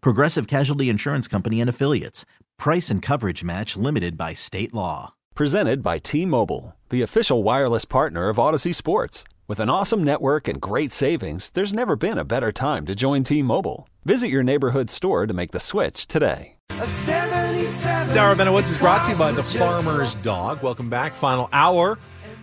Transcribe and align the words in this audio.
Progressive 0.00 0.46
Casualty 0.46 0.88
Insurance 0.88 1.28
Company 1.28 1.60
and 1.60 1.70
Affiliates. 1.70 2.24
Price 2.58 2.90
and 2.90 3.02
coverage 3.02 3.44
match 3.44 3.76
limited 3.76 4.16
by 4.16 4.34
state 4.34 4.74
law. 4.74 5.14
Presented 5.34 5.82
by 5.82 5.98
T 5.98 6.24
Mobile, 6.26 6.74
the 6.90 7.02
official 7.02 7.42
wireless 7.42 7.84
partner 7.84 8.28
of 8.28 8.36
Audacy 8.36 8.74
Sports. 8.74 9.24
With 9.48 9.60
an 9.60 9.68
awesome 9.70 10.02
network 10.02 10.48
and 10.48 10.60
great 10.60 10.92
savings, 10.92 11.50
there's 11.50 11.72
never 11.72 11.94
been 11.94 12.18
a 12.18 12.24
better 12.24 12.50
time 12.50 12.86
to 12.86 12.94
join 12.94 13.22
T 13.22 13.42
Mobile. 13.42 13.88
Visit 14.04 14.28
your 14.28 14.42
neighborhood 14.42 14.90
store 14.90 15.26
to 15.26 15.34
make 15.34 15.52
the 15.52 15.60
switch 15.60 16.06
today. 16.06 16.56
Sarah 16.86 18.34
Bennett 18.34 18.52
Woods 18.54 18.70
is 18.70 18.78
brought 18.78 19.04
to 19.06 19.12
you 19.12 19.18
by 19.18 19.32
the 19.32 19.42
Farmer's 19.42 20.14
Dog. 20.22 20.62
Welcome 20.62 20.88
back. 20.88 21.14
Final 21.14 21.48
hour. 21.52 21.98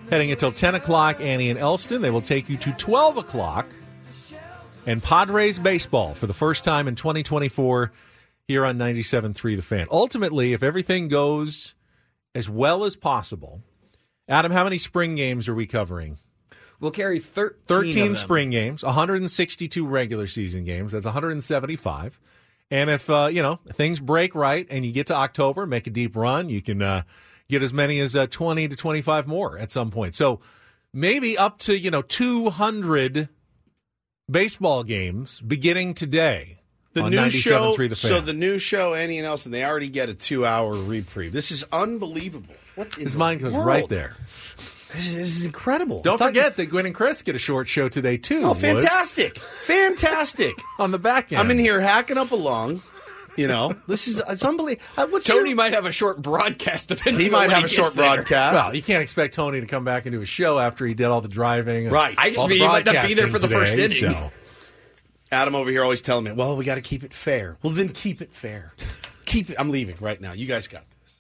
Heading 0.09 0.31
until 0.31 0.51
10 0.51 0.75
o'clock, 0.75 1.19
Annie 1.19 1.49
and 1.49 1.57
Elston. 1.57 2.01
They 2.01 2.09
will 2.09 2.21
take 2.21 2.49
you 2.49 2.57
to 2.57 2.71
12 2.73 3.17
o'clock. 3.17 3.65
And 4.85 5.01
Padres 5.01 5.59
baseball 5.59 6.13
for 6.13 6.27
the 6.27 6.33
first 6.33 6.65
time 6.65 6.89
in 6.89 6.95
2024 6.95 7.91
here 8.47 8.65
on 8.65 8.77
97.3 8.77 9.55
The 9.55 9.61
Fan. 9.61 9.87
Ultimately, 9.89 10.51
if 10.51 10.61
everything 10.61 11.07
goes 11.07 11.73
as 12.35 12.49
well 12.49 12.83
as 12.83 12.97
possible, 12.97 13.61
Adam, 14.27 14.51
how 14.51 14.65
many 14.65 14.77
spring 14.77 15.15
games 15.15 15.47
are 15.47 15.55
we 15.55 15.65
covering? 15.65 16.17
We'll 16.81 16.91
carry 16.91 17.19
13, 17.19 17.59
13 17.65 18.15
spring 18.15 18.49
games, 18.49 18.83
162 18.83 19.87
regular 19.87 20.27
season 20.27 20.65
games. 20.65 20.91
That's 20.91 21.05
175. 21.05 22.19
And 22.69 22.89
if, 22.89 23.09
uh, 23.09 23.29
you 23.31 23.41
know, 23.41 23.59
things 23.71 24.01
break 24.01 24.35
right 24.35 24.67
and 24.69 24.85
you 24.85 24.91
get 24.91 25.07
to 25.07 25.15
October, 25.15 25.65
make 25.65 25.87
a 25.87 25.91
deep 25.91 26.13
run, 26.13 26.49
you 26.49 26.61
can 26.61 26.81
uh, 26.81 27.03
get 27.47 27.61
as 27.61 27.71
many 27.71 28.01
as 28.01 28.17
uh, 28.17 28.27
20 28.27 28.67
to 28.67 28.75
25 28.75 29.27
more 29.27 29.57
at 29.57 29.71
some 29.71 29.91
point. 29.91 30.13
So 30.13 30.41
maybe 30.91 31.37
up 31.37 31.59
to, 31.59 31.77
you 31.77 31.89
know, 31.89 32.01
200 32.01 33.29
baseball 34.33 34.83
games 34.83 35.39
beginning 35.39 35.93
today. 35.93 36.59
The 36.93 37.09
new 37.09 37.29
show. 37.29 37.75
The. 37.75 37.95
So 37.95 38.19
the 38.21 38.33
new 38.33 38.59
show, 38.59 38.93
Annie 38.93 39.17
and 39.17 39.25
Nelson, 39.25 39.51
they 39.51 39.63
already 39.63 39.89
get 39.89 40.09
a 40.09 40.13
two-hour 40.13 40.73
reprieve. 40.73 41.31
This 41.33 41.49
is 41.51 41.63
unbelievable. 41.71 42.53
What 42.75 42.97
in 42.97 43.05
His 43.05 43.15
mind 43.15 43.41
goes 43.41 43.53
world? 43.53 43.65
right 43.65 43.87
there. 43.89 44.15
This 44.93 45.07
is, 45.07 45.15
this 45.15 45.37
is 45.37 45.45
incredible. 45.45 46.03
Don't 46.03 46.19
forget 46.19 46.55
that 46.57 46.67
Gwen 46.67 46.85
and 46.85 46.93
Chris 46.93 47.23
get 47.23 47.35
a 47.35 47.39
short 47.39 47.67
show 47.67 47.89
today, 47.89 48.17
too. 48.17 48.41
you- 48.41 48.45
Oh, 48.45 48.53
fantastic! 48.53 49.39
fantastic! 49.63 50.53
on 50.79 50.91
the 50.91 50.99
back 50.99 51.31
end. 51.31 51.39
I'm 51.41 51.49
in 51.49 51.57
here 51.57 51.79
hacking 51.81 52.17
up 52.19 52.29
along. 52.31 52.83
You 53.35 53.47
know, 53.47 53.75
this 53.87 54.07
is 54.07 54.21
it's 54.29 54.43
unbelievable. 54.43 54.85
Uh, 54.97 55.07
What's 55.07 55.25
Tony 55.25 55.49
your, 55.49 55.55
might 55.55 55.73
have 55.73 55.85
a 55.85 55.91
short 55.91 56.21
broadcast. 56.21 56.87
Depending 56.89 57.19
he 57.21 57.25
on 57.27 57.31
might 57.31 57.47
when 57.47 57.55
have 57.55 57.63
a 57.63 57.67
short 57.67 57.93
there. 57.93 58.15
broadcast. 58.15 58.53
Well, 58.55 58.75
you 58.75 58.83
can't 58.83 59.01
expect 59.01 59.33
Tony 59.33 59.59
to 59.59 59.65
come 59.67 59.83
back 59.83 60.05
and 60.05 60.13
do 60.13 60.21
a 60.21 60.25
show 60.25 60.59
after 60.59 60.85
he 60.85 60.93
did 60.93 61.07
all 61.07 61.21
the 61.21 61.27
driving. 61.27 61.89
Right. 61.89 62.15
I 62.17 62.29
just 62.29 62.39
all 62.39 62.47
the 62.47 62.55
mean 62.55 62.61
he 62.61 62.67
might 62.67 62.85
not 62.85 63.07
be 63.07 63.13
there 63.13 63.27
for 63.29 63.39
the 63.39 63.47
first 63.47 63.73
inning. 63.73 63.89
so. 63.89 64.31
Adam 65.31 65.55
over 65.55 65.69
here 65.71 65.83
always 65.83 66.01
telling 66.01 66.25
me, 66.25 66.31
"Well, 66.31 66.55
we 66.55 66.63
got 66.63 66.75
to 66.75 66.81
keep 66.81 67.03
it 67.03 67.13
fair." 67.13 67.57
Well, 67.63 67.73
then 67.73 67.89
keep 67.89 68.21
it 68.21 68.31
fair. 68.31 68.73
Keep 69.25 69.49
it. 69.49 69.55
I'm 69.59 69.71
leaving 69.71 69.95
right 69.99 70.21
now. 70.21 70.33
You 70.33 70.45
guys 70.45 70.67
got 70.67 70.83
this. 71.01 71.19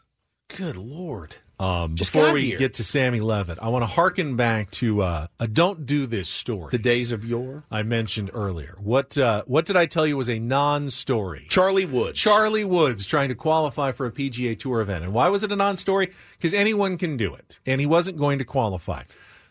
Good 0.55 0.77
lord. 0.77 1.37
Um, 1.59 1.95
Just 1.95 2.11
before 2.11 2.33
we 2.33 2.45
here. 2.47 2.57
get 2.57 2.73
to 2.75 2.83
Sammy 2.83 3.19
Levitt, 3.21 3.59
I 3.61 3.69
want 3.69 3.83
to 3.83 3.87
harken 3.87 4.35
back 4.35 4.71
to 4.71 5.01
uh, 5.03 5.27
a 5.39 5.47
"Don't 5.47 5.85
Do 5.85 6.07
This" 6.07 6.27
story 6.27 6.69
The 6.71 6.79
days 6.79 7.11
of 7.11 7.23
yore. 7.23 7.63
I 7.69 7.83
mentioned 7.83 8.31
earlier. 8.33 8.75
What 8.79 9.17
uh, 9.17 9.43
what 9.45 9.65
did 9.65 9.77
I 9.77 9.85
tell 9.85 10.05
you 10.07 10.17
was 10.17 10.29
a 10.29 10.39
non-story? 10.39 11.45
Charlie 11.49 11.85
Woods. 11.85 12.19
Charlie 12.19 12.65
Woods 12.65 13.05
trying 13.05 13.29
to 13.29 13.35
qualify 13.35 13.91
for 13.91 14.05
a 14.07 14.11
PGA 14.11 14.57
Tour 14.57 14.81
event, 14.81 15.03
and 15.03 15.13
why 15.13 15.29
was 15.29 15.43
it 15.43 15.51
a 15.51 15.55
non-story? 15.55 16.11
Because 16.37 16.53
anyone 16.53 16.97
can 16.97 17.17
do 17.17 17.33
it, 17.35 17.59
and 17.65 17.79
he 17.79 17.87
wasn't 17.87 18.17
going 18.17 18.39
to 18.39 18.45
qualify. 18.45 19.03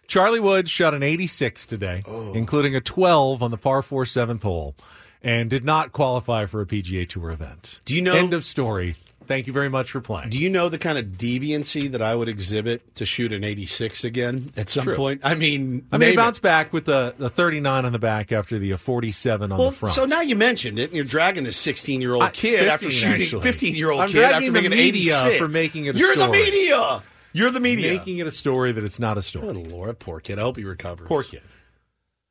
Charlie 0.08 0.40
Woods 0.40 0.70
shot 0.70 0.94
an 0.94 1.02
86 1.04 1.64
today, 1.64 2.02
Oh. 2.06 2.32
including 2.32 2.74
a 2.74 2.80
12 2.80 3.42
on 3.42 3.50
the 3.52 3.56
par 3.56 3.80
four 3.80 4.04
seventh 4.04 4.42
hole, 4.42 4.74
and 5.22 5.48
did 5.48 5.64
not 5.64 5.92
qualify 5.92 6.46
for 6.46 6.60
a 6.60 6.66
PGA 6.66 7.08
Tour 7.08 7.30
event. 7.30 7.78
Do 7.84 7.94
you 7.94 8.02
know- 8.02 8.14
End 8.16 8.34
of 8.34 8.44
story. 8.44 8.96
Thank 9.27 9.47
you 9.47 9.53
very 9.53 9.69
much 9.69 9.91
for 9.91 10.00
playing. 10.00 10.31
Do 10.31 10.38
you 10.38 10.50
know 10.50 10.69
the 10.69 10.78
kind 10.78 10.99
of 10.99 11.06
deviancy 11.06 11.91
that 11.93 12.03
I 12.03 12.15
would 12.15 12.28
exhibit 12.28 12.94
to 12.97 13.05
shoot 13.06 13.33
an 13.33 13.44
86 13.44 14.05
again 14.05 14.50
at 14.56 14.69
some 14.69 14.84
True. 14.84 14.97
point? 14.97 15.21
I 15.25 15.34
mean, 15.34 15.87
I 15.93 15.99
mean, 15.99 16.15
name 16.16 16.19
it. 16.28 16.43
back 16.43 16.72
with 16.72 16.84
the, 16.84 17.15
the 17.16 17.31
39 17.31 17.84
on 17.84 17.93
the 17.93 17.99
back 17.99 18.32
after 18.32 18.59
the 18.59 18.72
uh, 18.72 18.77
47 18.77 19.53
on 19.53 19.59
Well, 19.59 19.71
the 19.71 19.77
front. 19.77 19.94
so 19.94 20.05
now 20.05 20.21
you 20.21 20.37
mentioned 20.37 20.78
it, 20.78 20.84
and 20.91 20.93
you're 20.94 21.05
dragging 21.05 21.44
this 21.44 21.56
16 21.56 22.00
year 22.00 22.15
old 22.15 22.32
kid 22.32 22.69
after 22.69 22.91
shooting 22.91 23.22
actually. 23.22 23.43
15 23.43 23.75
year 23.75 23.91
old 23.91 24.09
kid 24.11 24.22
after 24.22 24.53
making 24.53 24.71
media 24.71 25.22
86 25.25 25.37
for 25.38 25.49
making 25.49 25.84
it 25.87 25.97
a 25.97 25.99
You're 25.99 26.16
the 26.16 26.28
media. 26.28 27.03
You're 27.32 27.50
the 27.50 27.61
media. 27.61 27.93
making 27.97 28.19
it 28.19 28.27
a 28.27 28.31
story 28.31 28.72
that 28.72 28.84
it's 28.84 28.99
not 28.99 29.16
a 29.16 29.22
story. 29.22 29.47
Good 29.55 29.71
Lord, 29.71 29.99
poor 29.99 30.21
kid. 30.21 30.38
I 30.38 30.43
hope 30.43 30.56
he 30.59 30.65
recovers. 30.65 31.09
Poor 31.09 31.22
kid. 31.22 31.41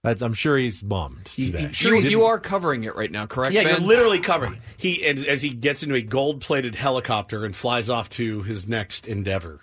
That's, 0.03 0.23
I'm 0.23 0.33
sure 0.33 0.57
he's 0.57 0.81
bummed 0.81 1.25
today. 1.25 1.67
he- 1.67 1.73
sure 1.73 1.95
You, 1.95 2.09
you 2.09 2.23
are 2.23 2.39
covering 2.39 2.85
it 2.85 2.95
right 2.95 3.11
now, 3.11 3.27
correct? 3.27 3.51
Yeah, 3.51 3.63
Ben? 3.63 3.71
you're 3.81 3.87
literally 3.87 4.19
covering. 4.19 4.59
He 4.77 5.05
and 5.05 5.19
as 5.25 5.43
he 5.43 5.49
gets 5.49 5.83
into 5.83 5.93
a 5.95 6.01
gold 6.01 6.41
plated 6.41 6.73
helicopter 6.75 7.45
and 7.45 7.55
flies 7.55 7.87
off 7.87 8.09
to 8.11 8.41
his 8.41 8.67
next 8.67 9.07
endeavor, 9.07 9.59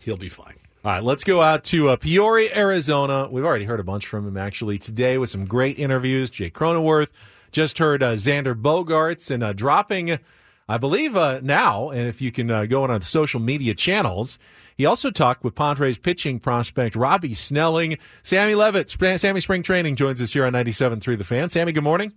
he'll 0.00 0.16
be 0.16 0.30
fine. 0.30 0.54
All 0.82 0.92
right, 0.92 1.04
let's 1.04 1.24
go 1.24 1.42
out 1.42 1.64
to 1.64 1.90
uh, 1.90 1.96
Peoria, 1.96 2.56
Arizona. 2.56 3.28
We've 3.30 3.44
already 3.44 3.66
heard 3.66 3.80
a 3.80 3.84
bunch 3.84 4.06
from 4.06 4.26
him 4.26 4.38
actually 4.38 4.78
today 4.78 5.18
with 5.18 5.28
some 5.28 5.44
great 5.44 5.78
interviews. 5.78 6.30
Jay 6.30 6.48
Cronenworth 6.50 7.08
just 7.52 7.76
heard 7.76 8.02
uh, 8.02 8.14
Xander 8.14 8.54
Bogaerts 8.54 9.30
and 9.30 9.42
uh, 9.42 9.52
dropping, 9.52 10.18
I 10.70 10.78
believe 10.78 11.16
uh, 11.16 11.40
now. 11.42 11.90
And 11.90 12.06
if 12.06 12.22
you 12.22 12.30
can 12.30 12.48
uh, 12.48 12.64
go 12.64 12.84
on 12.84 12.92
our 12.92 13.00
social 13.00 13.40
media 13.40 13.74
channels, 13.74 14.38
he 14.76 14.86
also 14.86 15.10
talked 15.10 15.42
with 15.42 15.56
Padres 15.56 15.98
pitching 15.98 16.38
prospect 16.38 16.94
Robbie 16.94 17.34
Snelling. 17.34 17.98
Sammy 18.22 18.54
Levitt, 18.54 18.88
Sp- 18.94 19.18
Sammy 19.18 19.40
Spring 19.40 19.64
Training 19.64 19.96
joins 19.96 20.22
us 20.22 20.32
here 20.32 20.46
on 20.46 20.52
97.3 20.52 21.18
The 21.18 21.24
Fan. 21.24 21.50
Sammy, 21.50 21.72
good 21.72 21.82
morning. 21.82 22.12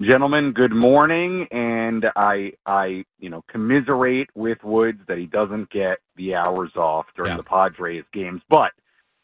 Gentlemen, 0.00 0.52
good 0.52 0.72
morning, 0.72 1.46
and 1.50 2.04
I, 2.14 2.52
I, 2.66 3.04
you 3.18 3.30
know, 3.30 3.42
commiserate 3.50 4.28
with 4.34 4.58
Woods 4.62 5.00
that 5.08 5.16
he 5.18 5.26
doesn't 5.26 5.70
get 5.70 5.98
the 6.16 6.34
hours 6.34 6.70
off 6.76 7.06
during 7.16 7.32
Yeah. 7.32 7.36
the 7.38 7.42
Padres 7.42 8.04
games. 8.12 8.42
But 8.50 8.70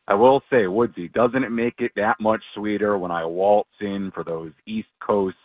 I 0.09 0.15
will 0.15 0.43
say, 0.51 0.67
Woodsy, 0.67 1.09
doesn't 1.09 1.45
it 1.45 1.51
make 1.51 1.75
it 1.79 1.93
that 1.95 2.17
much 2.21 2.43
sweeter 2.55 2.97
when 2.99 3.11
I 3.13 3.25
waltz 3.27 3.71
in 3.81 4.11
for 4.13 4.25
those 4.25 4.51
East 4.67 4.89
Coast 5.01 5.37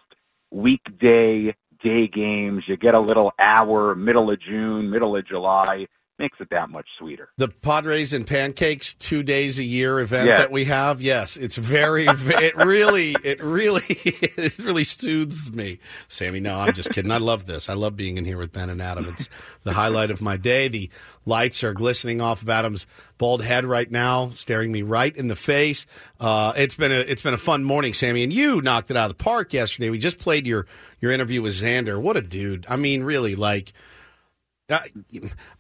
weekday 0.49 1.53
day 1.83 2.07
games? 2.07 2.63
You 2.67 2.77
get 2.77 2.95
a 2.95 2.99
little 2.99 3.31
hour, 3.39 3.95
middle 3.95 4.31
of 4.31 4.41
June, 4.41 4.89
middle 4.89 5.15
of 5.15 5.27
July. 5.27 5.87
Makes 6.19 6.41
it 6.41 6.49
that 6.51 6.69
much 6.69 6.85
sweeter. 6.99 7.29
The 7.37 7.47
Padres 7.47 8.11
and 8.11 8.27
Pancakes 8.27 8.93
two 8.93 9.23
days 9.23 9.57
a 9.57 9.63
year 9.63 10.01
event 10.01 10.27
Yeah. 10.27 10.39
that 10.39 10.51
we 10.51 10.65
have. 10.65 11.01
Yes, 11.01 11.37
it's 11.37 11.55
very. 11.55 12.05
it 12.09 12.57
really, 12.57 13.15
it 13.23 13.41
really, 13.41 13.85
it 13.87 14.59
really 14.59 14.83
soothes 14.83 15.49
me. 15.53 15.79
Sammy, 16.09 16.41
no, 16.41 16.59
I'm 16.59 16.73
just 16.73 16.89
kidding. 16.89 17.09
I 17.11 17.19
love 17.19 17.45
this. 17.45 17.69
I 17.69 17.73
love 17.73 17.95
being 17.95 18.17
in 18.17 18.25
here 18.25 18.37
with 18.37 18.51
Ben 18.51 18.69
and 18.69 18.81
Adam. 18.81 19.05
It's 19.07 19.29
the 19.63 19.71
highlight 19.71 20.11
of 20.11 20.19
my 20.21 20.35
day. 20.35 20.67
The 20.67 20.89
lights 21.25 21.63
are 21.63 21.73
glistening 21.73 22.19
off 22.19 22.41
of 22.41 22.49
Adam's 22.49 22.85
bald 23.17 23.41
head 23.41 23.63
right 23.63 23.89
now, 23.89 24.29
staring 24.31 24.73
me 24.73 24.81
right 24.81 25.15
in 25.15 25.29
the 25.29 25.37
face. 25.37 25.85
Uh, 26.19 26.51
it's 26.57 26.75
been 26.75 26.91
a 26.91 26.99
it's 26.99 27.21
been 27.21 27.33
a 27.33 27.37
fun 27.37 27.63
morning, 27.63 27.93
Sammy, 27.93 28.23
and 28.23 28.33
you 28.33 28.61
knocked 28.61 28.91
it 28.91 28.97
out 28.97 29.09
of 29.09 29.17
the 29.17 29.23
park 29.23 29.53
yesterday. 29.53 29.89
We 29.89 29.97
just 29.99 30.19
played 30.19 30.45
your 30.45 30.65
your 30.99 31.13
interview 31.13 31.41
with 31.41 31.53
Xander. 31.53 31.97
What 31.97 32.17
a 32.17 32.21
dude! 32.21 32.65
I 32.67 32.75
mean, 32.75 33.03
really, 33.03 33.37
like. 33.37 33.71
I, 34.69 34.89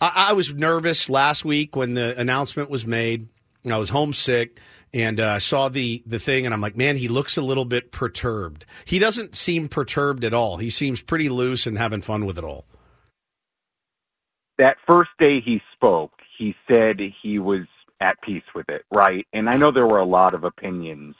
I 0.01 0.11
I 0.29 0.33
was 0.33 0.53
nervous 0.53 1.09
last 1.09 1.45
week 1.45 1.75
when 1.75 1.93
the 1.95 2.17
announcement 2.19 2.69
was 2.69 2.85
made. 2.85 3.27
I 3.69 3.77
was 3.77 3.89
homesick 3.89 4.59
and 4.93 5.19
uh, 5.19 5.39
saw 5.39 5.69
the 5.69 6.03
the 6.05 6.19
thing, 6.19 6.45
and 6.45 6.53
I'm 6.53 6.61
like, 6.61 6.77
man, 6.77 6.97
he 6.97 7.07
looks 7.07 7.37
a 7.37 7.41
little 7.41 7.65
bit 7.65 7.91
perturbed. 7.91 8.65
He 8.85 8.99
doesn't 8.99 9.35
seem 9.35 9.67
perturbed 9.69 10.23
at 10.25 10.33
all. 10.33 10.57
He 10.57 10.69
seems 10.69 11.01
pretty 11.01 11.29
loose 11.29 11.67
and 11.67 11.77
having 11.77 12.01
fun 12.01 12.25
with 12.25 12.37
it 12.37 12.43
all. 12.43 12.65
that 14.59 14.77
first 14.87 15.11
day 15.19 15.41
he 15.41 15.61
spoke, 15.73 16.11
he 16.37 16.55
said 16.67 16.99
he 17.21 17.39
was 17.39 17.65
at 18.01 18.21
peace 18.21 18.43
with 18.53 18.69
it, 18.69 18.83
right? 18.91 19.25
And 19.33 19.49
I 19.49 19.57
know 19.57 19.71
there 19.71 19.87
were 19.87 19.99
a 19.99 20.05
lot 20.05 20.35
of 20.35 20.43
opinions 20.43 21.15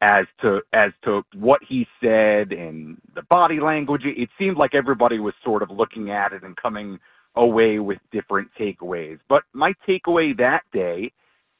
as 0.00 0.26
to 0.42 0.60
as 0.72 0.90
to 1.04 1.22
what 1.34 1.60
he 1.66 1.86
said 2.02 2.52
and 2.52 2.98
the 3.14 3.22
body 3.30 3.60
language. 3.60 4.02
It 4.04 4.30
seemed 4.38 4.56
like 4.56 4.74
everybody 4.74 5.18
was 5.18 5.34
sort 5.44 5.62
of 5.62 5.70
looking 5.70 6.10
at 6.10 6.32
it 6.32 6.42
and 6.42 6.56
coming 6.56 6.98
away 7.36 7.78
with 7.78 7.98
different 8.10 8.48
takeaways. 8.58 9.18
But 9.28 9.42
my 9.52 9.72
takeaway 9.88 10.36
that 10.38 10.62
day, 10.72 11.12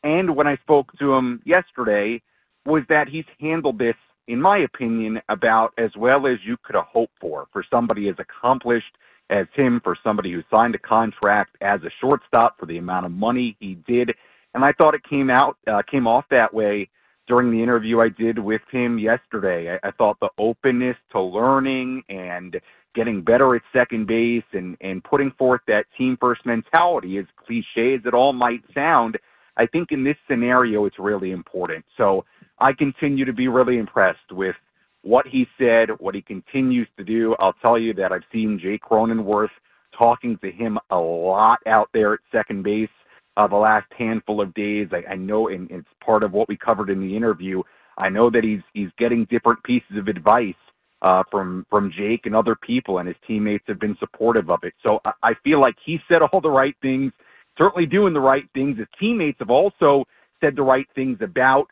and 0.03 0.35
when 0.37 0.47
I 0.47 0.57
spoke 0.57 0.91
to 0.99 1.13
him 1.15 1.41
yesterday, 1.45 2.21
was 2.67 2.83
that 2.89 3.09
he's 3.09 3.25
handled 3.41 3.79
this, 3.79 3.95
in 4.29 4.41
my 4.41 4.59
opinion, 4.59 5.21
about 5.29 5.73
as 5.79 5.91
well 5.97 6.27
as 6.27 6.39
you 6.45 6.57
could 6.63 6.77
have 6.77 6.87
hoped 6.93 7.15
for 7.21 7.47
for 7.53 7.65
somebody 7.71 8.09
as 8.09 8.17
accomplished 8.19 8.97
as 9.31 9.47
him, 9.55 9.81
for 9.83 9.97
somebody 10.05 10.33
who 10.33 10.43
signed 10.55 10.75
a 10.75 10.79
contract 10.79 11.57
as 11.61 11.81
a 11.83 11.91
shortstop 12.01 12.59
for 12.59 12.67
the 12.67 12.79
amount 12.79 13.07
of 13.07 13.13
money 13.13 13.57
he 13.61 13.77
did. 13.87 14.11
And 14.55 14.65
I 14.65 14.73
thought 14.73 14.95
it 14.95 15.03
came 15.09 15.31
out 15.31 15.57
uh, 15.67 15.83
came 15.91 16.07
off 16.07 16.25
that 16.31 16.53
way 16.53 16.89
during 17.27 17.51
the 17.51 17.63
interview 17.63 18.01
I 18.01 18.09
did 18.09 18.39
with 18.39 18.63
him 18.71 18.99
yesterday. 18.99 19.79
I, 19.83 19.89
I 19.89 19.91
thought 19.93 20.19
the 20.21 20.29
openness 20.39 20.97
to 21.13 21.21
learning 21.21 22.03
and 22.09 22.61
getting 22.95 23.23
better 23.23 23.55
at 23.55 23.63
second 23.73 24.07
base 24.07 24.45
and, 24.53 24.77
and 24.81 25.03
putting 25.05 25.31
forth 25.33 25.61
that 25.67 25.85
team 25.97 26.17
first 26.21 26.45
mentality, 26.45 27.19
as 27.19 27.25
cliche 27.47 27.95
as 27.95 28.01
it 28.05 28.15
all 28.15 28.33
might 28.33 28.63
sound, 28.75 29.19
I 29.57 29.67
think 29.67 29.93
in 29.93 30.05
this 30.05 30.17
scenario 30.29 30.87
it's 30.87 30.99
really 30.99 31.31
important. 31.31 31.85
So 31.97 32.25
I 32.59 32.73
continue 32.73 33.25
to 33.25 33.33
be 33.33 33.49
really 33.49 33.79
impressed 33.79 34.31
with 34.31 34.57
what 35.03 35.27
he 35.27 35.47
said, 35.59 35.91
what 35.99 36.15
he 36.15 36.23
continues 36.23 36.89
to 36.97 37.05
do. 37.05 37.35
I'll 37.39 37.55
tell 37.65 37.79
you 37.79 37.93
that 37.95 38.13
I've 38.13 38.23
seen 38.33 38.61
Jake 38.63 38.83
Cronenworth 38.83 39.51
talking 39.97 40.39
to 40.39 40.51
him 40.51 40.79
a 40.91 40.97
lot 40.97 41.59
out 41.67 41.89
there 41.93 42.15
at 42.15 42.21
second 42.31 42.63
base 42.63 42.89
uh, 43.37 43.47
the 43.47 43.57
last 43.57 43.87
handful 43.97 44.41
of 44.41 44.55
days. 44.55 44.89
I, 44.93 45.13
I 45.13 45.17
know, 45.17 45.49
and 45.49 45.71
it's 45.71 45.89
part 46.05 46.23
of 46.23 46.33
what 46.33 46.49
we 46.49 46.57
covered 46.57 46.91
in 46.91 47.01
the 47.01 47.17
interview. 47.17 47.63
I 47.99 48.09
know 48.09 48.31
that 48.31 48.45
he's 48.45 48.63
he's 48.73 48.91
getting 48.99 49.27
different 49.27 49.63
pieces 49.65 49.97
of 49.97 50.09
advice 50.09 50.55
uh, 51.03 51.23
from 51.31 51.67
from 51.69 51.93
Jake 51.97 52.27
and 52.27 52.35
other 52.35 52.55
people, 52.55 52.99
and 52.99 53.09
his 53.09 53.17
teammates 53.27 53.65
have 53.67 53.81
been 53.81 53.97
supportive 53.99 54.51
of 54.51 54.61
it. 54.63 54.73
So 54.83 55.01
I, 55.05 55.13
I 55.23 55.33
feel 55.45 55.61
like 55.61 55.75
he 55.85 55.99
said 56.11 56.23
all 56.23 56.41
the 56.41 56.51
right 56.51 56.77
things, 56.81 57.13
certainly 57.59 57.87
doing 57.87 58.15
the 58.15 58.21
right 58.21 58.45
things. 58.55 58.79
His 58.79 58.87
teammates 58.99 59.39
have 59.41 59.51
also 59.51 60.05
said 60.41 60.57
the 60.57 60.63
right 60.63 60.87
things 60.95 61.19
about 61.21 61.67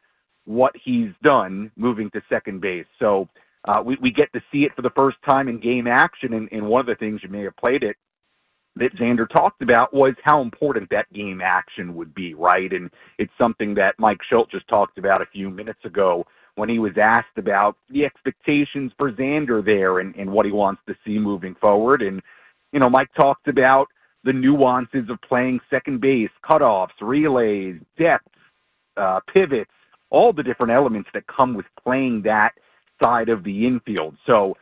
what 0.45 0.73
he's 0.85 1.11
done 1.23 1.71
moving 1.77 2.11
to 2.11 2.21
second 2.29 2.61
base. 2.61 2.87
So 2.99 3.29
uh, 3.67 3.83
we, 3.85 3.97
we 4.03 4.11
get 4.11 4.33
to 4.33 4.41
see 4.51 4.61
it 4.61 4.73
for 4.75 4.83
the 4.83 4.91
first 4.97 5.19
time 5.29 5.49
in 5.49 5.61
game 5.61 5.87
action, 5.87 6.35
and, 6.35 6.49
and 6.51 6.67
one 6.67 6.81
of 6.81 6.87
the 6.87 6.97
things 6.97 7.21
you 7.23 7.29
may 7.29 7.43
have 7.43 7.57
played 7.57 7.83
it 7.83 7.97
that 8.77 8.95
Xander 8.97 9.29
talked 9.29 9.63
about 9.63 9.93
was 9.93 10.15
how 10.25 10.41
important 10.41 10.89
that 10.91 11.13
game 11.13 11.41
action 11.45 11.95
would 11.97 12.15
be, 12.15 12.35
right? 12.35 12.73
And 12.73 12.91
it's 13.19 13.33
something 13.37 13.75
that 13.75 13.95
Mike 13.99 14.21
Shildt 14.33 14.51
just 14.51 14.67
talked 14.69 14.97
about 14.97 15.21
a 15.21 15.27
few 15.27 15.51
minutes 15.51 15.85
ago 15.85 16.25
when 16.57 16.69
he 16.69 16.79
was 16.79 16.93
asked 17.01 17.37
about 17.37 17.77
the 17.91 18.05
expectations 18.05 18.93
for 18.99 19.13
Xander 19.13 19.65
there 19.65 19.99
and, 20.01 20.15
and 20.17 20.31
what 20.31 20.47
he 20.47 20.53
wants 20.53 20.83
to 20.87 20.95
see 21.05 21.19
moving 21.19 21.55
forward. 21.61 22.03
And, 22.03 22.21
you 22.73 22.81
know, 22.81 22.91
Mike 22.91 23.11
talked 23.15 23.49
about 23.49 23.87
the 24.25 24.33
nuances 24.33 25.09
of 25.09 25.19
playing 25.27 25.61
second 25.71 26.01
base, 26.01 26.31
cutoffs, 26.45 26.89
relays, 27.01 27.77
depth, 27.99 28.29
uh, 28.97 29.21
pivots, 29.33 29.71
all 30.11 30.33
the 30.33 30.43
different 30.43 30.73
elements 30.73 31.09
that 31.15 31.25
come 31.27 31.55
with 31.55 31.67
playing 31.83 32.23
that 32.23 32.51
side 33.03 33.29
of 33.29 33.45
the 33.45 33.67
infield. 33.67 34.17
So, 34.27 34.57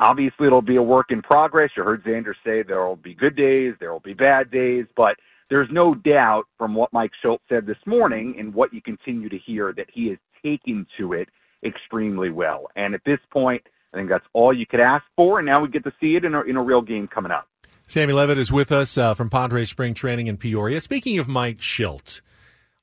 Obviously, 0.00 0.46
it'll 0.46 0.62
be 0.62 0.76
a 0.76 0.82
work 0.82 1.10
in 1.10 1.22
progress. 1.22 1.70
You 1.76 1.82
heard 1.82 2.04
Xander 2.04 2.34
say 2.44 2.62
there 2.62 2.86
will 2.86 2.96
be 2.96 3.14
good 3.14 3.34
days, 3.34 3.74
there 3.80 3.92
will 3.92 4.00
be 4.00 4.14
bad 4.14 4.50
days, 4.50 4.86
but 4.96 5.16
there's 5.50 5.68
no 5.72 5.94
doubt 5.94 6.44
from 6.56 6.74
what 6.74 6.92
Mike 6.92 7.10
Shildt 7.24 7.40
said 7.48 7.66
this 7.66 7.78
morning 7.84 8.36
and 8.38 8.54
what 8.54 8.72
you 8.72 8.80
continue 8.80 9.28
to 9.28 9.38
hear 9.38 9.72
that 9.72 9.88
he 9.92 10.02
is 10.02 10.18
taking 10.42 10.86
to 10.98 11.12
it 11.12 11.28
extremely 11.64 12.30
well. 12.30 12.68
And 12.76 12.94
at 12.94 13.02
this 13.04 13.18
point, 13.32 13.62
I 13.92 13.96
think 13.96 14.08
that's 14.08 14.24
all 14.32 14.56
you 14.56 14.66
could 14.66 14.80
ask 14.80 15.04
for. 15.16 15.38
And 15.38 15.46
now 15.46 15.62
we 15.62 15.68
get 15.68 15.84
to 15.84 15.92
see 16.00 16.16
it 16.16 16.24
in 16.24 16.34
a, 16.34 16.42
in 16.42 16.56
a 16.56 16.62
real 16.62 16.82
game 16.82 17.08
coming 17.08 17.32
up. 17.32 17.48
Sammy 17.86 18.12
Levitt 18.12 18.38
is 18.38 18.52
with 18.52 18.70
us 18.70 18.98
uh, 18.98 19.14
from 19.14 19.30
Padres 19.30 19.70
Spring 19.70 19.94
Training 19.94 20.26
in 20.26 20.36
Peoria. 20.36 20.80
Speaking 20.80 21.18
of 21.18 21.26
Mike 21.26 21.58
Shildt, 21.58 22.20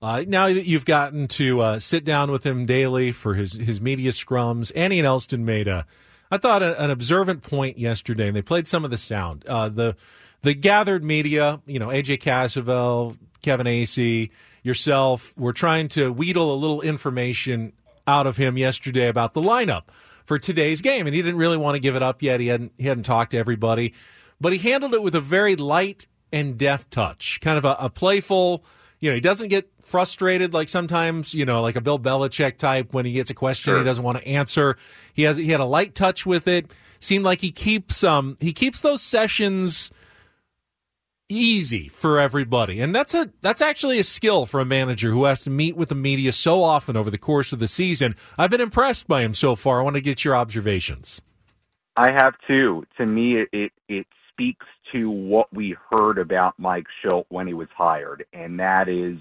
uh, 0.01 0.23
now 0.27 0.47
that 0.47 0.65
you've 0.65 0.85
gotten 0.85 1.27
to 1.27 1.61
uh, 1.61 1.79
sit 1.79 2.03
down 2.03 2.31
with 2.31 2.43
him 2.45 2.65
daily 2.65 3.11
for 3.11 3.35
his, 3.35 3.53
his 3.53 3.79
media 3.79 4.11
scrums, 4.11 4.71
Annie 4.75 4.99
and 4.99 5.05
Elston 5.05 5.45
made 5.45 5.67
a 5.67 5.85
I 6.31 6.37
thought 6.37 6.63
an 6.63 6.89
observant 6.89 7.43
point 7.43 7.77
yesterday, 7.77 8.27
and 8.27 8.35
they 8.35 8.41
played 8.41 8.67
some 8.67 8.83
of 8.83 8.91
the 8.91 8.97
sound. 8.97 9.45
Uh, 9.47 9.69
the 9.69 9.95
the 10.41 10.53
gathered 10.53 11.03
media, 11.03 11.61
you 11.65 11.79
know, 11.79 11.87
AJ 11.87 12.19
Cassavell, 12.19 13.17
Kevin 13.41 13.67
Acee, 13.67 14.31
yourself, 14.65 15.31
were 15.37 15.53
trying 15.53 15.87
to 15.89 16.11
wheedle 16.11 16.51
a 16.51 16.57
little 16.57 16.81
information 16.81 17.71
out 18.07 18.25
of 18.25 18.37
him 18.37 18.57
yesterday 18.57 19.07
about 19.07 19.33
the 19.33 19.41
lineup 19.41 19.83
for 20.25 20.39
today's 20.39 20.81
game, 20.81 21.05
and 21.05 21.15
he 21.15 21.21
didn't 21.21 21.37
really 21.37 21.57
want 21.57 21.75
to 21.75 21.79
give 21.79 21.95
it 21.95 22.01
up 22.01 22.23
yet. 22.23 22.39
He 22.39 22.47
hadn't 22.47 22.73
he 22.77 22.87
hadn't 22.87 23.03
talked 23.03 23.31
to 23.31 23.37
everybody, 23.37 23.93
but 24.41 24.53
he 24.53 24.59
handled 24.59 24.95
it 24.95 25.03
with 25.03 25.13
a 25.13 25.21
very 25.21 25.55
light 25.55 26.07
and 26.33 26.57
deft 26.57 26.89
touch, 26.89 27.39
kind 27.41 27.59
of 27.59 27.65
a, 27.65 27.75
a 27.79 27.89
playful. 27.89 28.65
You 28.99 29.11
know, 29.11 29.15
he 29.15 29.21
doesn't 29.21 29.49
get 29.49 29.69
frustrated 29.83 30.53
like 30.53 30.67
sometimes, 30.67 31.35
you 31.35 31.45
know, 31.45 31.61
like 31.61 31.75
a 31.75 31.81
Bill 31.81 31.99
Belichick 31.99 32.57
type 32.57 32.91
when 32.91 33.05
he 33.05 33.11
gets 33.11 33.29
a 33.29 33.35
question 33.35 33.71
sure. 33.71 33.77
he 33.77 33.85
doesn't 33.85 34.03
want 34.03 34.17
to 34.17 34.27
answer. 34.27 34.77
He 35.13 35.23
has 35.23 35.37
he 35.37 35.49
had 35.49 35.59
a 35.59 35.65
light 35.65 35.93
touch 35.93 36.25
with 36.25 36.47
it. 36.47 36.71
Seemed 36.99 37.23
like 37.23 37.41
he 37.41 37.51
keeps 37.51 38.03
um 38.03 38.35
he 38.39 38.51
keeps 38.51 38.81
those 38.81 39.03
sessions 39.03 39.91
easy 41.29 41.89
for 41.89 42.19
everybody. 42.19 42.79
And 42.81 42.95
that's 42.95 43.13
a 43.13 43.31
that's 43.41 43.61
actually 43.61 43.99
a 43.99 44.03
skill 44.03 44.45
for 44.45 44.59
a 44.59 44.65
manager 44.65 45.11
who 45.11 45.25
has 45.25 45.41
to 45.41 45.49
meet 45.49 45.75
with 45.75 45.89
the 45.89 45.95
media 45.95 46.31
so 46.31 46.63
often 46.63 46.95
over 46.95 47.09
the 47.09 47.17
course 47.17 47.51
of 47.51 47.59
the 47.59 47.67
season. 47.67 48.15
I've 48.37 48.51
been 48.51 48.61
impressed 48.61 49.07
by 49.07 49.21
him 49.21 49.33
so 49.33 49.55
far. 49.55 49.79
I 49.79 49.83
want 49.83 49.95
to 49.95 50.01
get 50.01 50.23
your 50.23 50.35
observations. 50.35 51.21
I 51.97 52.11
have 52.11 52.33
too. 52.47 52.85
To 52.97 53.05
me 53.05 53.43
it 53.51 53.71
it, 53.87 54.05
speaks 54.31 54.65
to 54.91 55.09
what 55.09 55.47
we 55.53 55.77
heard 55.89 56.17
about 56.17 56.55
Mike 56.57 56.87
Shildt 57.01 57.23
when 57.29 57.47
he 57.47 57.53
was 57.53 57.69
hired, 57.73 58.25
and 58.33 58.59
that 58.59 58.89
is 58.89 59.17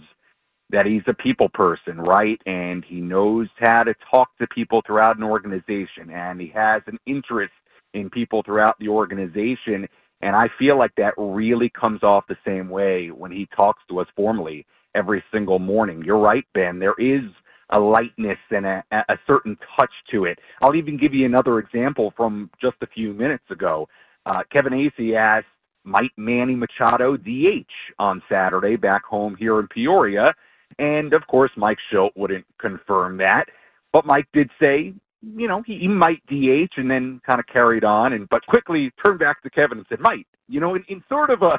that 0.71 0.87
he's 0.87 1.03
a 1.07 1.15
people 1.15 1.49
person, 1.51 1.99
right? 1.99 2.41
And 2.47 2.85
he 2.85 3.01
knows 3.01 3.47
how 3.61 3.85
to 3.85 3.95
talk 4.11 4.29
to 4.39 4.47
people 4.49 4.83
throughout 4.85 5.17
an 5.17 5.23
organization 5.23 6.11
and 6.11 6.41
he 6.41 6.51
has 6.55 6.83
an 6.87 6.99
interest 7.07 7.53
in 7.93 8.11
people 8.11 8.43
throughout 8.43 8.77
the 8.81 8.89
organization. 8.89 9.87
And 10.23 10.35
I 10.35 10.47
feel 10.59 10.79
like 10.79 10.93
that 10.97 11.15
really 11.19 11.71
comes 11.71 12.03
off 12.03 12.25
the 12.29 12.37
same 12.47 12.69
way 12.69 13.09
when 13.09 13.31
he 13.31 13.49
talks 13.57 13.83
to 13.89 14.01
us 14.01 14.07
formally 14.17 14.67
every 14.95 15.23
single 15.33 15.59
morning. 15.59 16.03
You're 16.05 16.19
right, 16.19 16.45
Ben. 16.55 16.79
There 16.79 16.95
is 16.99 17.23
a 17.71 17.79
lightness 17.79 18.39
and 18.51 18.67
a, 18.67 18.85
a 18.93 19.19
certain 19.27 19.57
touch 19.79 19.91
to 20.13 20.25
it. 20.25 20.39
I'll 20.63 20.75
even 20.77 20.97
give 20.97 21.15
you 21.15 21.27
another 21.27 21.59
example 21.59 22.13
from 22.17 22.51
just 22.61 22.77
a 22.83 22.87
few 22.87 23.13
minutes 23.13 23.45
ago. 23.51 23.89
Uh, 24.27 24.43
Kevin 24.53 24.73
Acee 24.73 25.17
asked, 25.17 25.47
might 25.85 26.13
Manny 26.17 26.55
Machado 26.55 27.17
DH 27.17 27.67
on 27.99 28.23
Saturday 28.29 28.77
back 28.77 29.05
home 29.05 29.37
here 29.39 29.61
in 29.61 29.69
Peoria? 29.69 30.35
And 30.79 31.13
of 31.13 31.27
course, 31.27 31.51
Mike 31.57 31.79
Shildt 31.93 32.11
wouldn't 32.17 32.47
confirm 32.59 33.19
that. 33.19 33.47
But 33.93 34.07
Mike 34.07 34.27
did 34.33 34.51
say, 34.61 34.95
you 35.37 35.49
know, 35.49 35.63
he, 35.67 35.79
he 35.79 35.89
might 35.89 36.25
DH 36.27 36.73
and 36.77 36.91
then 36.91 37.21
kind 37.27 37.41
of 37.41 37.47
carried 37.47 37.85
on 37.85 38.13
and 38.13 38.29
but 38.29 38.45
quickly 38.47 38.91
turned 39.05 39.19
back 39.19 39.43
to 39.43 39.51
Kevin 39.51 39.79
and 39.79 39.87
said, 39.89 40.01
might, 40.01 40.27
you 40.49 40.61
know, 40.61 40.75
in, 40.75 40.85
in 40.89 41.03
sort 41.09 41.31
of 41.31 41.43
a 41.43 41.59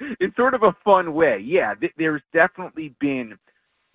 in 0.20 0.32
sort 0.36 0.54
of 0.54 0.62
a 0.62 0.76
fun 0.84 1.14
way. 1.14 1.40
Yeah, 1.44 1.74
th- 1.74 1.92
there's 1.96 2.22
definitely 2.32 2.94
been 3.00 3.34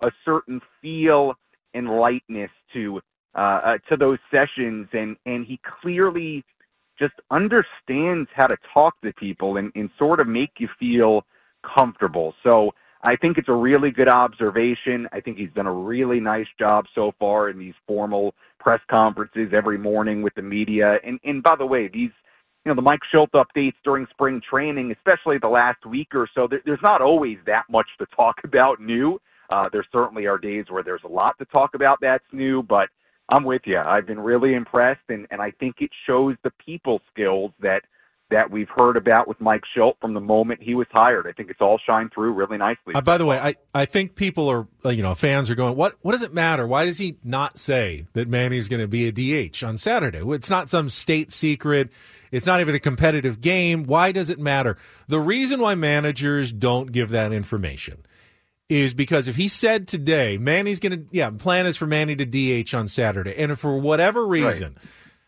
a 0.02 0.10
certain 0.24 0.60
feel 0.80 1.34
and 1.74 1.88
lightness 1.88 2.50
to 2.74 3.00
uh, 3.34 3.38
uh, 3.64 3.78
to 3.88 3.96
those 3.96 4.18
sessions, 4.30 4.88
and 4.92 5.16
and 5.26 5.46
he 5.46 5.60
clearly 5.82 6.44
just 6.98 7.14
understands 7.30 8.28
how 8.34 8.46
to 8.46 8.56
talk 8.74 8.94
to 9.02 9.12
people 9.14 9.56
and, 9.56 9.72
and 9.74 9.90
sort 9.98 10.20
of 10.20 10.28
make 10.28 10.52
you 10.58 10.68
feel 10.78 11.24
comfortable. 11.76 12.34
So 12.42 12.72
I 13.04 13.16
think 13.16 13.36
it's 13.36 13.48
a 13.48 13.54
really 13.54 13.90
good 13.90 14.08
observation. 14.08 15.08
I 15.12 15.20
think 15.20 15.36
he's 15.36 15.52
done 15.54 15.66
a 15.66 15.72
really 15.72 16.20
nice 16.20 16.46
job 16.58 16.84
so 16.94 17.12
far 17.18 17.50
in 17.50 17.58
these 17.58 17.74
formal 17.86 18.34
press 18.60 18.80
conferences 18.88 19.52
every 19.52 19.76
morning 19.76 20.22
with 20.22 20.34
the 20.34 20.42
media. 20.42 20.98
And 21.04 21.18
and 21.24 21.42
by 21.42 21.56
the 21.56 21.66
way, 21.66 21.88
these 21.88 22.10
you 22.64 22.70
know 22.70 22.74
the 22.74 22.82
Mike 22.82 23.00
Shildt 23.12 23.30
updates 23.32 23.74
during 23.84 24.06
spring 24.10 24.40
training, 24.48 24.92
especially 24.92 25.38
the 25.38 25.48
last 25.48 25.84
week 25.84 26.08
or 26.14 26.28
so. 26.34 26.46
There, 26.48 26.60
there's 26.64 26.82
not 26.82 27.02
always 27.02 27.38
that 27.46 27.64
much 27.68 27.88
to 27.98 28.06
talk 28.14 28.36
about 28.44 28.80
new. 28.80 29.20
Uh, 29.50 29.68
there 29.72 29.84
certainly 29.92 30.26
are 30.26 30.38
days 30.38 30.66
where 30.68 30.82
there's 30.82 31.02
a 31.04 31.12
lot 31.12 31.36
to 31.38 31.44
talk 31.46 31.74
about 31.74 31.98
that's 32.00 32.24
new, 32.32 32.62
but 32.62 32.88
I'm 33.28 33.44
with 33.44 33.62
you. 33.66 33.78
I've 33.78 34.06
been 34.06 34.20
really 34.20 34.54
impressed, 34.54 35.08
and 35.08 35.26
and 35.32 35.42
I 35.42 35.50
think 35.58 35.76
it 35.80 35.90
shows 36.06 36.36
the 36.44 36.52
people 36.64 37.00
skills 37.12 37.50
that 37.60 37.82
that 38.32 38.50
we've 38.50 38.68
heard 38.68 38.96
about 38.96 39.28
with 39.28 39.40
Mike 39.40 39.62
Shildt 39.76 39.94
from 40.00 40.14
the 40.14 40.20
moment 40.20 40.62
he 40.62 40.74
was 40.74 40.86
hired. 40.90 41.26
I 41.26 41.32
think 41.32 41.50
it's 41.50 41.60
all 41.60 41.78
shined 41.86 42.12
through 42.12 42.32
really 42.32 42.58
nicely. 42.58 42.94
Uh, 42.94 43.00
by 43.00 43.18
the 43.18 43.26
way, 43.26 43.38
I, 43.38 43.54
I 43.74 43.84
think 43.84 44.16
people 44.16 44.48
are, 44.50 44.66
uh, 44.84 44.88
you 44.88 45.02
know, 45.02 45.14
fans 45.14 45.50
are 45.50 45.54
going, 45.54 45.76
what, 45.76 45.96
what 46.02 46.12
does 46.12 46.22
it 46.22 46.34
matter? 46.34 46.66
Why 46.66 46.84
does 46.84 46.98
he 46.98 47.16
not 47.22 47.58
say 47.58 48.06
that 48.14 48.28
Manny's 48.28 48.68
going 48.68 48.80
to 48.80 48.88
be 48.88 49.06
a 49.06 49.12
DH 49.50 49.62
on 49.62 49.78
Saturday? 49.78 50.20
It's 50.22 50.50
not 50.50 50.70
some 50.70 50.88
state 50.88 51.32
secret. 51.32 51.90
It's 52.30 52.46
not 52.46 52.60
even 52.60 52.74
a 52.74 52.80
competitive 52.80 53.40
game. 53.40 53.84
Why 53.84 54.10
does 54.10 54.30
it 54.30 54.38
matter? 54.38 54.78
The 55.06 55.20
reason 55.20 55.60
why 55.60 55.74
managers 55.74 56.50
don't 56.50 56.90
give 56.90 57.10
that 57.10 57.32
information 57.32 58.04
is 58.68 58.94
because 58.94 59.28
if 59.28 59.36
he 59.36 59.48
said 59.48 59.86
today, 59.86 60.38
Manny's 60.38 60.80
going 60.80 60.98
to, 60.98 61.06
yeah, 61.10 61.28
plan 61.30 61.66
is 61.66 61.76
for 61.76 61.86
Manny 61.86 62.16
to 62.16 62.24
DH 62.24 62.74
on 62.74 62.88
Saturday. 62.88 63.34
And 63.36 63.52
if 63.52 63.58
for 63.58 63.78
whatever 63.78 64.26
reason, 64.26 64.76
right. 64.76 64.84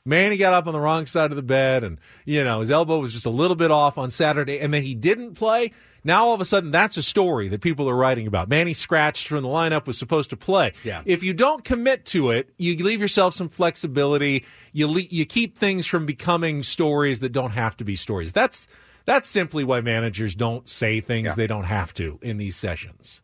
Manny 0.06 0.36
got 0.36 0.52
up 0.52 0.66
on 0.66 0.74
the 0.74 0.80
wrong 0.80 1.06
side 1.06 1.30
of 1.32 1.36
the 1.36 1.42
bed 1.42 1.82
and, 1.82 1.98
you 2.26 2.44
know, 2.44 2.60
his 2.60 2.70
elbow 2.70 2.98
was 2.98 3.14
just 3.14 3.24
a 3.24 3.30
little 3.30 3.56
bit 3.56 3.70
off 3.70 3.96
on 3.96 4.10
Saturday 4.10 4.60
and 4.60 4.72
then 4.72 4.82
he 4.82 4.94
didn't 4.94 5.34
play. 5.34 5.72
Now 6.04 6.26
all 6.26 6.34
of 6.34 6.42
a 6.42 6.44
sudden 6.44 6.70
that's 6.70 6.98
a 6.98 7.02
story 7.02 7.48
that 7.48 7.62
people 7.62 7.88
are 7.88 7.96
writing 7.96 8.26
about. 8.26 8.50
Manny 8.50 8.74
scratched 8.74 9.28
from 9.28 9.42
the 9.42 9.48
lineup 9.48 9.86
was 9.86 9.96
supposed 9.96 10.28
to 10.28 10.36
play. 10.36 10.74
Yeah. 10.84 11.00
If 11.06 11.22
you 11.22 11.32
don't 11.32 11.64
commit 11.64 12.04
to 12.06 12.32
it, 12.32 12.50
you 12.58 12.76
leave 12.76 13.00
yourself 13.00 13.32
some 13.32 13.48
flexibility. 13.48 14.44
You 14.72 14.88
le- 14.88 15.00
you 15.00 15.24
keep 15.24 15.56
things 15.56 15.86
from 15.86 16.04
becoming 16.04 16.62
stories 16.62 17.20
that 17.20 17.30
don't 17.30 17.52
have 17.52 17.74
to 17.78 17.84
be 17.84 17.96
stories. 17.96 18.30
That's 18.32 18.68
that's 19.06 19.28
simply 19.28 19.64
why 19.64 19.80
managers 19.80 20.34
don't 20.34 20.68
say 20.68 21.00
things 21.00 21.28
yeah. 21.28 21.34
they 21.34 21.46
don't 21.46 21.64
have 21.64 21.94
to 21.94 22.18
in 22.20 22.36
these 22.36 22.56
sessions. 22.56 23.22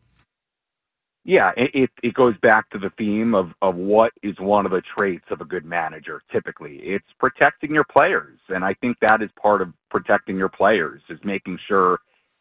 Yeah, 1.23 1.51
it, 1.55 1.91
it 2.01 2.13
goes 2.15 2.35
back 2.41 2.69
to 2.71 2.79
the 2.79 2.89
theme 2.97 3.35
of, 3.35 3.51
of 3.61 3.75
what 3.75 4.11
is 4.23 4.35
one 4.39 4.65
of 4.65 4.71
the 4.71 4.81
traits 4.95 5.25
of 5.29 5.39
a 5.39 5.45
good 5.45 5.65
manager. 5.65 6.23
Typically, 6.31 6.77
it's 6.81 7.05
protecting 7.19 7.73
your 7.73 7.83
players, 7.83 8.39
and 8.49 8.65
I 8.65 8.73
think 8.75 8.97
that 9.01 9.21
is 9.21 9.29
part 9.39 9.61
of 9.61 9.71
protecting 9.91 10.35
your 10.35 10.49
players 10.49 11.01
is 11.09 11.19
making 11.23 11.59
sure 11.67 11.99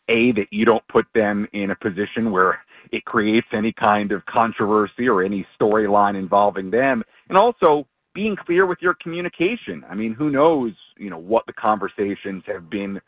a 0.09 0.33
that 0.33 0.47
you 0.51 0.65
don't 0.65 0.87
put 0.89 1.05
them 1.15 1.47
in 1.53 1.71
a 1.71 1.77
position 1.77 2.31
where 2.33 2.59
it 2.91 3.05
creates 3.05 3.47
any 3.53 3.73
kind 3.85 4.13
of 4.13 4.25
controversy 4.25 5.07
or 5.09 5.23
any 5.23 5.47
storyline 5.61 6.19
involving 6.19 6.71
them, 6.71 7.03
and 7.29 7.37
also 7.37 7.87
being 8.15 8.35
clear 8.35 8.67
with 8.67 8.79
your 8.81 8.95
communication. 9.03 9.85
I 9.89 9.95
mean, 9.95 10.15
who 10.15 10.31
knows, 10.31 10.73
you 10.97 11.11
know, 11.11 11.19
what 11.19 11.45
the 11.47 11.53
conversations 11.53 12.43
have 12.47 12.71
been 12.71 12.99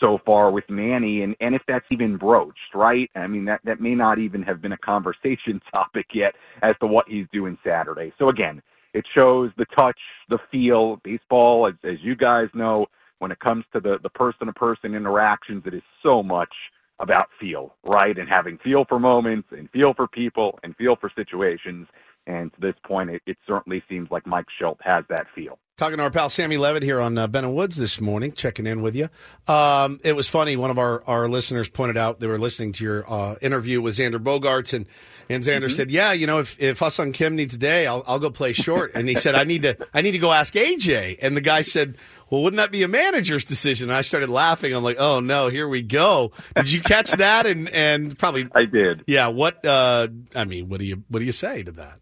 so 0.00 0.18
far 0.24 0.50
with 0.50 0.64
Manny 0.68 1.22
and, 1.22 1.36
and 1.40 1.54
if 1.54 1.62
that's 1.68 1.84
even 1.90 2.16
broached, 2.16 2.74
right? 2.74 3.10
I 3.14 3.26
mean, 3.26 3.44
that, 3.44 3.60
that 3.64 3.80
may 3.80 3.94
not 3.94 4.18
even 4.18 4.42
have 4.42 4.60
been 4.62 4.72
a 4.72 4.78
conversation 4.78 5.60
topic 5.72 6.06
yet 6.14 6.34
as 6.62 6.74
to 6.80 6.86
what 6.86 7.08
he's 7.08 7.26
doing 7.32 7.58
Saturday. 7.64 8.12
So 8.18 8.28
again, 8.28 8.62
it 8.94 9.04
shows 9.14 9.50
the 9.56 9.66
touch, 9.78 9.98
the 10.28 10.38
feel. 10.50 10.96
Baseball, 11.04 11.68
as, 11.68 11.74
as 11.84 11.98
you 12.02 12.16
guys 12.16 12.48
know, 12.54 12.86
when 13.18 13.30
it 13.30 13.38
comes 13.38 13.64
to 13.72 13.80
the, 13.80 13.98
the 14.02 14.10
person 14.10 14.46
to 14.46 14.52
person 14.52 14.94
interactions, 14.94 15.62
it 15.66 15.74
is 15.74 15.82
so 16.02 16.22
much 16.22 16.52
about 16.98 17.28
feel, 17.38 17.74
right? 17.84 18.18
And 18.18 18.28
having 18.28 18.58
feel 18.58 18.84
for 18.88 18.98
moments 18.98 19.48
and 19.52 19.70
feel 19.70 19.94
for 19.94 20.06
people 20.08 20.58
and 20.62 20.76
feel 20.76 20.96
for 20.96 21.10
situations. 21.14 21.86
And 22.26 22.52
to 22.54 22.60
this 22.60 22.74
point, 22.84 23.10
it, 23.10 23.22
it 23.26 23.36
certainly 23.46 23.82
seems 23.88 24.10
like 24.10 24.26
Mike 24.26 24.46
Shildt 24.60 24.76
has 24.82 25.04
that 25.08 25.26
feel. 25.34 25.58
Talking 25.80 25.96
to 25.96 26.02
our 26.02 26.10
pal 26.10 26.28
Sammy 26.28 26.58
Levitt 26.58 26.82
here 26.82 27.00
on 27.00 27.16
uh, 27.16 27.26
Ben 27.26 27.42
and 27.42 27.54
Woods 27.54 27.76
this 27.76 28.02
morning, 28.02 28.32
checking 28.32 28.66
in 28.66 28.82
with 28.82 28.94
you. 28.94 29.08
Um, 29.48 29.98
it 30.04 30.14
was 30.14 30.28
funny. 30.28 30.54
One 30.54 30.70
of 30.70 30.78
our, 30.78 31.02
our 31.06 31.26
listeners 31.26 31.70
pointed 31.70 31.96
out 31.96 32.20
they 32.20 32.26
were 32.26 32.38
listening 32.38 32.72
to 32.72 32.84
your 32.84 33.10
uh, 33.10 33.36
interview 33.40 33.80
with 33.80 33.96
Xander 33.96 34.22
Bogaerts, 34.22 34.74
and 34.74 34.84
and 35.30 35.42
Xander 35.42 35.60
mm-hmm. 35.64 35.68
said, 35.68 35.90
"Yeah, 35.90 36.12
you 36.12 36.26
know, 36.26 36.40
if 36.40 36.60
if 36.60 36.80
Ha-Seong 36.80 37.14
Kim 37.14 37.34
needs 37.34 37.54
a 37.54 37.56
day, 37.56 37.86
I'll 37.86 38.04
I'll 38.06 38.18
go 38.18 38.28
play 38.28 38.52
short." 38.52 38.92
and 38.94 39.08
he 39.08 39.14
said, 39.14 39.34
"I 39.34 39.44
need 39.44 39.62
to 39.62 39.74
I 39.94 40.02
need 40.02 40.10
to 40.10 40.18
go 40.18 40.32
ask 40.32 40.52
AJ." 40.52 41.16
And 41.22 41.34
the 41.34 41.40
guy 41.40 41.62
said, 41.62 41.96
well, 42.28 42.42
wouldn't 42.42 42.58
that 42.58 42.70
be 42.70 42.82
a 42.82 42.88
manager's 42.88 43.46
decision? 43.46 43.88
And 43.88 43.96
I 43.96 44.02
started 44.02 44.28
laughing. 44.28 44.74
I'm 44.74 44.84
like, 44.84 45.00
oh 45.00 45.20
no, 45.20 45.48
here 45.48 45.66
we 45.66 45.80
go. 45.80 46.32
Did 46.56 46.70
you 46.70 46.82
catch 46.82 47.10
that? 47.12 47.46
And 47.46 47.70
and 47.70 48.18
probably 48.18 48.48
I 48.54 48.66
did. 48.66 49.04
Yeah. 49.06 49.28
What? 49.28 49.64
Uh, 49.64 50.08
I 50.36 50.44
mean, 50.44 50.68
what 50.68 50.78
do 50.80 50.84
you 50.84 51.04
what 51.08 51.20
do 51.20 51.24
you 51.24 51.32
say 51.32 51.62
to 51.62 51.72
that? 51.72 52.00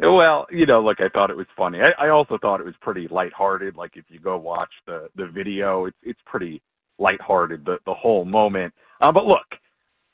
Well, 0.00 0.46
you 0.50 0.66
know, 0.66 0.82
look, 0.82 1.00
I 1.00 1.08
thought 1.08 1.30
it 1.30 1.36
was 1.36 1.46
funny. 1.56 1.78
I, 1.80 2.06
I 2.06 2.08
also 2.10 2.38
thought 2.38 2.60
it 2.60 2.66
was 2.66 2.74
pretty 2.80 3.06
lighthearted. 3.08 3.76
Like 3.76 3.92
if 3.94 4.04
you 4.08 4.18
go 4.18 4.36
watch 4.36 4.72
the 4.86 5.08
the 5.14 5.26
video, 5.26 5.86
it's 5.86 5.96
it's 6.02 6.20
pretty 6.26 6.60
lighthearted 6.98 7.64
the 7.64 7.78
the 7.86 7.94
whole 7.94 8.24
moment. 8.24 8.74
Uh, 9.00 9.12
but 9.12 9.26
look, 9.26 9.46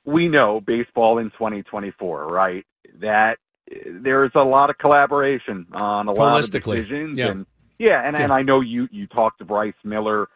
we 0.05 0.29
know 0.29 0.61
baseball 0.61 1.19
in 1.19 1.31
2024, 1.31 2.27
right? 2.27 2.65
That 3.01 3.39
there's 3.87 4.33
a 4.35 4.43
lot 4.43 4.71
of 4.71 4.79
collaboration 4.79 5.67
on 5.73 6.09
a 6.09 6.13
lot 6.13 6.45
of 6.45 6.51
decisions, 6.51 7.19
yeah. 7.19 7.29
and 7.29 7.47
yeah, 7.79 8.07
and 8.07 8.17
yeah. 8.17 8.25
and 8.25 8.33
I 8.33 8.43
know 8.43 8.61
you 8.61 8.89
you 8.91 9.07
talked 9.07 9.39
to 9.39 9.45
Bryce 9.45 9.73
Miller 9.85 10.29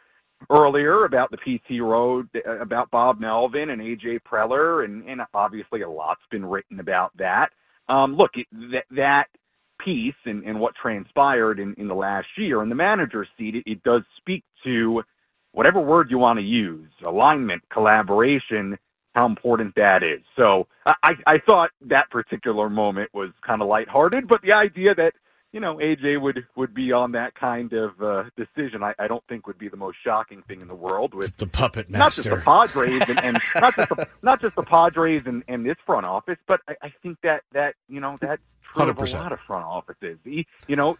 earlier 0.50 1.04
about 1.04 1.30
the 1.30 1.36
PT 1.36 1.80
Road, 1.80 2.28
about 2.60 2.90
Bob 2.90 3.20
Melvin 3.20 3.70
and 3.70 3.82
AJ 3.82 4.20
Preller, 4.28 4.84
and 4.84 5.06
and 5.08 5.20
obviously 5.34 5.82
a 5.82 5.90
lot's 5.90 6.22
been 6.30 6.44
written 6.44 6.80
about 6.80 7.16
that. 7.18 7.50
Um, 7.88 8.16
look, 8.16 8.32
that, 8.72 8.84
that 8.90 9.24
piece 9.84 10.14
and, 10.24 10.44
and 10.44 10.58
what 10.58 10.74
transpired 10.80 11.58
in, 11.60 11.74
in 11.78 11.88
the 11.88 11.94
last 11.94 12.26
year 12.36 12.62
in 12.62 12.68
the 12.68 12.74
manager's 12.74 13.28
seat, 13.38 13.54
it, 13.54 13.64
it 13.66 13.82
does 13.82 14.02
speak 14.18 14.42
to 14.64 15.02
whatever 15.52 15.80
word 15.80 16.08
you 16.10 16.18
want 16.18 16.38
to 16.38 16.44
use, 16.44 16.90
alignment, 17.06 17.62
collaboration, 17.72 18.76
how 19.14 19.26
important 19.26 19.74
that 19.76 20.02
is. 20.02 20.20
So 20.36 20.66
I, 20.86 21.12
I 21.26 21.38
thought 21.48 21.70
that 21.86 22.10
particular 22.10 22.68
moment 22.68 23.10
was 23.14 23.30
kind 23.46 23.62
of 23.62 23.68
lighthearted, 23.68 24.28
but 24.28 24.42
the 24.42 24.54
idea 24.54 24.94
that 24.94 25.12
you 25.56 25.60
know, 25.60 25.76
AJ 25.76 26.20
would 26.20 26.46
would 26.54 26.74
be 26.74 26.92
on 26.92 27.12
that 27.12 27.34
kind 27.34 27.72
of 27.72 27.98
uh, 28.02 28.24
decision. 28.36 28.82
I, 28.82 28.92
I 28.98 29.08
don't 29.08 29.24
think 29.26 29.46
would 29.46 29.56
be 29.56 29.70
the 29.70 29.76
most 29.78 29.96
shocking 30.04 30.42
thing 30.42 30.60
in 30.60 30.68
the 30.68 30.74
world 30.74 31.14
with 31.14 31.34
the 31.38 31.46
puppet 31.46 31.88
master, 31.88 31.98
not 31.98 32.12
just 32.12 32.44
the 32.44 32.44
Padres 32.44 33.02
and, 33.08 33.24
and 33.24 33.40
not 33.54 33.74
just 33.74 33.88
the, 33.88 34.08
not 34.20 34.42
just 34.42 34.54
the 34.54 34.64
Padres 34.64 35.22
and, 35.24 35.42
and 35.48 35.64
this 35.64 35.76
front 35.86 36.04
office, 36.04 36.36
but 36.46 36.60
I, 36.68 36.74
I 36.82 36.92
think 37.02 37.16
that 37.22 37.40
that 37.54 37.74
you 37.88 38.00
know 38.00 38.18
that 38.20 38.38
true 38.76 38.84
100%. 38.84 38.90
of 38.90 39.14
a 39.14 39.16
lot 39.16 39.32
of 39.32 39.38
front 39.46 39.64
offices. 39.64 40.18
You 40.24 40.76
know, 40.76 40.96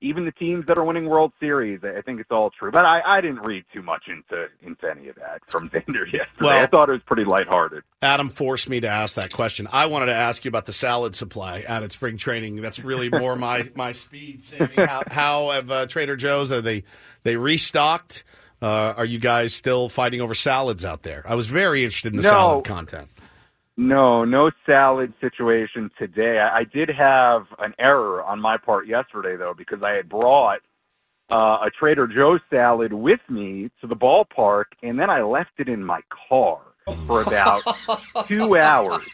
even 0.00 0.24
the 0.24 0.32
teams 0.32 0.66
that 0.66 0.78
are 0.78 0.84
winning 0.84 1.06
World 1.06 1.32
Series, 1.40 1.80
I 1.82 2.00
think 2.02 2.20
it's 2.20 2.30
all 2.30 2.50
true. 2.50 2.70
But 2.70 2.84
I, 2.84 3.00
I 3.04 3.20
didn't 3.20 3.40
read 3.40 3.64
too 3.72 3.82
much 3.82 4.04
into 4.08 4.46
into 4.62 4.90
any 4.90 5.08
of 5.08 5.16
that 5.16 5.42
from 5.48 5.70
Xander 5.70 6.04
yesterday. 6.06 6.26
Well, 6.40 6.62
I 6.62 6.66
thought 6.66 6.88
it 6.88 6.92
was 6.92 7.02
pretty 7.06 7.24
lighthearted. 7.24 7.82
Adam 8.02 8.30
forced 8.30 8.68
me 8.68 8.80
to 8.80 8.88
ask 8.88 9.16
that 9.16 9.32
question. 9.32 9.68
I 9.72 9.86
wanted 9.86 10.06
to 10.06 10.14
ask 10.14 10.44
you 10.44 10.48
about 10.48 10.66
the 10.66 10.72
salad 10.72 11.14
supply 11.16 11.64
out 11.66 11.82
at 11.82 11.92
spring 11.92 12.16
training. 12.16 12.60
That's 12.60 12.78
really 12.78 13.08
more 13.08 13.36
my 13.36 13.70
my 13.74 13.94
speed. 13.98 14.42
Sammy. 14.42 14.74
How, 14.76 15.02
how 15.10 15.50
have 15.50 15.70
uh, 15.70 15.86
Trader 15.86 16.16
Joe's 16.16 16.52
are 16.52 16.60
they 16.60 16.84
they 17.22 17.36
restocked? 17.36 18.24
Uh, 18.60 18.94
are 18.96 19.04
you 19.04 19.18
guys 19.18 19.54
still 19.54 19.88
fighting 19.88 20.20
over 20.20 20.34
salads 20.34 20.84
out 20.84 21.02
there? 21.02 21.22
I 21.26 21.34
was 21.34 21.46
very 21.46 21.84
interested 21.84 22.12
in 22.12 22.16
the 22.16 22.24
no. 22.24 22.30
salad 22.30 22.64
content. 22.64 23.08
No, 23.76 24.24
no 24.24 24.50
salad 24.66 25.12
situation 25.20 25.88
today. 25.96 26.40
I, 26.40 26.58
I 26.58 26.64
did 26.64 26.88
have 26.88 27.46
an 27.60 27.74
error 27.78 28.24
on 28.24 28.40
my 28.40 28.56
part 28.56 28.88
yesterday, 28.88 29.36
though, 29.36 29.54
because 29.56 29.84
I 29.84 29.92
had 29.92 30.08
brought 30.08 30.62
uh, 31.30 31.58
a 31.64 31.70
Trader 31.78 32.08
Joe's 32.08 32.40
salad 32.50 32.92
with 32.92 33.20
me 33.28 33.70
to 33.80 33.86
the 33.86 33.94
ballpark, 33.94 34.64
and 34.82 34.98
then 34.98 35.10
I 35.10 35.22
left 35.22 35.52
it 35.58 35.68
in 35.68 35.84
my 35.84 36.00
car 36.28 36.58
for 37.06 37.22
about 37.22 37.62
two 38.26 38.56
hours. 38.56 39.04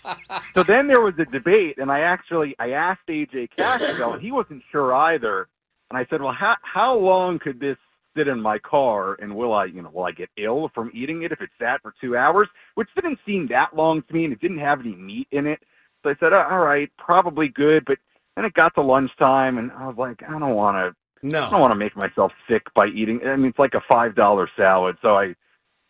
So 0.55 0.63
then 0.63 0.87
there 0.87 1.01
was 1.01 1.15
a 1.19 1.25
debate, 1.25 1.79
and 1.79 1.91
I 1.91 2.01
actually 2.01 2.55
I 2.59 2.71
asked 2.71 3.07
AJ 3.09 3.51
Cassavell, 3.59 4.15
and 4.15 4.23
he 4.23 4.33
wasn't 4.33 4.63
sure 4.71 4.95
either. 4.95 5.49
And 5.91 5.99
I 5.99 6.07
said, 6.11 6.23
"Well, 6.23 6.33
how 6.33 6.57
how 6.63 6.97
long 6.97 7.39
could 7.39 7.61
this 7.61 7.77
sit 8.17 8.29
in 8.29 8.41
my 8.41 8.59
car 8.59 9.15
and 9.21 9.35
will 9.35 9.53
I, 9.53 9.67
you 9.67 9.83
know, 9.83 9.91
will 9.93 10.05
I 10.05 10.13
get 10.13 10.31
ill 10.37 10.71
from 10.75 10.91
eating 10.95 11.23
it 11.23 11.33
if 11.33 11.41
it 11.41 11.51
sat 11.59 11.83
for 11.83 11.95
two 12.01 12.17
hours? 12.17 12.49
Which 12.75 12.89
didn't 12.95 13.19
seem 13.27 13.49
that 13.49 13.77
long 13.77 14.03
to 14.03 14.15
me 14.15 14.25
and 14.25 14.33
it 14.33 14.41
didn't 14.41 14.59
have 14.59 14.81
any 14.81 14.95
meat 14.95 15.29
in 15.33 15.47
it. 15.47 15.61
So 16.03 16.11
I 16.11 16.15
said, 16.21 16.33
oh, 16.33 16.47
all 16.51 16.61
right, 16.61 16.91
probably 16.99 17.49
good. 17.49 17.85
But 17.85 17.99
then 18.37 18.45
it 18.45 18.55
got 18.55 18.75
to 18.77 18.83
lunchtime 18.83 19.59
and 19.59 19.73
I 19.73 19.87
was 19.87 19.97
like, 19.97 20.23
I 20.23 20.39
don't 20.39 20.55
want 20.55 20.77
to, 20.77 21.29
no. 21.29 21.45
I 21.45 21.51
don't 21.51 21.61
want 21.61 21.71
to 21.73 21.77
make 21.77 21.97
myself 21.97 22.33
sick 22.49 22.63
by 22.75 22.87
eating. 22.87 23.21
I 23.27 23.37
mean, 23.37 23.47
it's 23.47 23.59
like 23.59 23.75
a 23.75 23.93
$5 23.93 24.47
salad. 24.57 24.97
So 25.03 25.17
I, 25.17 25.35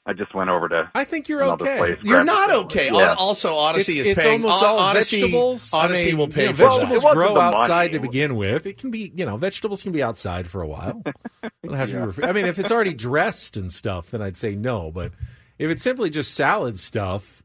I 0.06 0.12
just 0.12 0.34
went 0.34 0.50
over 0.50 0.68
to. 0.68 0.90
I 0.94 1.04
think 1.04 1.28
you're 1.30 1.42
okay. 1.54 1.78
Place, 1.78 1.98
you're 2.02 2.24
not 2.24 2.50
okay. 2.52 2.90
Yeah. 2.92 3.14
Also, 3.16 3.48
Audacy 3.48 3.76
it's, 3.78 3.88
is 3.88 4.06
it's 4.08 4.22
paying. 4.22 4.44
almost 4.44 4.62
all 4.62 4.78
Audacy, 4.78 5.20
vegetables. 5.20 5.70
Audacy 5.70 6.02
I 6.02 6.04
mean, 6.06 6.18
will 6.18 6.28
pay 6.28 6.42
you 6.42 6.48
know, 6.48 6.54
for 6.54 6.68
vegetables 6.68 7.02
that. 7.02 7.14
grow 7.14 7.40
outside 7.40 7.68
money. 7.68 7.90
to 7.92 7.98
begin 8.00 8.36
with. 8.36 8.66
It 8.66 8.76
can 8.76 8.90
be, 8.90 9.12
you 9.16 9.24
know, 9.24 9.38
vegetables 9.38 9.82
can 9.82 9.92
be 9.92 10.02
outside 10.02 10.46
for 10.46 10.60
a 10.60 10.66
while. 10.68 11.02
don't 11.64 11.74
have 11.74 11.88
to 11.88 11.94
Yeah. 11.94 12.00
be. 12.00 12.06
Ref- 12.12 12.24
I 12.28 12.32
mean, 12.32 12.44
if 12.44 12.58
it's 12.58 12.70
already 12.70 12.92
dressed 12.92 13.56
and 13.56 13.72
stuff, 13.72 14.10
then 14.10 14.20
I'd 14.20 14.36
say 14.36 14.54
no. 14.54 14.90
But 14.90 15.12
if 15.58 15.70
it's 15.70 15.82
simply 15.82 16.10
just 16.10 16.34
salad 16.34 16.78
stuff 16.78 17.42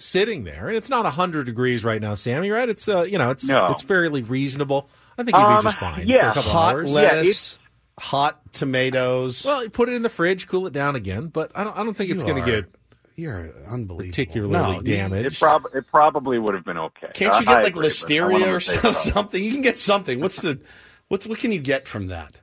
sitting 0.00 0.42
there, 0.42 0.66
and 0.66 0.76
it's 0.76 0.88
not 0.90 1.06
hundred 1.12 1.46
degrees 1.46 1.84
right 1.84 2.00
now, 2.00 2.14
Sammy, 2.14 2.50
right? 2.50 2.68
It's 2.68 2.88
uh, 2.88 3.02
you 3.02 3.18
know, 3.18 3.30
it's 3.30 3.46
No. 3.46 3.66
it's 3.70 3.82
fairly 3.82 4.22
reasonable. 4.22 4.90
I 5.16 5.22
think 5.22 5.36
you'd 5.36 5.44
be 5.46 5.52
Um, 5.52 5.62
just 5.62 5.78
fine 5.78 6.08
yeah. 6.08 6.32
for 6.32 6.40
a 6.40 6.42
couple 6.42 6.50
Hot 6.52 6.74
hours. 6.74 6.90
Yeah, 6.90 6.94
lettuce, 6.96 7.58
hot 8.00 8.52
tomatoes. 8.52 9.44
Well, 9.44 9.62
you 9.62 9.70
put 9.70 9.88
it 9.88 9.94
in 9.94 10.02
the 10.02 10.08
fridge, 10.08 10.46
cool 10.48 10.66
it 10.66 10.72
down 10.72 10.96
again. 10.96 11.28
But 11.28 11.52
I 11.54 11.62
don't. 11.64 11.76
I 11.76 11.84
don't 11.84 11.94
think 11.94 12.10
it's 12.10 12.22
going 12.24 12.42
to 12.42 12.50
get 12.50 12.64
You're 13.16 13.50
unbelievable. 13.68 14.10
particularly 14.10 14.52
No, 14.76 14.80
damaged. 14.82 15.36
It, 15.36 15.38
prob- 15.38 15.66
it 15.74 15.86
probably 15.86 16.38
would 16.38 16.54
have 16.54 16.64
been 16.64 16.78
okay. 16.78 17.10
Can't 17.14 17.38
you 17.40 17.46
get 17.46 17.58
I 17.58 17.62
like 17.62 17.72
agree, 17.76 17.88
but 17.88 18.10
I 18.12 18.22
wanna 18.22 18.44
listeria 18.46 18.48
or 18.56 18.60
say 18.60 18.76
some- 18.76 18.94
something? 18.94 19.42
You 19.44 19.52
can 19.52 19.62
get 19.62 19.78
something. 19.78 20.20
What's 20.20 20.40
the 20.42 20.60
what's 21.08 21.26
what 21.26 21.38
can 21.38 21.52
you 21.52 21.60
get 21.60 21.86
from 21.86 22.08
that? 22.08 22.40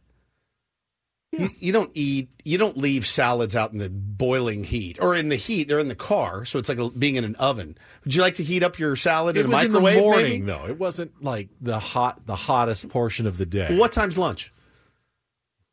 You, 1.33 1.49
you 1.59 1.73
don't 1.73 1.91
eat. 1.93 2.29
You 2.45 2.57
don't 2.57 2.77
leave 2.77 3.05
salads 3.05 3.53
out 3.53 3.73
in 3.73 3.79
the 3.79 3.89
boiling 3.89 4.63
heat 4.63 4.97
or 5.01 5.13
in 5.13 5.27
the 5.27 5.35
heat. 5.35 5.67
They're 5.67 5.77
in 5.77 5.89
the 5.89 5.93
car, 5.95 6.45
so 6.45 6.57
it's 6.57 6.69
like 6.69 6.77
a, 6.77 6.89
being 6.89 7.15
in 7.17 7.25
an 7.25 7.35
oven. 7.35 7.77
Would 8.05 8.15
you 8.15 8.21
like 8.21 8.35
to 8.35 8.43
heat 8.43 8.63
up 8.63 8.79
your 8.79 8.95
salad 8.95 9.35
It 9.35 9.41
in 9.41 9.47
a 9.47 9.49
was 9.49 9.63
in 9.65 9.73
the 9.73 9.81
microwave? 9.81 10.01
morning, 10.03 10.23
maybe? 10.23 10.41
though. 10.45 10.65
It 10.67 10.79
wasn't 10.79 11.21
like 11.21 11.49
the 11.59 11.79
hot, 11.79 12.25
the 12.25 12.37
hottest 12.37 12.87
portion 12.87 13.27
of 13.27 13.37
the 13.37 13.45
day. 13.45 13.75
What 13.77 13.91
time's 13.91 14.17
lunch? 14.17 14.53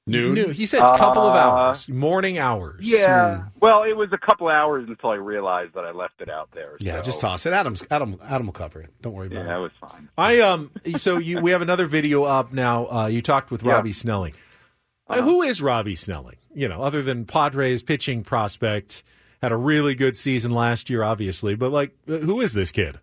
Noon. 0.06 0.34
Noon. 0.34 0.50
He 0.52 0.66
said 0.66 0.82
a 0.82 0.98
couple 0.98 1.22
of 1.22 1.34
Uh, 1.34 1.38
hours, 1.38 1.88
morning 1.88 2.36
hours. 2.36 2.80
Yeah. 2.86 3.44
Well, 3.60 3.84
it 3.84 3.96
was 3.96 4.10
a 4.12 4.18
couple 4.18 4.48
hours 4.48 4.84
until 4.86 5.10
I 5.10 5.14
realized 5.14 5.72
that 5.74 5.84
I 5.86 5.92
left 5.92 6.20
it 6.20 6.28
out 6.28 6.50
there. 6.52 6.76
Yeah, 6.80 6.96
so- 6.98 7.02
just 7.04 7.20
toss 7.22 7.46
it. 7.46 7.54
Adam's 7.54 7.82
Adam. 7.90 8.18
Adam 8.22 8.46
will 8.46 8.52
cover 8.52 8.80
it. 8.82 8.90
Don't 9.00 9.14
worry 9.14 9.28
Yeah, 9.32 9.40
about 9.40 9.48
that 9.48 9.56
it. 9.56 9.60
was 9.60 9.72
fine. 9.90 10.08
I 10.18 10.40
um. 10.40 10.70
So 10.96 11.16
you, 11.16 11.40
we 11.40 11.52
have 11.52 11.62
another 11.62 11.86
video 11.86 12.24
up 12.24 12.52
now. 12.52 12.86
Uh, 12.90 13.06
you 13.06 13.22
talked 13.22 13.50
with 13.50 13.62
Yeah. 13.62 13.72
Robbie 13.72 13.92
Snelling. 13.92 14.34
Uh, 15.08 15.22
who 15.22 15.40
is 15.42 15.62
Robbie 15.62 15.96
Snelling? 15.96 16.36
You 16.54 16.68
know, 16.68 16.82
other 16.82 17.02
than 17.02 17.24
Padres 17.24 17.82
pitching 17.82 18.24
prospect, 18.24 19.02
had 19.42 19.52
a 19.52 19.56
really 19.56 19.94
good 19.94 20.16
season 20.18 20.50
last 20.52 20.90
year, 20.90 21.02
obviously. 21.02 21.54
But 21.54 21.72
like, 21.72 21.92
uh, 22.08 22.18
who 22.18 22.40
is 22.42 22.52
this 22.52 22.70
kid? 22.72 23.00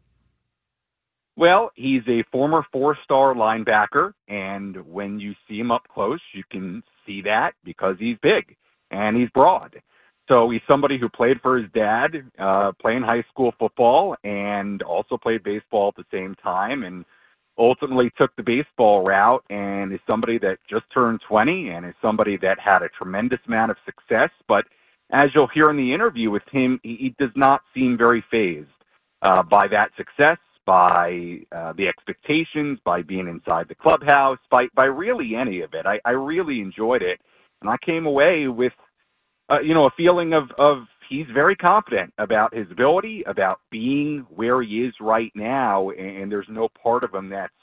Well, 1.36 1.72
he's 1.76 2.04
a 2.08 2.24
former 2.32 2.64
four-star 2.72 3.34
linebacker, 3.34 4.14
and 4.28 4.76
when 4.86 5.20
you 5.20 5.34
see 5.48 5.58
him 5.60 5.72
up 5.72 5.88
close, 5.88 6.20
you 6.34 6.44
can 6.52 6.84
see 7.12 7.22
that 7.24 7.52
because 7.64 7.96
he's 8.00 8.18
big 8.22 8.56
and 8.90 9.18
he's 9.18 9.30
broad. 9.30 9.82
So 10.28 10.50
he's 10.50 10.62
somebody 10.70 10.98
who 10.98 11.10
played 11.10 11.42
for 11.42 11.58
his 11.58 11.70
dad, 11.74 12.12
uh, 12.40 12.72
playing 12.82 13.02
high 13.02 13.24
school 13.32 13.54
football, 13.60 14.16
and 14.24 14.82
also 14.84 15.18
played 15.18 15.44
baseball 15.44 15.90
at 15.90 15.96
the 15.96 16.18
same 16.18 16.36
time, 16.36 16.84
and 16.84 17.04
ultimately 17.58 18.12
took 18.18 18.34
the 18.36 18.44
baseball 18.44 19.04
route, 19.04 19.44
and 19.50 19.92
is 19.92 20.00
somebody 20.08 20.38
that 20.40 20.58
just 20.70 20.86
turned 20.94 21.20
20, 21.28 21.70
and 21.70 21.86
is 21.86 21.94
somebody 22.02 22.38
that 22.38 22.60
had 22.60 22.82
a 22.82 22.90
tremendous 22.98 23.40
amount 23.48 23.72
of 23.72 23.78
success. 23.86 24.30
But 24.48 24.66
as 25.12 25.26
you'll 25.36 25.50
hear 25.54 25.70
in 25.70 25.78
the 25.78 25.94
interview 25.94 26.32
with 26.32 26.44
him, 26.52 26.80
he, 26.82 26.96
he 26.96 27.16
does 27.20 27.36
not 27.36 27.62
seem 27.74 27.98
very 27.98 28.24
phased 28.32 28.70
uh, 29.22 29.44
by 29.44 29.68
that 29.68 29.90
success, 29.98 30.38
by 30.66 31.40
uh, 31.56 31.74
the 31.74 31.88
expectations, 31.88 32.80
by 32.86 33.02
being 33.02 33.28
inside 33.28 33.68
the 33.68 33.76
clubhouse, 33.76 34.40
by 34.50 34.68
by 34.76 34.86
really 34.86 35.36
any 35.36 35.62
of 35.62 35.74
it. 35.74 35.86
I, 35.86 36.00
I 36.06 36.12
really 36.12 36.60
enjoyed 36.62 37.02
it, 37.02 37.20
and 37.62 37.70
I 37.70 37.78
came 37.86 38.06
away 38.06 38.48
with, 38.48 38.74
uh, 39.50 39.60
you 39.62 39.74
know, 39.74 39.86
a 39.86 39.92
feeling 39.98 40.34
of 40.34 40.44
of 40.58 40.84
he's 41.10 41.26
very 41.34 41.56
confident 41.56 42.14
about 42.18 42.54
his 42.56 42.70
ability, 42.72 43.24
about 43.28 43.60
being 43.72 44.26
where 44.30 44.62
he 44.62 44.84
is 44.86 44.94
right 45.02 45.32
now, 45.36 45.90
and, 45.92 46.32
there's 46.32 46.48
no 46.50 46.70
part 46.82 47.04
of 47.04 47.14
him 47.14 47.30
that's 47.30 47.54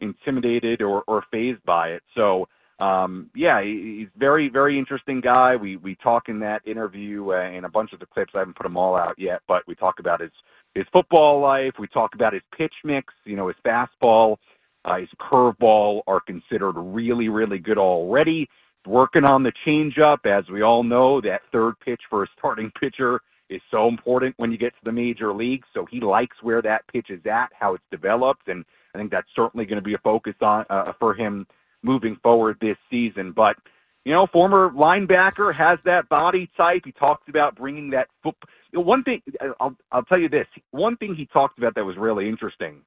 intimidated 0.00 0.82
or 0.82 1.02
or 1.06 1.24
phased 1.30 1.64
by 1.64 1.88
it. 1.90 2.02
So. 2.14 2.46
Um, 2.80 3.30
yeah, 3.36 3.62
he- 3.62 3.98
he's 4.00 4.08
very, 4.16 4.48
very 4.48 4.76
interesting 4.76 5.20
guy. 5.20 5.54
We 5.54 5.76
we 5.76 5.94
talk 5.96 6.28
in 6.28 6.40
that 6.40 6.66
interview 6.66 7.30
uh, 7.30 7.36
and 7.36 7.64
a 7.64 7.68
bunch 7.68 7.92
of 7.92 8.00
the 8.00 8.06
clips. 8.06 8.32
I 8.34 8.40
haven't 8.40 8.56
put 8.56 8.64
them 8.64 8.76
all 8.76 8.96
out 8.96 9.14
yet, 9.18 9.40
but 9.46 9.62
we 9.68 9.76
talk 9.76 10.00
about 10.00 10.20
his 10.20 10.32
his 10.74 10.86
football 10.92 11.40
life. 11.40 11.72
We 11.78 11.86
talk 11.88 12.14
about 12.14 12.32
his 12.32 12.42
pitch 12.56 12.74
mix. 12.84 13.12
You 13.24 13.36
know, 13.36 13.48
his 13.48 13.56
fastball, 13.64 14.36
uh, 14.84 14.98
his 14.98 15.08
curveball 15.20 16.02
are 16.06 16.20
considered 16.20 16.74
really, 16.76 17.28
really 17.28 17.58
good 17.58 17.78
already. 17.78 18.48
Working 18.86 19.24
on 19.24 19.44
the 19.44 19.52
changeup, 19.64 20.26
as 20.26 20.48
we 20.50 20.62
all 20.62 20.82
know, 20.82 21.20
that 21.20 21.42
third 21.52 21.74
pitch 21.84 22.00
for 22.10 22.24
a 22.24 22.26
starting 22.36 22.72
pitcher 22.80 23.20
is 23.48 23.60
so 23.70 23.86
important 23.86 24.34
when 24.38 24.50
you 24.50 24.58
get 24.58 24.70
to 24.70 24.84
the 24.84 24.92
major 24.92 25.32
leagues. 25.32 25.68
So 25.72 25.86
he 25.88 26.00
likes 26.00 26.36
where 26.42 26.62
that 26.62 26.86
pitch 26.88 27.10
is 27.10 27.20
at, 27.26 27.50
how 27.52 27.74
it's 27.74 27.84
developed, 27.90 28.48
and 28.48 28.64
I 28.94 28.98
think 28.98 29.10
that's 29.10 29.28
certainly 29.36 29.66
going 29.66 29.76
to 29.76 29.82
be 29.82 29.94
a 29.94 29.98
focus 29.98 30.34
on 30.40 30.64
uh, 30.68 30.92
for 30.98 31.14
him 31.14 31.46
moving 31.82 32.16
forward 32.22 32.56
this 32.60 32.76
season. 32.90 33.32
But 33.32 33.56
you 34.04 34.12
know, 34.12 34.26
former 34.32 34.70
linebacker 34.70 35.54
has 35.54 35.78
that 35.84 36.08
body 36.08 36.50
type. 36.56 36.82
He 36.84 36.92
talks 36.92 37.22
about 37.28 37.56
bringing 37.56 37.90
that 37.90 38.08
foot. 38.22 38.34
One 38.72 39.04
thing 39.04 39.22
I'll 39.60 39.76
I'll 39.92 40.04
tell 40.04 40.18
you 40.18 40.28
this. 40.28 40.46
One 40.70 40.96
thing 40.96 41.14
he 41.14 41.26
talked 41.26 41.58
about 41.58 41.74
that 41.76 41.84
was 41.84 41.96
really 41.96 42.28
interesting. 42.28 42.82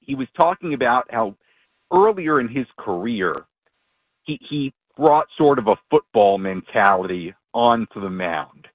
He 0.00 0.14
was 0.14 0.28
talking 0.36 0.74
about 0.74 1.06
how 1.10 1.36
earlier 1.92 2.40
in 2.40 2.48
his 2.48 2.66
career, 2.78 3.34
he 4.24 4.38
he 4.48 4.74
brought 4.96 5.26
sort 5.38 5.58
of 5.58 5.68
a 5.68 5.76
football 5.90 6.38
mentality 6.38 7.34
onto 7.54 8.00
the 8.00 8.10
mound, 8.10 8.68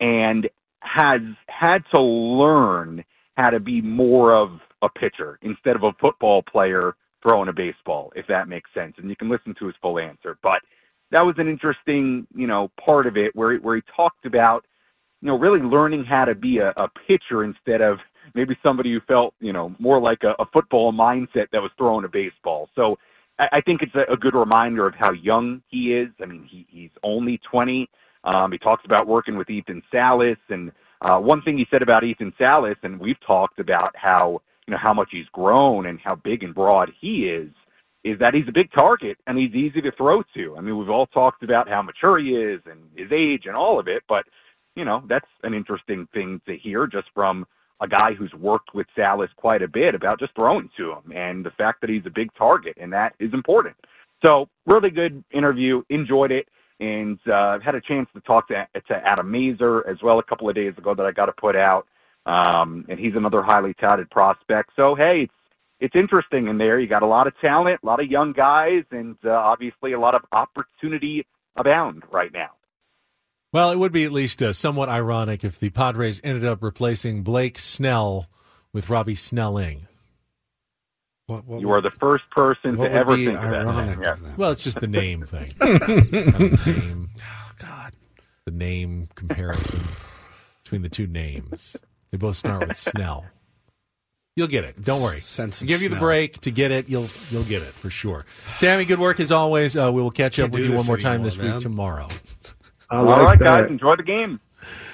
and 0.00 0.48
has 0.80 1.20
had 1.46 1.78
to 1.94 2.02
learn 2.02 3.04
how 3.36 3.50
to 3.50 3.60
be 3.60 3.80
more 3.80 4.34
of 4.34 4.58
a 4.82 4.88
pitcher 4.88 5.38
instead 5.42 5.76
of 5.76 5.84
a 5.84 5.92
football 6.00 6.42
player 6.42 6.94
throwing 7.22 7.48
a 7.48 7.52
baseball, 7.52 8.12
if 8.16 8.26
that 8.26 8.48
makes 8.48 8.68
sense. 8.74 8.94
And 8.98 9.08
you 9.08 9.16
can 9.16 9.30
listen 9.30 9.54
to 9.58 9.66
his 9.66 9.76
full 9.80 9.98
answer, 9.98 10.36
but 10.42 10.60
that 11.12 11.24
was 11.24 11.34
an 11.38 11.48
interesting, 11.48 12.26
you 12.34 12.46
know, 12.46 12.70
part 12.84 13.06
of 13.06 13.16
it 13.16 13.36
where 13.36 13.56
where 13.58 13.76
he 13.76 13.82
talked 13.94 14.26
about, 14.26 14.64
you 15.20 15.28
know, 15.28 15.38
really 15.38 15.60
learning 15.60 16.04
how 16.04 16.24
to 16.24 16.34
be 16.34 16.58
a, 16.58 16.70
a 16.70 16.88
pitcher 17.06 17.44
instead 17.44 17.80
of 17.80 17.98
maybe 18.34 18.56
somebody 18.62 18.92
who 18.92 19.00
felt, 19.06 19.34
you 19.40 19.52
know, 19.52 19.74
more 19.78 20.00
like 20.00 20.22
a, 20.24 20.34
a 20.42 20.46
football 20.52 20.92
mindset 20.92 21.46
that 21.52 21.60
was 21.60 21.70
throwing 21.76 22.04
a 22.04 22.08
baseball. 22.08 22.68
So 22.74 22.96
I, 23.38 23.58
I 23.58 23.60
think 23.60 23.82
it's 23.82 23.94
a, 23.94 24.12
a 24.12 24.16
good 24.16 24.34
reminder 24.34 24.86
of 24.86 24.94
how 24.98 25.12
young 25.12 25.62
he 25.68 25.94
is. 25.94 26.08
I 26.20 26.26
mean, 26.26 26.48
he, 26.50 26.66
he's 26.70 26.90
only 27.02 27.40
20. 27.50 27.88
Um, 28.24 28.52
he 28.52 28.58
talks 28.58 28.84
about 28.84 29.06
working 29.06 29.36
with 29.36 29.50
Ethan 29.50 29.82
Salas, 29.90 30.38
and 30.48 30.72
uh, 31.02 31.18
one 31.18 31.42
thing 31.42 31.58
he 31.58 31.66
said 31.70 31.82
about 31.82 32.04
Ethan 32.04 32.32
Salas, 32.38 32.76
and 32.82 32.98
we've 32.98 33.20
talked 33.26 33.58
about 33.58 33.94
how 33.96 34.40
you 34.66 34.72
know 34.72 34.78
how 34.80 34.94
much 34.94 35.08
he's 35.10 35.26
grown 35.32 35.86
and 35.86 35.98
how 36.02 36.14
big 36.14 36.42
and 36.42 36.54
broad 36.54 36.90
he 37.00 37.24
is 37.28 37.50
is 38.04 38.18
that 38.18 38.34
he's 38.34 38.48
a 38.48 38.52
big 38.52 38.70
target 38.72 39.16
and 39.26 39.38
he's 39.38 39.54
easy 39.54 39.80
to 39.80 39.92
throw 39.92 40.22
to. 40.34 40.56
I 40.56 40.60
mean, 40.60 40.76
we've 40.76 40.90
all 40.90 41.06
talked 41.06 41.42
about 41.42 41.68
how 41.68 41.82
mature 41.82 42.18
he 42.18 42.30
is 42.30 42.60
and 42.66 42.80
his 42.96 43.12
age 43.12 43.42
and 43.46 43.56
all 43.56 43.78
of 43.78 43.88
it, 43.88 44.02
but 44.08 44.24
you 44.74 44.84
know, 44.84 45.02
that's 45.08 45.28
an 45.42 45.54
interesting 45.54 46.08
thing 46.14 46.40
to 46.46 46.56
hear 46.56 46.86
just 46.86 47.08
from 47.14 47.46
a 47.80 47.88
guy 47.88 48.14
who's 48.14 48.32
worked 48.34 48.74
with 48.74 48.86
Salas 48.96 49.30
quite 49.36 49.62
a 49.62 49.68
bit 49.68 49.94
about 49.94 50.18
just 50.18 50.34
throwing 50.34 50.70
to 50.76 50.92
him 50.92 51.12
and 51.14 51.44
the 51.44 51.50
fact 51.50 51.80
that 51.80 51.90
he's 51.90 52.06
a 52.06 52.10
big 52.10 52.32
target 52.34 52.76
and 52.80 52.92
that 52.92 53.14
is 53.18 53.32
important. 53.34 53.76
So, 54.24 54.48
really 54.66 54.90
good 54.90 55.24
interview, 55.32 55.82
enjoyed 55.90 56.30
it, 56.30 56.46
and 56.78 57.18
uh, 57.28 57.58
had 57.58 57.74
a 57.74 57.80
chance 57.80 58.08
to 58.14 58.20
talk 58.20 58.48
to 58.48 58.66
to 58.88 58.94
Adam 58.94 59.30
Mazur 59.30 59.86
as 59.88 59.96
well 60.02 60.20
a 60.20 60.22
couple 60.22 60.48
of 60.48 60.54
days 60.54 60.74
ago 60.78 60.94
that 60.94 61.04
I 61.04 61.10
got 61.10 61.26
to 61.26 61.32
put 61.32 61.56
out. 61.56 61.86
Um, 62.24 62.86
and 62.88 63.00
he's 63.00 63.14
another 63.16 63.42
highly 63.42 63.74
touted 63.74 64.10
prospect. 64.10 64.70
So 64.76 64.94
hey, 64.94 65.22
it's 65.24 65.32
it's 65.82 65.96
interesting 65.96 66.46
in 66.46 66.58
there. 66.58 66.78
You 66.78 66.86
got 66.86 67.02
a 67.02 67.06
lot 67.06 67.26
of 67.26 67.34
talent, 67.40 67.80
a 67.82 67.86
lot 67.86 67.98
of 68.00 68.06
young 68.06 68.32
guys, 68.32 68.84
and 68.92 69.16
uh, 69.24 69.30
obviously 69.30 69.92
a 69.92 69.98
lot 69.98 70.14
of 70.14 70.22
opportunity 70.30 71.26
abound 71.56 72.04
right 72.12 72.32
now. 72.32 72.50
Well, 73.52 73.72
it 73.72 73.78
would 73.78 73.90
be 73.90 74.04
at 74.04 74.12
least 74.12 74.40
uh, 74.42 74.52
somewhat 74.52 74.88
ironic 74.88 75.42
if 75.42 75.58
the 75.58 75.70
Padres 75.70 76.20
ended 76.22 76.44
up 76.44 76.62
replacing 76.62 77.24
Blake 77.24 77.58
Snell 77.58 78.28
with 78.72 78.88
Robbie 78.88 79.16
Snelling. 79.16 79.88
What, 81.26 81.46
what, 81.46 81.60
You 81.60 81.70
are 81.72 81.82
the 81.82 81.90
first 81.90 82.30
person 82.30 82.76
to 82.76 82.90
ever 82.90 83.16
think 83.16 83.36
of 83.36 83.42
that. 83.42 83.66
ironic 83.66 83.98
Yeah. 84.00 84.16
Well, 84.36 84.52
it's 84.52 84.62
just 84.62 84.78
the 84.78 84.86
name 84.86 85.26
thing. 85.26 85.48
Kind 85.58 85.82
of 85.82 85.86
the 85.88 86.62
name, 86.64 87.10
oh, 87.18 87.50
God, 87.58 87.92
the 88.44 88.52
name 88.52 89.08
comparison 89.16 89.80
between 90.62 90.82
the 90.82 90.88
two 90.88 91.08
names. 91.08 91.76
They 92.12 92.18
both 92.18 92.36
start 92.36 92.68
with 92.68 92.76
Snell. 92.76 93.24
You'll 94.34 94.48
get 94.48 94.64
it. 94.64 94.82
Don't 94.82 95.02
worry. 95.02 95.20
Sense 95.20 95.60
of 95.60 95.66
Give 95.66 95.82
you 95.82 95.90
the 95.90 95.96
break 95.96 96.40
to 96.40 96.50
get 96.50 96.70
it. 96.70 96.88
You'll 96.88 97.08
you'll 97.30 97.44
get 97.44 97.60
it 97.60 97.68
for 97.68 97.90
sure. 97.90 98.24
Sammy, 98.56 98.86
good 98.86 98.98
work 98.98 99.20
as 99.20 99.30
always. 99.30 99.76
Uh, 99.76 99.92
we 99.92 100.00
will 100.00 100.10
catch 100.10 100.38
up 100.38 100.44
Can't 100.44 100.52
with 100.54 100.62
you 100.62 100.70
one 100.70 100.78
this 100.78 100.88
more 100.88 100.96
time 100.96 101.20
anymore, 101.20 101.30
this 101.30 101.38
week 101.38 101.60
tomorrow. 101.60 102.08
I 102.90 103.00
like 103.00 103.22
right, 103.22 103.38
that. 103.38 103.44
guys, 103.44 103.70
enjoy 103.70 103.96
the 103.96 104.02
game. 104.02 104.40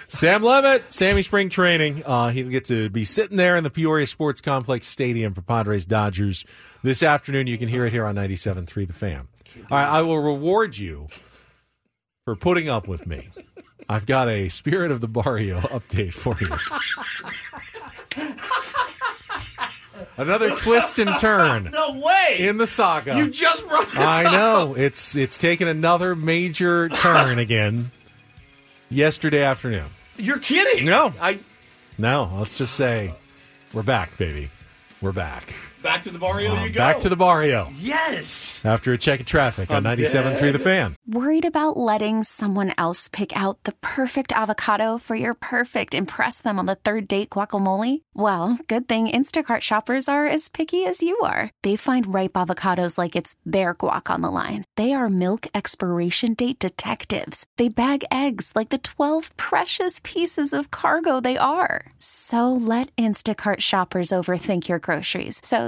Sam 0.09 0.43
Levitt, 0.43 0.93
Sammy 0.93 1.23
Spring 1.23 1.51
Training. 1.51 2.03
Uh, 2.05 2.31
he'll 2.31 2.49
get 2.49 2.65
to 2.67 2.89
be 2.89 3.05
sitting 3.05 3.37
there 3.37 3.55
in 3.57 3.63
the 3.63 3.71
Peoria 3.71 4.07
Sports 4.07 4.41
Complex 4.41 4.89
Stadium 4.89 5.35
for 5.35 5.43
Padres 5.43 5.85
Dodgers 5.85 6.45
this 6.83 7.03
afternoon. 7.03 7.47
You 7.47 7.59
can 7.59 7.69
hear 7.69 7.87
it 7.87 7.93
here 7.93 8.07
on 8.07 8.17
97.3 8.17 8.87
The 8.87 8.93
Fan. 8.93 9.29
All 9.71 9.79
right, 9.79 9.87
I 9.87 10.03
will 10.03 10.19
reward 10.19 10.79
you 10.79 11.09
for 12.25 12.35
putting 12.35 12.69
up 12.69 12.89
with 12.89 13.07
me. 13.07 13.29
I've 13.89 14.07
got 14.07 14.29
a 14.29 14.49
Spirit 14.49 14.91
of 14.91 15.01
the 15.01 15.09
Barrio 15.09 15.61
update 15.61 16.15
for 16.15 16.37
you. 16.41 16.57
Another 20.19 20.51
twist 20.51 20.99
and 20.99 21.17
turn 21.19 21.71
No 21.73 21.99
way! 22.01 22.37
in 22.41 22.57
the 22.59 22.67
saga. 22.67 23.17
you 23.17 23.31
just 23.31 23.67
brought 23.69 23.87
this 23.87 23.97
I 23.99 24.25
up. 24.27 24.33
know 24.33 24.75
it's 24.75 25.15
it's 25.17 25.39
taken 25.39 25.69
another 25.69 26.15
major 26.17 26.89
turn 26.91 27.39
again 27.39 27.91
yesterday 28.91 29.43
afternoon. 29.43 29.87
You're 30.17 30.39
kidding. 30.41 30.85
No. 30.85 31.13
I 31.21 31.39
No, 31.97 32.31
let's 32.39 32.55
just 32.55 32.75
say 32.75 33.15
we're 33.73 33.83
back, 33.85 34.17
baby. 34.19 34.51
We're 35.01 35.13
back. 35.13 35.55
Back 35.83 36.03
to 36.03 36.11
the 36.11 36.19
barrio 36.19 36.55
you 36.65 36.71
go. 36.71 36.79
Back 36.81 37.01
to 37.01 37.09
the 37.09 37.17
barrio 37.17 37.69
Yes. 37.79 38.63
after 38.65 38.93
a 38.93 38.99
check 38.99 39.21
of 39.21 39.27
traffic 39.27 39.71
on 39.71 39.87
I'm 39.87 39.97
97.3 39.97 40.53
The 40.53 40.59
Fan. 40.59 40.97
Worried 41.07 41.45
about 41.45 41.77
letting 41.77 42.25
someone 42.25 42.73
else 42.77 43.09
pick 43.09 43.35
out 43.37 43.63
the 43.65 43.73
perfect 43.81 44.33
avocado 44.33 44.99
for 44.99 45.15
your 45.15 45.35
perfect 45.35 45.95
impress 45.95 46.43
them 46.43 46.59
on 46.59 46.67
the 46.67 46.75
third 46.75 47.07
date 47.07 47.31
guacamole? 47.31 48.03
Well, 48.13 48.59
good 48.67 48.89
thing 48.89 49.09
Instacart 49.09 49.61
shoppers 49.61 50.09
are 50.09 50.27
as 50.27 50.49
picky 50.49 50.85
as 50.85 51.03
you 51.03 51.17
are. 51.21 51.51
They 51.63 51.77
find 51.77 52.13
ripe 52.13 52.33
avocados 52.33 52.99
like 52.99 53.15
it's 53.15 53.37
their 53.47 53.75
guac 53.75 54.11
on 54.13 54.21
the 54.23 54.31
line. 54.31 54.65
They 54.77 54.93
are 54.93 55.09
milk 55.09 55.47
expiration 55.55 56.35
date 56.35 56.59
detectives. 56.59 57.47
They 57.57 57.69
bag 57.69 58.05
eggs 58.11 58.53
like 58.57 58.71
the 58.71 58.79
12 58.79 59.37
precious 59.37 60.01
pieces 60.03 60.53
of 60.53 60.73
cargo 60.73 61.21
they 61.21 61.37
are. 61.39 61.87
So 62.01 62.53
let 62.53 62.95
Instacart 62.97 63.61
shoppers 63.61 64.11
overthink 64.11 64.67
your 64.69 64.81
groceries 64.81 65.41
so 65.45 65.68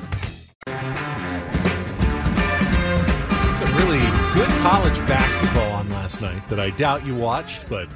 Good 4.41 4.59
college 4.61 4.97
basketball 5.07 5.71
on 5.71 5.87
last 5.91 6.19
night 6.19 6.49
that 6.49 6.59
I 6.59 6.71
doubt 6.71 7.05
you 7.05 7.13
watched, 7.13 7.69
but 7.69 7.87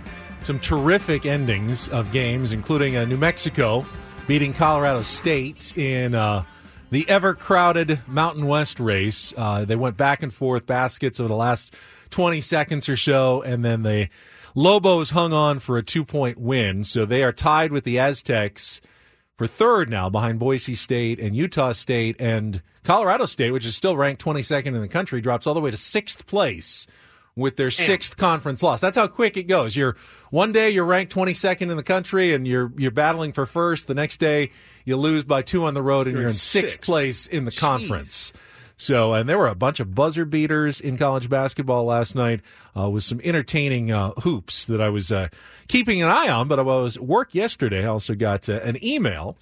some 0.44 0.60
terrific 0.60 1.26
endings 1.26 1.90
of 1.90 2.12
games, 2.12 2.52
including 2.52 2.96
uh, 2.96 3.06
New 3.06 3.18
Mexico 3.18 3.84
beating 4.28 4.54
Colorado 4.54 5.02
State 5.02 5.76
in 5.76 6.14
uh, 6.14 6.44
the 6.92 7.10
ever 7.10 7.34
crowded 7.34 8.00
Mountain 8.06 8.46
West 8.46 8.80
race. 8.80 9.34
Uh, 9.36 9.66
they 9.66 9.76
went 9.76 9.98
back 9.98 10.22
and 10.22 10.32
forth 10.32 10.68
baskets 10.68 11.20
over 11.20 11.30
the 11.30 11.34
last 11.34 11.74
20 12.12 12.42
seconds 12.42 12.88
or 12.90 12.96
so, 12.96 13.42
and 13.42 13.66
then 13.66 13.82
the 13.82 14.10
Lobos 14.54 15.10
hung 15.10 15.34
on 15.34 15.58
for 15.58 15.80
a 15.80 15.84
two 15.84 16.06
point 16.06 16.38
win. 16.38 16.84
So 16.84 17.06
they 17.06 17.24
are 17.24 17.34
tied 17.34 17.72
with 17.72 17.86
the 17.86 17.98
Aztecs 17.98 18.82
for 19.38 19.48
third 19.48 19.90
now 19.90 20.10
behind 20.10 20.40
Boise 20.40 20.76
State 20.76 21.20
and 21.20 21.36
Utah 21.36 21.72
State 21.74 22.16
and 22.20 22.62
Colorado 22.84 23.26
State, 23.26 23.52
which 23.52 23.66
is 23.66 23.76
still 23.76 23.98
ranked 23.98 24.24
22nd 24.24 24.68
in 24.68 24.82
the 24.82 24.88
country, 24.88 25.20
drops 25.22 25.46
all 25.48 25.54
the 25.54 25.62
way 25.62 25.72
to 25.72 25.78
sixth 25.78 26.26
place 26.28 26.88
with 27.36 27.58
their 27.58 27.70
sixth 27.70 28.16
conference 28.16 28.64
loss. 28.64 28.80
That's 28.80 28.96
how 28.96 29.08
quick 29.08 29.36
it 29.36 29.44
goes. 29.44 29.76
You're 29.76 29.98
one 30.30 30.54
day 30.54 30.70
you're 30.70 30.86
ranked 30.86 31.14
22nd 31.14 31.70
in 31.70 31.76
the 31.76 31.84
country 31.84 32.34
and 32.34 32.48
you're 32.48 32.72
you're 32.78 32.92
battling 32.92 33.34
for 33.34 33.46
first. 33.46 33.88
The 33.88 33.94
next 33.94 34.18
day 34.18 34.52
you 34.86 34.96
lose 34.96 35.26
by 35.26 35.42
two 35.42 35.66
on 35.66 35.74
the 35.74 35.82
road 35.82 36.08
and 36.08 36.14
you're, 36.14 36.22
You're 36.22 36.30
in 36.30 36.34
in 36.34 36.38
sixth, 36.40 36.76
sixth. 36.76 36.82
place 36.84 37.28
in 37.28 37.44
the 37.44 37.52
Jeez. 37.52 37.58
conference. 37.60 38.32
So, 38.78 39.14
and 39.14 39.28
there 39.30 39.38
were 39.38 39.48
a 39.48 39.56
bunch 39.56 39.80
of 39.80 39.96
buzzer 39.96 40.26
beaters 40.26 40.82
in 40.82 40.98
college 40.98 41.30
basketball 41.30 41.86
last 41.86 42.14
night 42.16 42.42
uh, 42.78 42.90
with 42.90 43.04
some 43.04 43.22
entertaining 43.24 43.92
uh, 43.92 44.12
hoops 44.24 44.68
that 44.68 44.82
I 44.82 44.90
was 44.90 45.12
uh, 45.12 45.30
keeping 45.68 46.02
an 46.02 46.10
eye 46.10 46.30
on. 46.30 46.48
But 46.48 46.60
I 46.60 46.64
was 46.64 46.98
at 46.98 47.04
work 47.06 47.34
yesterday. 47.34 47.84
I 47.84 47.88
also 47.88 48.16
got 48.16 48.50
uh, 48.50 48.60
an 48.64 48.84
email. 48.84 49.38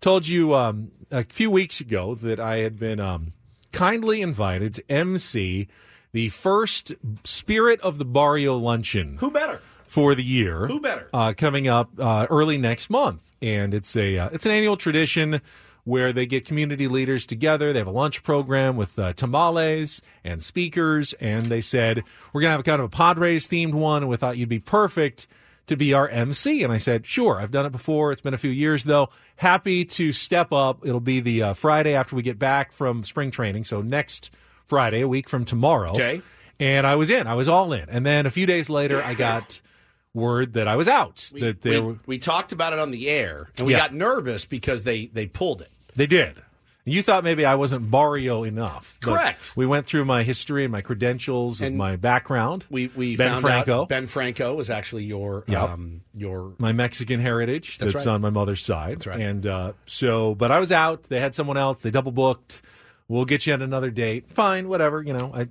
Told 0.00 0.26
you 0.26 0.54
um, 0.54 0.90
a 1.10 1.24
few 1.24 1.50
weeks 1.50 1.80
ago 1.80 2.14
that 2.14 2.40
I 2.40 2.58
had 2.58 2.78
been 2.78 2.98
um, 3.00 3.32
kindly 3.72 4.22
invited 4.22 4.74
to 4.76 4.90
MC 4.90 5.68
the 6.12 6.28
first 6.30 6.94
Spirit 7.24 7.80
of 7.82 7.98
the 7.98 8.04
Barrio 8.04 8.56
Luncheon 8.56 9.18
Who 9.20 9.30
better? 9.30 9.60
for 9.86 10.14
the 10.14 10.22
year. 10.24 10.66
Who 10.66 10.80
better? 10.80 11.08
Uh, 11.12 11.34
coming 11.36 11.68
up 11.68 11.90
uh, 11.98 12.26
early 12.30 12.56
next 12.58 12.88
month, 12.88 13.20
and 13.42 13.74
it's 13.74 13.94
a 13.96 14.16
uh, 14.18 14.28
it's 14.32 14.46
an 14.46 14.52
annual 14.52 14.76
tradition 14.76 15.40
where 15.88 16.12
they 16.12 16.26
get 16.26 16.44
community 16.44 16.86
leaders 16.86 17.24
together. 17.24 17.72
They 17.72 17.78
have 17.78 17.88
a 17.88 17.90
lunch 17.92 18.22
program 18.22 18.76
with 18.76 18.98
uh, 18.98 19.14
tamales 19.14 20.02
and 20.22 20.42
speakers, 20.44 21.14
and 21.14 21.46
they 21.46 21.60
said 21.62 22.04
we're 22.32 22.42
gonna 22.42 22.52
have 22.52 22.60
a 22.60 22.64
kind 22.64 22.80
of 22.80 22.86
a 22.86 22.90
Padres 22.90 23.48
themed 23.48 23.72
one. 23.74 24.02
And 24.02 24.10
we 24.10 24.16
thought 24.16 24.36
you'd 24.36 24.48
be 24.48 24.58
perfect 24.58 25.26
to 25.66 25.76
be 25.76 25.92
our 25.94 26.08
MC, 26.08 26.62
and 26.62 26.72
I 26.72 26.76
said 26.76 27.06
sure. 27.06 27.40
I've 27.40 27.50
done 27.50 27.66
it 27.66 27.72
before. 27.72 28.12
It's 28.12 28.20
been 28.20 28.34
a 28.34 28.38
few 28.38 28.50
years 28.50 28.84
though. 28.84 29.08
Happy 29.36 29.84
to 29.86 30.12
step 30.12 30.52
up. 30.52 30.86
It'll 30.86 31.00
be 31.00 31.20
the 31.20 31.42
uh, 31.42 31.52
Friday 31.54 31.94
after 31.94 32.14
we 32.16 32.22
get 32.22 32.38
back 32.38 32.72
from 32.72 33.02
spring 33.04 33.30
training, 33.30 33.64
so 33.64 33.80
next 33.80 34.30
Friday, 34.66 35.00
a 35.00 35.08
week 35.08 35.28
from 35.28 35.44
tomorrow. 35.46 35.90
Okay. 35.92 36.20
And 36.60 36.86
I 36.86 36.96
was 36.96 37.08
in. 37.08 37.26
I 37.26 37.34
was 37.34 37.48
all 37.48 37.72
in. 37.72 37.88
And 37.88 38.04
then 38.04 38.26
a 38.26 38.30
few 38.30 38.44
days 38.44 38.68
later, 38.68 39.00
I 39.02 39.14
got 39.14 39.60
word 40.12 40.54
that 40.54 40.66
I 40.66 40.74
was 40.76 40.88
out. 40.88 41.30
that 41.38 41.62
they 41.62 41.78
we, 41.78 41.86
were, 41.86 41.98
we 42.06 42.18
talked 42.18 42.52
about 42.52 42.72
it 42.72 42.78
on 42.78 42.90
the 42.90 43.08
air, 43.08 43.48
and 43.56 43.66
we 43.66 43.74
Yeah. 43.74 43.78
got 43.80 43.94
nervous 43.94 44.44
because 44.44 44.82
they 44.84 45.06
they 45.06 45.26
pulled 45.26 45.60
it. 45.62 45.70
They 45.98 46.06
did. 46.06 46.42
You 46.84 47.02
thought 47.02 47.22
maybe 47.22 47.44
I 47.44 47.54
wasn't 47.54 47.90
barrio 47.90 48.44
enough. 48.44 48.98
Correct. 49.02 49.54
We 49.54 49.66
went 49.66 49.84
through 49.84 50.06
my 50.06 50.22
history 50.22 50.64
and 50.64 50.72
my 50.72 50.80
credentials 50.80 51.60
and 51.60 51.68
And 51.68 51.76
my 51.76 51.96
background. 51.96 52.64
We 52.70 52.86
we 52.96 53.14
Ben 53.14 53.32
found 53.32 53.42
Franco, 53.42 53.82
out 53.82 53.88
Ben 53.90 54.06
Franco 54.06 54.54
was 54.54 54.70
actually 54.70 55.04
your 55.04 55.44
Yep. 55.48 55.60
um 55.60 56.00
your 56.14 56.54
my 56.56 56.72
Mexican 56.72 57.20
heritage 57.20 57.76
that's, 57.76 57.92
That's 57.92 58.06
right. 58.06 58.14
on 58.14 58.22
my 58.22 58.30
mother's 58.30 58.64
side. 58.64 58.92
That's 59.00 59.06
right. 59.06 59.20
And 59.20 59.46
uh, 59.46 59.72
so, 59.84 60.34
but 60.34 60.50
I 60.50 60.58
was 60.60 60.72
out. 60.72 61.02
They 61.04 61.20
had 61.20 61.34
someone 61.34 61.58
else. 61.58 61.82
They 61.82 61.90
double 61.90 62.12
booked. 62.12 62.62
We'll 63.06 63.26
get 63.26 63.46
you 63.46 63.52
at 63.52 63.60
another 63.60 63.90
date. 63.90 64.30
Fine, 64.32 64.68
whatever. 64.68 65.02
You 65.02 65.12
know, 65.12 65.30
I 65.34 65.48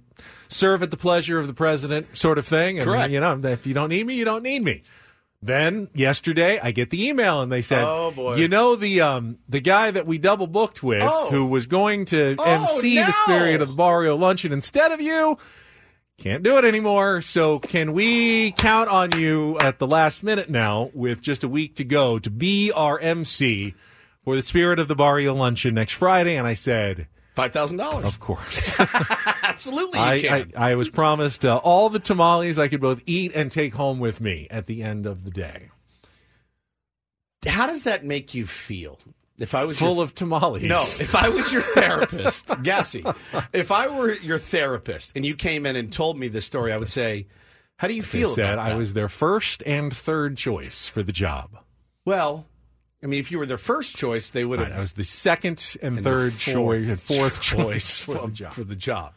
serve 0.48 0.82
at 0.82 0.90
the 0.90 0.98
pleasure 0.98 1.40
of 1.40 1.46
the 1.46 1.54
president, 1.54 2.18
sort 2.18 2.40
of 2.40 2.48
thing. 2.48 2.80
And 2.80 2.88
Correct. 2.88 3.12
you 3.12 3.20
know, 3.20 3.40
if 3.44 3.68
you 3.68 3.76
don't 3.76 3.90
need 3.90 4.08
me, 4.08 4.16
you 4.16 4.26
don't 4.26 4.44
need 4.44 4.64
me. 4.64 4.82
Then 5.42 5.90
yesterday, 5.94 6.60
I 6.60 6.72
get 6.72 6.90
the 6.90 7.08
email 7.08 7.42
and 7.42 7.52
they 7.52 7.62
said, 7.62 7.84
Oh, 7.86 8.12
boy. 8.12 8.36
you 8.36 8.48
know 8.48 8.76
the 8.76 9.02
um 9.02 9.38
the 9.48 9.60
guy 9.60 9.92
that 9.92 10.08
we 10.08 10.18
double 10.18 10.48
booked 10.48 10.82
with, 10.82 11.04
Oh. 11.04 11.30
who 11.30 11.46
was 11.46 11.68
going 11.68 12.06
to 12.06 12.36
Oh, 12.40 12.44
MC 12.44 12.96
the 12.98 13.12
spirit 13.12 13.62
of 13.62 13.68
the 13.70 13.74
barrio 13.76 14.16
luncheon 14.16 14.52
instead 14.52 14.92
of 14.92 15.00
you." 15.02 15.38
Can't 16.18 16.42
do 16.42 16.58
it 16.58 16.66
anymore. 16.66 17.22
So 17.22 17.60
can 17.60 17.94
we 17.94 18.50
count 18.54 18.90
on 18.90 19.12
you 19.20 19.60
at 19.60 19.78
the 19.78 19.86
last 19.86 20.24
minute 20.24 20.50
now 20.50 20.90
with 20.96 21.22
just 21.22 21.44
a 21.44 21.48
week 21.48 21.76
to 21.76 21.84
go 21.84 22.18
to 22.18 22.32
be 22.32 22.72
our 22.72 22.98
MC 22.98 23.76
for 24.26 24.36
the 24.36 24.42
Spirit 24.42 24.80
of 24.80 24.88
the 24.88 24.96
Barrio 24.96 25.36
Luncheon 25.36 25.76
next 25.76 25.92
Friday? 25.94 26.36
And 26.36 26.48
I 26.48 26.56
said, 26.56 27.06
five 27.38 27.54
thousand 27.54 27.78
dollars. 27.78 28.06
of 28.06 28.20
course. 28.20 28.72
Absolutely, 29.44 30.00
you 30.00 30.30
I, 30.30 30.46
I. 30.58 30.72
I 30.72 30.76
was 30.76 30.90
promised 30.90 31.46
uh, 31.46 31.58
all 31.64 31.90
the 31.90 32.00
tamales 32.00 32.58
I 32.60 32.68
could 32.68 32.82
both 32.82 33.02
eat 33.06 33.32
and 33.36 33.52
take 33.52 33.74
home 33.76 34.00
with 34.00 34.20
me 34.20 34.48
at 34.52 34.66
the 34.66 34.82
end 34.84 35.06
of 35.06 35.24
the 35.24 35.32
day. 35.32 35.70
How 37.48 37.68
does 37.68 37.84
that 37.84 38.04
make 38.04 38.34
you 38.34 38.46
feel? 38.48 39.00
If 39.40 39.54
I 39.54 39.66
was 39.66 39.78
Full 39.78 39.96
your, 39.96 40.04
of 40.04 40.16
tamales. 40.16 40.64
no, 40.64 40.82
if 40.82 41.14
I 41.14 41.30
was 41.30 41.54
your 41.54 41.62
therapist, 41.76 42.48
Gassy, 42.64 43.06
if 43.54 43.72
I 43.72 43.88
were 43.88 44.14
your 44.16 44.40
therapist 44.40 45.12
and 45.16 45.24
you 45.24 45.36
came 45.36 45.68
in 45.68 45.76
and 45.76 45.92
told 45.94 46.18
me 46.18 46.28
this 46.28 46.46
story, 46.46 46.74
I 46.74 46.78
would 46.78 46.90
say, 46.90 47.28
"How 47.78 47.88
do 47.88 47.94
you 47.94 48.02
They 48.02 48.08
feel?" 48.08 48.30
said 48.30 48.54
about 48.56 48.72
I 48.72 48.76
was 48.76 48.94
their 48.94 49.08
first 49.08 49.62
and 49.68 49.96
third 49.96 50.38
choice 50.38 50.88
for 50.88 51.04
the 51.04 51.12
job. 51.14 51.52
well. 52.04 52.48
I 53.04 53.08
mean, 53.08 53.20
if 53.20 53.32
you 53.32 53.38
were 53.38 53.46
their 53.46 53.58
first 53.58 53.96
choice, 53.96 54.30
they 54.32 54.44
would 54.44 54.60
have. 54.60 54.70
Right, 54.70 54.78
I 54.78 54.80
was 54.80 54.94
the 54.94 55.04
second 55.04 55.76
and, 55.82 55.98
and 55.98 56.04
third 56.04 56.34
fourth 56.34 56.40
choice 56.40 56.88
and 56.88 57.00
fourth 57.02 57.42
choice 57.42 57.98
for 57.98 58.14
the 58.16 58.28
job. 58.30 58.54
for 58.54 58.64
the 58.64 58.76
job. 58.76 59.14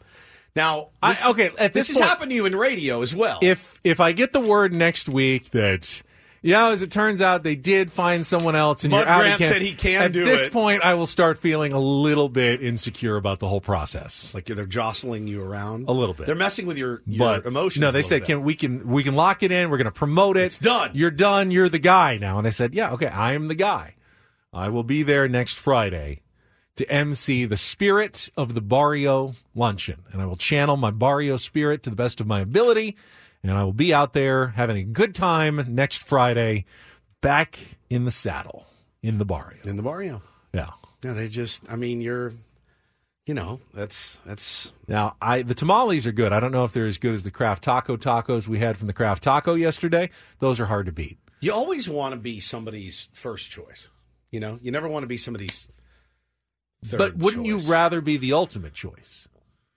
Now, 0.55 0.89
I- 1.01 1.17
okay, 1.29 1.49
this, 1.57 1.71
this 1.71 1.87
has 1.89 1.99
happened 1.99 2.29
to 2.31 2.35
you 2.35 2.45
in 2.45 2.55
radio 2.55 3.01
as 3.01 3.15
well. 3.15 3.39
if 3.41 3.79
if 3.83 3.99
I 3.99 4.11
get 4.11 4.33
the 4.33 4.39
word 4.41 4.73
next 4.73 5.07
week 5.09 5.49
that 5.51 6.01
yeah, 6.41 6.69
as 6.69 6.81
it 6.81 6.89
turns 6.91 7.21
out, 7.21 7.43
they 7.43 7.55
did 7.55 7.91
find 7.91 8.25
someone 8.25 8.55
else, 8.55 8.83
and 8.83 8.91
Mud 8.91 9.01
you're 9.01 9.07
out 9.09 9.21
Grant 9.21 9.39
said 9.39 9.61
he 9.61 9.73
can 9.73 9.99
do 9.99 10.03
it. 10.03 10.05
At 10.05 10.11
do 10.13 10.25
this 10.25 10.45
it. 10.47 10.51
point, 10.51 10.83
I 10.83 10.95
will 10.95 11.05
start 11.07 11.37
feeling 11.37 11.71
a 11.71 11.79
little 11.79 12.29
bit 12.29 12.63
insecure 12.63 13.15
about 13.15 13.39
the 13.39 13.47
whole 13.47 13.61
process. 13.61 14.33
like 14.33 14.45
they're 14.45 14.65
jostling 14.65 15.27
you 15.27 15.43
around 15.43 15.87
A 15.87 15.91
little 15.91 16.15
bit. 16.15 16.25
They're 16.25 16.35
messing 16.35 16.65
with 16.65 16.77
your, 16.77 17.01
your 17.05 17.19
But 17.19 17.45
emotions. 17.45 17.81
no, 17.81 17.91
they 17.91 17.99
little 17.99 18.09
said 18.09 18.19
bit. 18.21 18.25
can 18.27 18.43
we 18.43 18.55
can 18.55 18.87
we 18.87 19.03
can 19.03 19.13
lock 19.13 19.43
it 19.43 19.51
in. 19.51 19.69
We're 19.69 19.77
going 19.77 19.85
to 19.85 19.91
promote 19.91 20.35
it. 20.37 20.45
It's 20.45 20.57
done. 20.59 20.91
You're 20.93 21.11
done. 21.11 21.51
You're 21.51 21.69
the 21.69 21.79
guy 21.79 22.17
now. 22.17 22.37
And 22.39 22.47
I 22.47 22.51
said, 22.51 22.73
yeah, 22.73 22.91
okay, 22.93 23.07
I 23.07 23.33
am 23.33 23.47
the 23.47 23.55
guy. 23.55 23.95
I 24.53 24.69
will 24.69 24.83
be 24.83 25.03
there 25.03 25.27
next 25.27 25.59
Friday 25.59 26.21
to 26.75 26.89
MC 26.91 27.45
the 27.45 27.57
spirit 27.57 28.29
of 28.35 28.53
the 28.55 28.61
Barrio 28.61 29.33
Luncheon, 29.53 30.03
and 30.11 30.21
I 30.21 30.25
will 30.25 30.35
channel 30.37 30.75
my 30.77 30.89
Barrio 30.89 31.37
spirit 31.37 31.83
to 31.83 31.89
the 31.89 31.95
best 31.95 32.19
of 32.19 32.27
my 32.27 32.39
ability, 32.39 32.95
and 33.43 33.51
I 33.57 33.63
will 33.63 33.73
be 33.73 33.93
out 33.93 34.13
there 34.13 34.47
having 34.47 34.77
a 34.77 34.83
good 34.83 35.15
time 35.15 35.65
next 35.69 36.03
Friday, 36.03 36.65
back 37.21 37.59
in 37.89 38.05
the 38.05 38.11
saddle 38.11 38.65
in 39.01 39.17
the 39.17 39.25
Barrio. 39.25 39.59
in 39.65 39.77
the 39.77 39.83
barrio. 39.83 40.21
Yeah. 40.53 40.71
No, 41.03 41.13
they 41.13 41.27
just. 41.27 41.63
I 41.69 41.75
mean, 41.75 42.01
you're. 42.01 42.33
You 43.27 43.35
know, 43.35 43.59
that's 43.73 44.17
that's. 44.25 44.73
Now, 44.87 45.15
I 45.21 45.43
the 45.43 45.53
tamales 45.53 46.07
are 46.07 46.11
good. 46.11 46.33
I 46.33 46.39
don't 46.39 46.51
know 46.51 46.63
if 46.65 46.73
they're 46.73 46.87
as 46.87 46.97
good 46.97 47.13
as 47.13 47.23
the 47.23 47.31
craft 47.31 47.63
taco 47.63 47.95
tacos 47.95 48.47
we 48.47 48.59
had 48.59 48.77
from 48.77 48.87
the 48.87 48.93
craft 48.93 49.23
taco 49.23 49.53
yesterday. 49.53 50.09
Those 50.39 50.59
are 50.59 50.65
hard 50.65 50.87
to 50.87 50.91
beat. 50.91 51.17
You 51.39 51.53
always 51.53 51.87
want 51.87 52.13
to 52.13 52.19
be 52.19 52.39
somebody's 52.39 53.09
first 53.13 53.49
choice. 53.49 53.89
You 54.31 54.39
know, 54.39 54.59
you 54.61 54.71
never 54.71 54.87
want 54.87 55.03
to 55.03 55.07
be 55.07 55.17
somebody's. 55.17 55.67
Third 56.83 56.97
but 56.97 57.17
wouldn't 57.17 57.45
choice. 57.45 57.63
you 57.63 57.71
rather 57.71 58.01
be 58.01 58.17
the 58.17 58.33
ultimate 58.33 58.73
choice? 58.73 59.27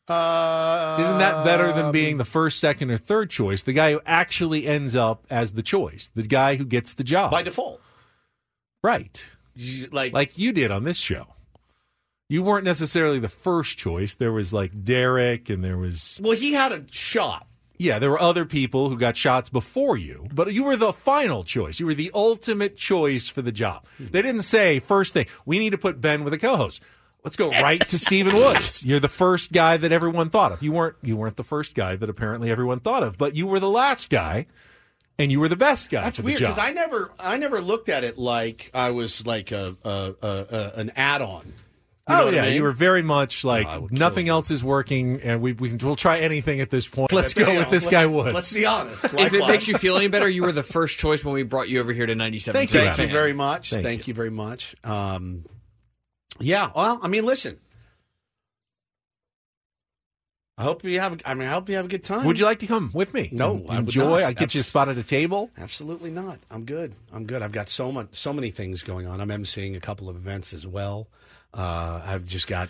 Uh, 0.08 0.98
Isn't 1.00 1.18
that 1.18 1.44
better 1.44 1.72
than 1.72 1.90
being 1.92 2.18
the 2.18 2.24
first, 2.24 2.58
second, 2.58 2.90
or 2.90 2.96
third 2.98 3.30
choice? 3.30 3.62
The 3.62 3.72
guy 3.72 3.92
who 3.92 4.00
actually 4.04 4.66
ends 4.66 4.94
up 4.94 5.26
as 5.30 5.54
the 5.54 5.62
choice, 5.62 6.10
the 6.14 6.22
guy 6.22 6.56
who 6.56 6.64
gets 6.64 6.94
the 6.94 7.04
job 7.04 7.30
by 7.30 7.42
default? 7.42 7.80
Right. 8.82 9.26
You- 9.54 9.88
Like, 9.92 10.12
Like 10.12 10.36
you 10.38 10.52
did 10.52 10.70
on 10.70 10.84
this 10.84 10.98
show. 10.98 11.28
You 12.28 12.42
weren't 12.42 12.64
necessarily 12.64 13.18
the 13.18 13.28
first 13.28 13.76
choice. 13.78 14.14
There 14.14 14.32
was 14.32 14.52
like 14.52 14.84
Derek, 14.84 15.48
and 15.50 15.62
there 15.64 15.76
was 15.78 16.20
well, 16.22 16.36
he 16.36 16.52
had 16.54 16.72
a 16.72 16.84
shot. 16.90 17.46
yeah, 17.78 17.98
there 17.98 18.10
were 18.10 18.20
other 18.20 18.44
people 18.46 18.88
who 18.88 18.96
got 18.98 19.16
shots 19.16 19.48
before 19.50 19.96
you, 19.96 20.26
but 20.34 20.52
you 20.52 20.64
were 20.64 20.76
the 20.76 20.92
final 20.92 21.44
choice. 21.44 21.78
You 21.80 21.86
were 21.86 21.94
the 21.94 22.10
ultimate 22.14 22.76
choice 22.76 23.28
for 23.28 23.42
the 23.42 23.52
job. 23.52 23.84
They 24.00 24.22
didn't 24.22 24.42
say 24.42 24.80
first 24.80 25.12
thing 25.12 25.26
we 25.46 25.58
need 25.58 25.70
to 25.70 25.78
put 25.78 26.00
Ben 26.00 26.24
with 26.24 26.32
a 26.34 26.38
co-host. 26.38 26.82
Let's 27.24 27.37
go 27.37 27.50
right 27.50 27.87
to 27.88 27.98
Stephen 27.98 28.34
Woods. 28.34 28.84
You're 28.87 29.00
the 29.00 29.08
first 29.08 29.50
guy 29.50 29.78
that 29.78 29.90
everyone 29.92 30.28
thought 30.28 30.52
of. 30.52 30.62
You 30.62 30.72
weren't 30.72 30.96
you 31.02 31.16
weren't 31.16 31.37
the 31.37 31.44
first 31.44 31.74
guy 31.74 31.96
that 31.96 32.10
apparently 32.10 32.50
everyone 32.50 32.80
thought 32.80 33.02
of, 33.02 33.16
but 33.16 33.34
you 33.34 33.46
were 33.46 33.58
the 33.58 33.70
last 33.70 34.10
guy, 34.10 34.46
and 35.18 35.32
you 35.32 35.40
were 35.40 35.48
the 35.48 35.56
best 35.56 35.88
guy 35.90 36.02
That's 36.02 36.18
for 36.18 36.24
weird 36.24 36.40
because 36.40 36.58
I 36.58 36.72
never, 36.72 37.12
I 37.18 37.38
never 37.38 37.60
looked 37.62 37.88
at 37.88 38.04
it 38.04 38.18
like 38.18 38.70
I 38.74 38.90
was 38.90 39.26
like 39.26 39.52
a, 39.52 39.74
a, 39.84 40.14
a, 40.22 40.28
a 40.28 40.72
an 40.76 40.90
add-on. 40.96 41.54
You 42.06 42.14
know 42.16 42.20
oh 42.20 42.24
what 42.26 42.34
I 42.34 42.37
yeah, 42.37 42.42
mean? 42.44 42.52
you 42.56 42.62
were 42.62 42.72
very 42.72 43.02
much 43.02 43.44
like 43.44 43.66
I 43.66 43.78
would 43.78 43.88
kill 43.88 43.98
nothing 43.98 44.28
else 44.28 44.50
is 44.50 44.62
working, 44.62 45.22
and 45.22 45.40
we, 45.40 45.54
we 45.54 45.70
can, 45.70 45.78
we'll 45.78 45.96
try 45.96 46.18
anything 46.18 46.60
at 46.60 46.68
this 46.68 46.87
point. 46.87 47.10
Let's 47.10 47.32
go 47.32 47.46
with 47.46 47.70
this 47.70 47.84
let's- 47.84 47.87
guy 47.87 48.04
Woods. 48.04 48.34
Let's 48.34 48.52
be 48.52 48.66
honest. 48.66 49.02
If 49.04 49.32
it 49.32 49.46
makes 49.46 49.66
you 49.66 49.78
feel 49.78 49.96
any 49.96 50.08
better, 50.08 50.28
you 50.28 50.42
were 50.42 50.52
the 50.52 50.62
first 50.62 50.98
choice 50.98 51.24
when 51.24 51.32
we 51.34 51.44
brought 51.44 51.70
you 51.70 51.80
over 51.80 51.94
here 51.94 52.04
to 52.04 52.14
97. 52.14 52.58
Thank 52.58 52.74
you, 52.74 52.80
Thank 52.80 52.98
you 52.98 53.08
very 53.08 53.32
much. 53.32 53.70
Thank 53.70 53.84
Thank, 53.84 54.06
you. 54.06 54.10
you. 54.10 54.14
very 54.16 54.28
much. 54.28 54.76
Um, 54.84 55.46
yeah. 56.40 56.70
Well, 56.75 56.99
I 57.03 57.09
mean, 57.09 57.25
listen. 57.25 57.59
I 60.57 60.62
hope 60.62 60.85
you 60.85 61.01
have. 61.01 61.20
I 61.25 61.35
mean, 61.35 61.49
I 61.49 61.53
hope 61.53 61.68
you 61.68 61.75
have 61.75 61.87
a 61.87 61.88
good 61.88 62.05
time. 62.05 62.27
Would 62.27 62.38
you 62.38 62.44
like 62.44 62.61
to 62.61 62.66
come 62.68 62.90
with 62.94 63.12
me? 63.12 63.29
No, 63.33 63.57
And 63.57 63.70
I 63.70 63.79
enjoy. 63.79 64.23
I 64.23 64.33
get 64.33 64.55
you 64.55 64.61
a 64.61 64.64
spot 64.64 64.88
at 64.88 64.97
a 64.97 65.03
table. 65.03 65.51
Absolutely 65.59 66.11
not. 66.11 66.38
I'm 66.49 66.64
good. 66.64 66.94
I'm 67.12 67.27
good. 67.27 67.42
I've 67.42 67.51
got 67.51 67.68
so 67.68 67.90
much, 67.90 68.09
so 68.12 68.33
many 68.33 68.51
things 68.51 68.85
going 68.85 69.09
on. 69.09 69.20
I'm 69.20 69.31
emceeing 69.31 69.77
a 69.77 69.81
couple 69.81 70.09
of 70.09 70.14
events 70.14 70.53
as 70.53 70.64
well. 70.64 71.09
Uh, 71.53 72.01
I've 72.05 72.25
just 72.25 72.47
got, 72.47 72.68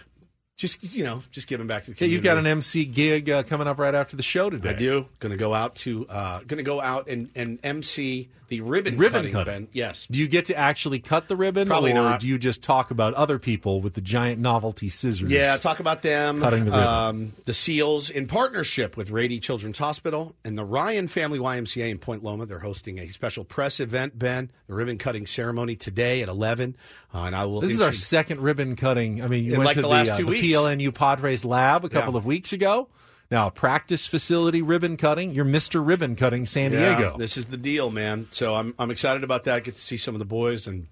just 0.56 0.94
you 0.94 1.04
know, 1.04 1.22
just 1.30 1.48
giving 1.48 1.66
back 1.66 1.82
to 1.84 1.86
the 1.90 1.92
Okay, 1.92 1.98
community. 2.06 2.14
you've 2.14 2.24
got 2.24 2.36
an 2.36 2.46
MC 2.46 2.84
gig 2.84 3.28
uh, 3.28 3.42
coming 3.42 3.66
up 3.66 3.78
right 3.78 3.94
after 3.94 4.16
the 4.16 4.22
show 4.22 4.50
today. 4.50 4.70
I 4.70 4.72
do. 4.74 5.06
Going 5.18 5.30
to 5.32 5.36
go 5.36 5.52
out 5.52 5.74
to, 5.76 6.06
uh, 6.08 6.38
going 6.40 6.58
to 6.58 6.62
go 6.62 6.80
out 6.80 7.08
and, 7.08 7.30
and 7.34 7.58
MC 7.64 8.28
the 8.48 8.60
ribbon, 8.60 8.96
Ribbon 8.98 9.12
cutting 9.22 9.32
cutting. 9.32 9.52
event. 9.54 9.70
Yes. 9.72 10.06
Do 10.10 10.18
you 10.18 10.28
get 10.28 10.46
to 10.46 10.56
actually 10.56 10.98
cut 10.98 11.28
the 11.28 11.36
ribbon, 11.36 11.66
Probably 11.66 11.92
or 11.92 11.94
not. 11.94 12.20
do 12.20 12.26
you 12.28 12.38
just 12.38 12.62
talk 12.62 12.90
about 12.90 13.14
other 13.14 13.38
people 13.38 13.80
with 13.80 13.94
the 13.94 14.00
giant 14.00 14.38
novelty 14.40 14.90
scissors? 14.90 15.30
Yeah, 15.30 15.56
talk 15.56 15.80
about 15.80 16.02
them. 16.02 16.40
Cutting 16.40 16.66
the 16.66 16.70
ribbon. 16.70 16.86
Um, 16.86 17.32
the 17.46 17.54
SEALs, 17.54 18.10
in 18.10 18.26
partnership 18.26 18.96
with 18.96 19.10
Rady 19.10 19.40
Children's 19.40 19.78
Hospital 19.78 20.34
and 20.44 20.58
the 20.58 20.64
Ryan 20.64 21.08
Family 21.08 21.38
YMCA 21.38 21.90
in 21.90 21.98
Point 21.98 22.22
Loma, 22.22 22.44
they're 22.46 22.58
hosting 22.58 22.98
a 22.98 23.08
special 23.08 23.44
press 23.44 23.80
event, 23.80 24.18
Ben, 24.18 24.50
the 24.66 24.74
ribbon 24.74 24.98
cutting 24.98 25.26
ceremony 25.26 25.74
today 25.74 26.22
at 26.22 26.28
11. 26.28 26.76
Uh, 27.14 27.18
and 27.24 27.34
I 27.36 27.44
will. 27.46 27.60
This 27.60 27.70
is 27.72 27.80
our 27.80 27.92
second 27.92 28.40
ribbon 28.40 28.76
cutting. 28.76 29.22
I 29.22 29.28
mean, 29.28 29.44
you 29.44 29.52
went 29.52 29.64
like 29.64 29.74
to 29.76 29.82
the 29.82 29.88
the, 29.88 29.92
last 29.94 30.10
uh, 30.10 30.18
two 30.18 30.26
weeks. 30.26 30.43
PLNU 30.52 30.92
Padres 30.94 31.44
lab 31.44 31.84
a 31.84 31.88
couple 31.88 32.12
Yeah. 32.14 32.18
of 32.18 32.26
weeks 32.26 32.52
ago. 32.52 32.88
Now, 33.30 33.50
practice 33.50 34.06
facility 34.06 34.60
ribbon 34.62 34.96
cutting. 34.96 35.32
You're 35.34 35.44
Mr. 35.46 35.84
Ribbon 35.84 36.14
Cutting 36.14 36.44
San 36.44 36.72
Yeah, 36.72 36.96
Diego. 36.96 37.16
this 37.16 37.36
is 37.36 37.46
the 37.46 37.56
deal, 37.56 37.90
man. 37.90 38.26
So 38.30 38.54
I'm, 38.54 38.74
I'm 38.78 38.90
excited 38.90 39.24
about 39.24 39.44
that. 39.44 39.64
Get 39.64 39.76
to 39.76 39.80
see 39.82 39.96
some 39.96 40.14
of 40.14 40.18
the 40.18 40.24
boys 40.26 40.66
and 40.66 40.86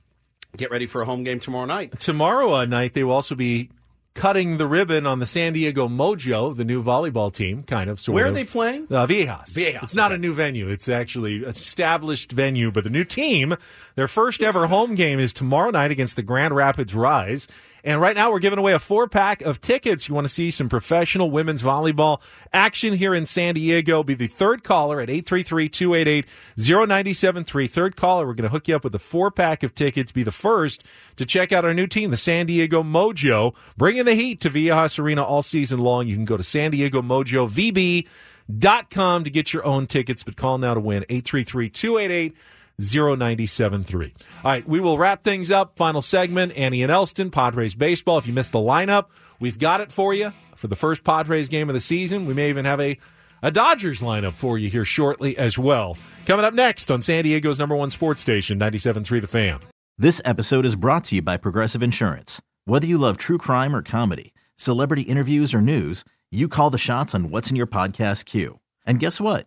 get 0.57 0.71
ready 0.71 0.87
for 0.87 1.03
a 1.03 1.05
home 1.05 1.25
game 1.25 1.41
tomorrow 1.41 1.67
night. 1.67 2.01
Tomorrow 2.01 2.55
uh, 2.55 2.65
night, 2.65 2.95
they 2.95 3.05
will 3.05 3.13
also 3.15 3.35
be 3.35 3.71
cutting 4.15 4.57
the 4.59 4.67
ribbon 4.67 5.07
on 5.07 5.19
the 5.21 5.27
San 5.27 5.53
Diego 5.53 5.89
Mojo, 5.89 6.55
the 6.57 6.65
new 6.65 6.83
volleyball 6.83 7.33
team, 7.33 7.63
kind 7.63 7.89
of, 7.89 7.99
sort 8.01 8.15
Where 8.15 8.27
of. 8.27 8.33
are 8.33 8.35
they 8.35 8.45
playing? 8.45 8.87
Uh, 8.91 9.07
Viejas. 9.07 9.55
Viejas, 9.55 9.83
It's 9.85 9.95
not 9.95 10.11
okay. 10.13 10.17
a 10.17 10.19
new 10.19 10.35
venue. 10.35 10.69
It's 10.69 10.89
actually 10.89 11.37
an 11.45 11.51
established 11.51 12.33
venue, 12.33 12.71
but 12.71 12.85
the 12.85 12.91
new 12.91 13.05
team, 13.05 13.57
their 13.95 14.09
first 14.09 14.43
ever 14.43 14.67
home 14.67 14.95
game 14.95 15.19
is 15.21 15.33
tomorrow 15.33 15.71
night 15.71 15.91
against 15.91 16.17
the 16.17 16.23
Grand 16.23 16.55
Rapids 16.55 16.95
Rise. 16.95 17.47
And 17.85 18.01
right 18.01 18.15
now 18.15 18.31
we're 18.31 18.39
giving 18.39 18.61
away 18.61 18.75
a 18.75 18.79
four 18.79 19.09
pack 19.09 19.43
of 19.43 19.61
tickets. 19.61 20.09
You 20.09 20.15
want 20.15 20.25
to 20.27 20.33
see 20.33 20.53
some 20.53 20.69
professional 20.69 21.31
women's 21.31 21.63
volleyball 21.63 22.21
action 22.53 22.93
here 22.95 23.15
in 23.15 23.27
San 23.27 23.55
Diego. 23.55 24.05
Be 24.05 24.15
the 24.15 24.29
third 24.29 24.63
caller 24.63 25.01
at 25.01 25.09
833-288-0973. 25.09 27.71
Third 27.71 27.97
caller. 27.97 28.25
We're 28.27 28.35
going 28.35 28.45
to 28.45 28.51
hook 28.51 28.69
you 28.69 28.77
up 28.77 28.85
with 28.85 28.95
a 28.95 29.01
four 29.01 29.33
pack 29.33 29.65
of 29.65 29.75
tickets. 29.75 30.13
Be 30.13 30.23
the 30.23 30.31
first 30.31 30.85
to 31.17 31.27
check 31.27 31.51
out 31.51 31.65
our 31.65 31.75
new 31.75 31.89
team, 31.89 32.11
the 32.11 32.17
San 32.17 32.47
Diego 32.47 32.85
Mojo. 32.85 33.55
Bringing 33.77 34.05
the 34.05 34.15
heat 34.15 34.41
to 34.43 34.51
Viejas 34.51 34.97
Arena 34.99 35.25
all 35.25 35.43
season 35.43 35.81
long. 35.81 36.07
You 36.07 36.15
can 36.15 36.25
go 36.25 36.37
to 36.37 36.45
San 36.45 36.71
Diego 36.71 37.03
Mojo 37.03 37.51
VB 37.51 38.07
dot 38.59 38.91
com 38.91 39.25
to 39.25 39.31
get 39.31 39.53
your 39.53 39.65
own 39.65 39.87
tickets, 39.87 40.23
but 40.23 40.37
call 40.37 40.59
now 40.59 40.75
to 40.75 40.81
win 40.81 41.05
833-288-0973. 42.83 44.13
All 44.45 44.51
right, 44.51 44.69
we 44.69 44.81
will 44.81 44.99
wrap 44.99 45.25
things 45.25 45.51
up. 45.51 45.77
Final 45.77 46.03
segment, 46.03 46.53
Annie 46.57 46.83
and 46.83 46.93
Elston, 46.93 47.31
Padres 47.31 47.75
baseball. 47.75 48.19
If 48.19 48.27
you 48.27 48.33
missed 48.33 48.53
the 48.53 48.59
lineup, 48.59 49.07
we've 49.41 49.59
got 49.59 49.81
it 49.81 49.93
for 49.93 50.13
you 50.15 50.33
for 50.57 50.69
the 50.69 50.77
first 50.77 51.05
Padres 51.05 51.49
game 51.49 51.69
of 51.69 51.75
the 51.75 51.81
season. 51.81 52.27
We 52.27 52.35
may 52.35 52.49
even 52.49 52.65
have 52.65 52.81
a, 52.81 52.99
a 53.43 53.51
Dodgers 53.51 54.01
lineup 54.01 54.35
for 54.35 54.59
you 54.59 54.69
here 54.69 54.85
shortly 54.85 55.37
as 55.37 55.59
well. 55.59 55.97
Coming 56.27 56.45
up 56.45 56.55
next 56.55 56.91
on 56.91 57.03
San 57.03 57.25
Diego's 57.25 57.59
number 57.59 57.75
one 57.75 57.91
sports 57.91 58.21
station, 58.21 58.59
97.3 58.59 59.21
The 59.21 59.27
Fan. 59.27 59.61
This 59.99 60.23
episode 60.25 60.65
is 60.65 60.77
brought 60.77 61.05
to 61.05 61.17
you 61.17 61.23
by 61.23 61.37
Progressive 61.37 61.83
Insurance. 61.83 62.41
Whether 62.65 62.87
you 62.87 62.99
love 62.99 63.17
true 63.17 63.39
crime 63.39 63.75
or 63.75 63.83
comedy, 63.83 64.33
celebrity 64.57 65.03
interviews 65.03 65.53
or 65.53 65.61
news, 65.61 66.05
you 66.31 66.49
call 66.49 66.71
the 66.71 66.79
shots 66.79 67.15
on 67.15 67.31
what's 67.31 67.51
in 67.51 67.57
your 67.57 67.67
podcast 67.67 68.25
queue. 68.25 68.61
And 68.87 68.99
guess 68.99 69.21
what? 69.21 69.47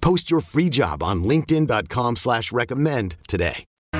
Post 0.00 0.30
your 0.30 0.40
free 0.40 0.68
job 0.70 1.02
on 1.02 1.24
linkedin.com 1.24 2.16
slash 2.16 2.52
recommend 2.52 3.16
today. 3.28 3.64
A 3.92 3.98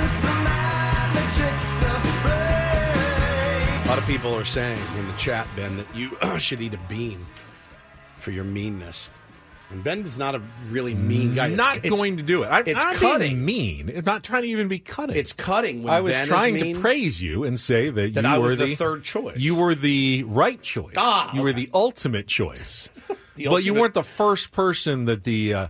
lot 3.86 3.98
of 3.98 4.06
people 4.06 4.32
are 4.34 4.44
saying 4.44 4.80
in 4.98 5.06
the 5.08 5.12
chat, 5.14 5.46
Ben, 5.56 5.76
that 5.76 5.94
you 5.94 6.16
should 6.38 6.60
eat 6.62 6.74
a 6.74 6.80
bean 6.88 7.26
for 8.18 8.30
your 8.30 8.44
meanness. 8.44 9.10
And 9.70 9.84
Ben 9.84 10.00
is 10.04 10.18
not 10.18 10.34
a 10.34 10.42
really 10.70 10.94
mean 10.94 11.34
guy. 11.36 11.44
I'm 11.46 11.52
It's- 11.52 11.66
not 11.66 11.76
it's- 11.78 11.92
going 12.00 12.16
to 12.16 12.22
do 12.24 12.42
it. 12.42 12.46
I, 12.48 12.60
it's 12.66 12.84
I'm 12.84 12.96
cutting. 12.96 13.44
being 13.44 13.44
mean. 13.44 13.92
I'm 13.96 14.04
not 14.04 14.24
trying 14.24 14.42
to 14.42 14.48
even 14.48 14.66
be 14.68 14.78
cutting. 14.80 15.16
It's 15.16 15.32
cutting. 15.32 15.82
When 15.84 15.92
I 15.92 16.00
was 16.00 16.12
Ben 16.14 16.22
is 16.22 16.28
trying 16.28 16.54
mean. 16.54 16.74
to 16.74 16.80
praise 16.80 17.20
you 17.22 17.44
and 17.44 17.58
say 17.58 17.88
that, 17.90 18.14
That 18.14 18.24
you 18.24 18.30
I 18.30 18.38
were 18.38 18.46
was 18.46 18.58
the 18.58 18.74
third 18.74 19.04
choice. 19.04 19.38
You 19.38 19.54
were 19.56 19.74
the 19.76 20.24
right 20.26 20.60
choice. 20.60 20.94
Ah, 20.96 21.32
you 21.34 21.42
were 21.42 21.52
the 21.52 21.68
ultimate 21.74 22.26
choice. 22.26 22.88
The 23.36 23.46
but 23.46 23.64
you 23.64 23.72
weren't 23.72 23.94
the 23.94 24.02
first 24.02 24.50
person 24.52 25.04
that 25.06 25.24
the. 25.24 25.54
Uh, 25.54 25.68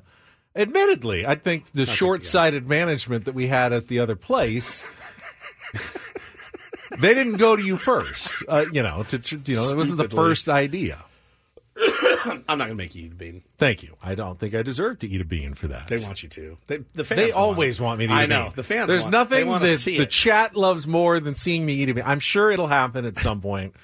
admittedly, 0.57 1.27
I 1.27 1.35
think 1.35 1.73
the 1.73 1.87
short-sighted 1.87 2.69
management 2.69 3.25
that 3.27 3.35
we 3.35 3.47
had 3.49 3.73
at 3.73 3.89
the 3.89 3.99
other 4.01 4.17
place. 4.17 4.85
they 6.99 7.15
didn't 7.15 7.37
go 7.37 7.57
to 7.57 7.63
you 7.63 7.77
first. 7.77 8.35
Uh, 8.49 8.67
you 8.73 8.83
know, 8.83 9.03
to, 9.05 9.19
to- 9.19 9.41
you 9.45 9.57
know, 9.57 9.69
it 9.71 9.77
wasn't 9.77 9.99
the 9.99 10.05
Stupidly. 10.05 10.17
first 10.29 10.49
idea. 10.49 11.05
I'm 12.25 12.43
not 12.59 12.59
going 12.59 12.69
to 12.71 12.75
make 12.75 12.95
you 12.95 13.07
eat 13.07 13.13
a 13.13 13.15
bean. 13.15 13.43
Thank 13.57 13.83
you. 13.83 13.97
I 14.03 14.15
don't 14.15 14.39
think 14.39 14.55
I 14.55 14.63
deserve 14.63 14.99
to 14.99 15.09
eat 15.09 15.21
a 15.21 15.25
bean 15.25 15.55
for 15.55 15.69
that. 15.69 15.87
They 15.87 15.99
want 15.99 16.23
you 16.23 16.29
to. 16.31 16.59
They, 16.67 16.79
the 16.95 17.05
fans 17.05 17.19
They 17.21 17.33
always 17.33 17.81
want 17.81 17.99
me 18.01 18.07
to 18.09 18.13
eat 18.13 18.17
I 18.17 18.23
a 18.25 18.27
know. 18.27 18.43
bean. 18.45 18.53
The 18.57 18.63
fans 18.65 18.89
There's 18.89 19.03
want, 19.03 19.13
nothing 19.13 19.39
they 19.39 19.45
want 19.45 19.63
to 19.65 19.71
that 19.71 19.79
see 19.79 19.97
the 19.97 20.03
it. 20.03 20.11
chat 20.11 20.57
loves 20.57 20.87
more 20.87 21.21
than 21.21 21.35
seeing 21.35 21.65
me 21.65 21.75
eat 21.75 21.89
a 21.89 21.95
bean. 21.95 22.05
I'm 22.07 22.21
sure 22.21 22.51
it'll 22.51 22.67
happen 22.67 23.05
at 23.07 23.19
some 23.19 23.41
point. 23.41 23.75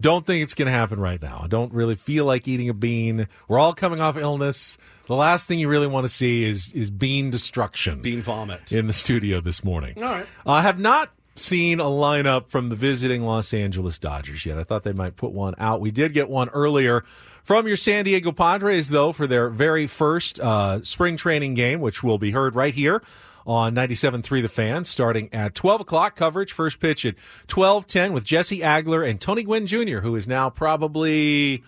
Don't 0.00 0.26
think 0.26 0.42
it's 0.42 0.54
going 0.54 0.66
to 0.66 0.72
happen 0.72 1.00
right 1.00 1.20
now. 1.22 1.40
I 1.42 1.46
don't 1.46 1.72
really 1.72 1.94
feel 1.94 2.24
like 2.24 2.46
eating 2.48 2.68
a 2.68 2.74
bean. 2.74 3.28
We're 3.48 3.58
all 3.58 3.72
coming 3.72 4.00
off 4.00 4.16
illness. 4.16 4.76
The 5.12 5.18
last 5.18 5.46
thing 5.46 5.58
you 5.58 5.68
really 5.68 5.86
want 5.86 6.04
to 6.04 6.08
see 6.08 6.42
is 6.42 6.72
is 6.72 6.90
bean 6.90 7.28
destruction. 7.28 8.00
Bean 8.00 8.22
vomit. 8.22 8.72
in 8.72 8.86
the 8.86 8.94
studio 8.94 9.42
this 9.42 9.62
morning. 9.62 10.02
All 10.02 10.08
right. 10.08 10.26
I 10.46 10.62
have 10.62 10.78
not 10.78 11.10
seen 11.34 11.80
a 11.80 11.84
lineup 11.84 12.48
from 12.48 12.70
the 12.70 12.76
visiting 12.76 13.22
Los 13.22 13.52
Angeles 13.52 13.98
Dodgers 13.98 14.46
yet. 14.46 14.56
I 14.58 14.64
thought 14.64 14.84
they 14.84 14.94
might 14.94 15.16
put 15.16 15.32
one 15.32 15.54
out. 15.58 15.82
We 15.82 15.90
did 15.90 16.14
get 16.14 16.30
one 16.30 16.48
earlier 16.48 17.04
from 17.44 17.68
your 17.68 17.76
San 17.76 18.06
Diego 18.06 18.32
Padres, 18.32 18.88
though, 18.88 19.12
for 19.12 19.26
their 19.26 19.50
very 19.50 19.86
first 19.86 20.40
uh, 20.40 20.82
spring 20.82 21.18
training 21.18 21.52
game, 21.52 21.82
which 21.82 22.02
will 22.02 22.16
be 22.16 22.30
heard 22.30 22.54
right 22.54 22.72
here 22.72 23.02
on 23.46 23.74
97.3 23.74 24.40
The 24.40 24.48
Fan, 24.48 24.84
starting 24.84 25.28
at 25.30 25.54
12 25.54 25.82
o'clock 25.82 26.16
coverage. 26.16 26.54
First 26.54 26.80
pitch 26.80 27.04
at 27.04 27.16
12.10 27.48 28.14
with 28.14 28.24
Jesse 28.24 28.60
Agler 28.60 29.06
and 29.06 29.20
Tony 29.20 29.42
Gwynn 29.42 29.66
Jr., 29.66 29.98
who 29.98 30.16
is 30.16 30.26
now 30.26 30.48
probably 30.48 31.62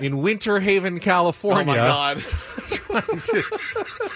in 0.00 0.18
Winter 0.18 0.60
Haven, 0.60 1.00
California. 1.00 1.74
Oh, 1.74 1.76
my 1.76 1.76
God. 1.76 2.18
trying 2.18 3.20
to 3.20 3.42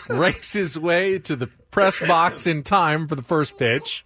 race 0.08 0.52
his 0.52 0.78
way 0.78 1.18
to 1.20 1.36
the 1.36 1.46
press 1.70 2.00
box 2.00 2.46
in 2.46 2.62
time 2.62 3.08
for 3.08 3.14
the 3.14 3.22
first 3.22 3.56
pitch. 3.58 4.04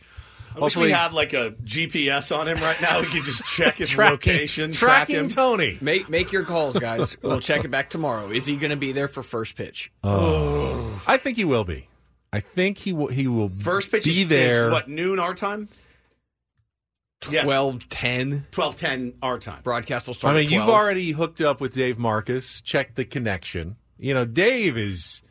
I 0.55 0.61
wish 0.61 0.75
we 0.77 0.91
had 0.91 1.13
like 1.13 1.35
a 1.35 1.51
GPS 1.65 2.35
on 2.35 2.49
him 2.49 2.59
right 2.61 2.81
now. 2.81 3.01
We 3.01 3.07
could 3.07 3.25
just 3.25 3.45
check 3.45 3.77
his 3.77 3.91
Tracking- 3.91 4.13
location, 4.33 4.73
track 4.73 5.09
him. 5.09 5.29
Tony. 5.29 5.77
Make 5.83 6.09
make 6.09 6.33
your 6.33 6.45
calls, 6.45 6.79
guys. 6.79 7.17
we'll 7.23 7.41
check 7.41 7.65
it 7.67 7.71
back 7.71 7.91
tomorrow. 7.91 8.31
Is 8.31 8.47
he 8.47 8.57
going 8.57 8.71
to 8.71 8.77
be 8.77 8.93
there 8.93 9.07
for 9.09 9.23
first 9.23 9.55
pitch? 9.55 9.93
Oh. 10.03 11.03
I 11.07 11.19
think 11.19 11.37
he 11.37 11.45
will 11.45 11.65
be. 11.65 11.89
I 12.33 12.41
think 12.41 12.79
he 12.79 12.93
will. 12.95 13.09
He 13.09 13.27
will 13.29 13.51
First 13.51 13.91
pitch 13.91 14.05
be 14.05 14.23
is, 14.23 14.29
there. 14.31 14.69
is 14.69 14.73
what 14.73 14.89
noon 14.89 15.19
our 15.19 15.35
time. 15.35 15.69
Yeah, 17.31 17.43
Twelve 17.45 17.89
ten. 17.89 18.47
twelve 18.51 18.77
ten 18.77 19.15
our 19.23 19.39
time. 19.39 19.61
Broadcast 19.63 20.07
will 20.07 20.15
start 20.15 20.35
I 20.35 20.39
mean, 20.39 20.47
at 20.47 20.53
you've 20.53 20.69
already 20.69 21.11
hooked 21.13 21.41
up 21.41 21.61
with 21.61 21.75
Dave 21.75 21.99
Marcus. 21.99 22.61
Check 22.61 22.95
the 22.95 23.05
connection. 23.05 23.77
You 23.99 24.15
know, 24.15 24.25
Dave 24.25 24.77
is. 24.77 25.23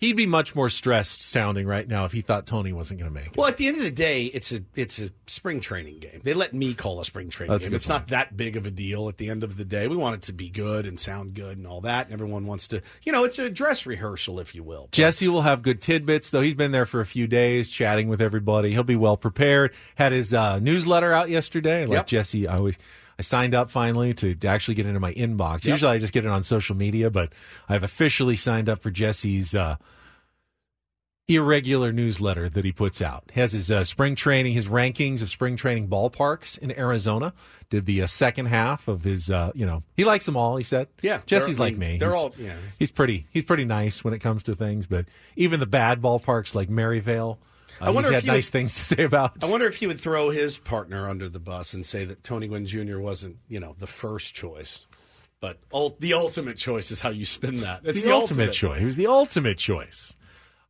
He'd 0.00 0.16
be 0.16 0.24
much 0.26 0.54
more 0.54 0.70
stressed 0.70 1.20
sounding 1.20 1.66
right 1.66 1.86
now 1.86 2.06
if 2.06 2.12
he 2.12 2.22
thought 2.22 2.46
Tony 2.46 2.72
wasn't 2.72 3.00
going 3.00 3.12
to 3.12 3.14
make 3.14 3.28
it. 3.28 3.36
Well, 3.36 3.48
at 3.48 3.58
the 3.58 3.68
end 3.68 3.76
of 3.76 3.82
the 3.82 3.90
day, 3.90 4.24
it's 4.24 4.50
a 4.50 4.62
it's 4.74 4.98
a 4.98 5.10
spring 5.26 5.60
training 5.60 5.98
game. 5.98 6.22
They 6.24 6.32
let 6.32 6.54
me 6.54 6.72
call 6.72 7.00
a 7.00 7.04
spring 7.04 7.28
training 7.28 7.52
That's 7.52 7.66
game. 7.66 7.74
It's 7.74 7.88
not 7.88 8.08
that 8.08 8.34
big 8.34 8.56
of 8.56 8.64
a 8.64 8.70
deal. 8.70 9.10
At 9.10 9.18
the 9.18 9.28
end 9.28 9.44
of 9.44 9.58
the 9.58 9.64
day, 9.64 9.88
we 9.88 9.96
want 9.96 10.14
it 10.14 10.22
to 10.22 10.32
be 10.32 10.48
good 10.48 10.86
and 10.86 10.98
sound 10.98 11.34
good 11.34 11.58
and 11.58 11.66
all 11.66 11.82
that. 11.82 12.06
And 12.06 12.14
everyone 12.14 12.46
wants 12.46 12.66
to, 12.68 12.80
you 13.02 13.12
know, 13.12 13.24
it's 13.24 13.38
a 13.38 13.50
dress 13.50 13.84
rehearsal, 13.84 14.40
if 14.40 14.54
you 14.54 14.62
will. 14.62 14.88
Jesse 14.90 15.28
will 15.28 15.42
have 15.42 15.60
good 15.60 15.82
tidbits, 15.82 16.30
though. 16.30 16.40
He's 16.40 16.54
been 16.54 16.72
there 16.72 16.86
for 16.86 17.02
a 17.02 17.06
few 17.06 17.26
days, 17.26 17.68
chatting 17.68 18.08
with 18.08 18.22
everybody. 18.22 18.70
He'll 18.70 18.82
be 18.82 18.96
well 18.96 19.18
prepared. 19.18 19.74
Had 19.96 20.12
his 20.12 20.32
uh, 20.32 20.60
newsletter 20.60 21.12
out 21.12 21.28
yesterday. 21.28 21.82
Like 21.82 21.90
Yep. 21.90 22.06
Jesse, 22.06 22.48
I 22.48 22.56
always. 22.56 22.78
I 23.20 23.22
signed 23.22 23.54
up 23.54 23.70
finally 23.70 24.14
to, 24.14 24.34
to 24.34 24.48
actually 24.48 24.76
get 24.76 24.86
into 24.86 24.98
my 24.98 25.12
inbox. 25.12 25.64
Yep. 25.64 25.72
Usually 25.74 25.92
I 25.92 25.98
just 25.98 26.14
get 26.14 26.24
it 26.24 26.30
on 26.30 26.42
social 26.42 26.74
media, 26.74 27.10
but 27.10 27.34
I've 27.68 27.82
officially 27.82 28.34
signed 28.34 28.70
up 28.70 28.80
for 28.82 28.90
Jesse's 28.90 29.54
uh, 29.54 29.76
irregular 31.28 31.92
newsletter 31.92 32.48
that 32.48 32.64
he 32.64 32.72
puts 32.72 33.02
out. 33.02 33.30
Has 33.34 33.52
his 33.52 33.70
uh, 33.70 33.84
spring 33.84 34.14
training, 34.16 34.54
his 34.54 34.68
rankings 34.68 35.20
of 35.20 35.28
spring 35.28 35.54
training 35.54 35.88
ballparks 35.88 36.56
in 36.56 36.76
Arizona. 36.78 37.34
Did 37.68 37.84
the 37.84 38.02
uh, 38.02 38.06
second 38.06 38.46
half 38.46 38.88
of 38.88 39.04
his, 39.04 39.28
uh, 39.30 39.52
you 39.54 39.66
know, 39.66 39.82
he 39.96 40.04
likes 40.04 40.24
them 40.24 40.36
all. 40.36 40.56
He 40.56 40.64
said, 40.64 40.88
Yeah, 41.02 41.20
Jesse's 41.26 41.60
like 41.60 41.76
me. 41.76 41.98
they're 41.98 42.08
He's- 42.08 42.18
all- 42.20 42.34
yeah. 42.38 42.54
He's 42.78 42.90
pretty. 42.90 43.26
He's 43.30 43.44
pretty 43.44 43.66
nice 43.66 44.02
when 44.02 44.14
it 44.14 44.20
comes 44.20 44.42
to 44.44 44.54
things, 44.56 44.86
but 44.86 45.04
even 45.36 45.60
the 45.60 45.66
bad 45.66 46.00
ballparks 46.00 46.54
like 46.54 46.70
Maryvale, 46.70 47.38
uh, 47.80 47.84
I 47.86 47.90
wonder 47.90 48.10
he's 48.10 48.18
if 48.18 48.22
had 48.22 48.24
he 48.24 48.30
would- 48.30 48.34
nice 48.36 48.50
things 48.50 48.74
to 48.74 48.80
say 48.96 49.02
about. 49.04 49.42
I 49.44 49.48
wonder 49.48 49.66
if 49.66 49.76
he 49.76 49.86
would 49.86 50.00
throw 50.00 50.30
his 50.30 50.58
partner 50.58 51.08
under 51.08 51.28
the 51.28 51.38
bus 51.38 51.72
and 51.74 51.84
say 51.84 52.04
that 52.04 52.22
Tony 52.24 52.46
Gwynn 52.48 52.66
Jr. 52.66 52.98
wasn't, 52.98 53.36
you 53.48 53.60
know, 53.60 53.74
the 53.78 53.86
first 53.86 54.34
choice. 54.34 54.86
But 55.40 55.58
ul- 55.72 55.96
the 55.98 56.12
ultimate 56.14 56.58
choice 56.58 56.90
is 56.90 57.00
how 57.00 57.08
you 57.10 57.24
spin 57.24 57.60
that. 57.60 57.80
It's 57.84 57.98
It's 57.98 58.02
the, 58.02 58.12
ultimate, 58.12 58.52
choice. 58.52 58.78
He 58.78 58.84
was 58.84 58.96
the 58.96 59.06
ultimate 59.06 59.56
choice. 59.56 60.14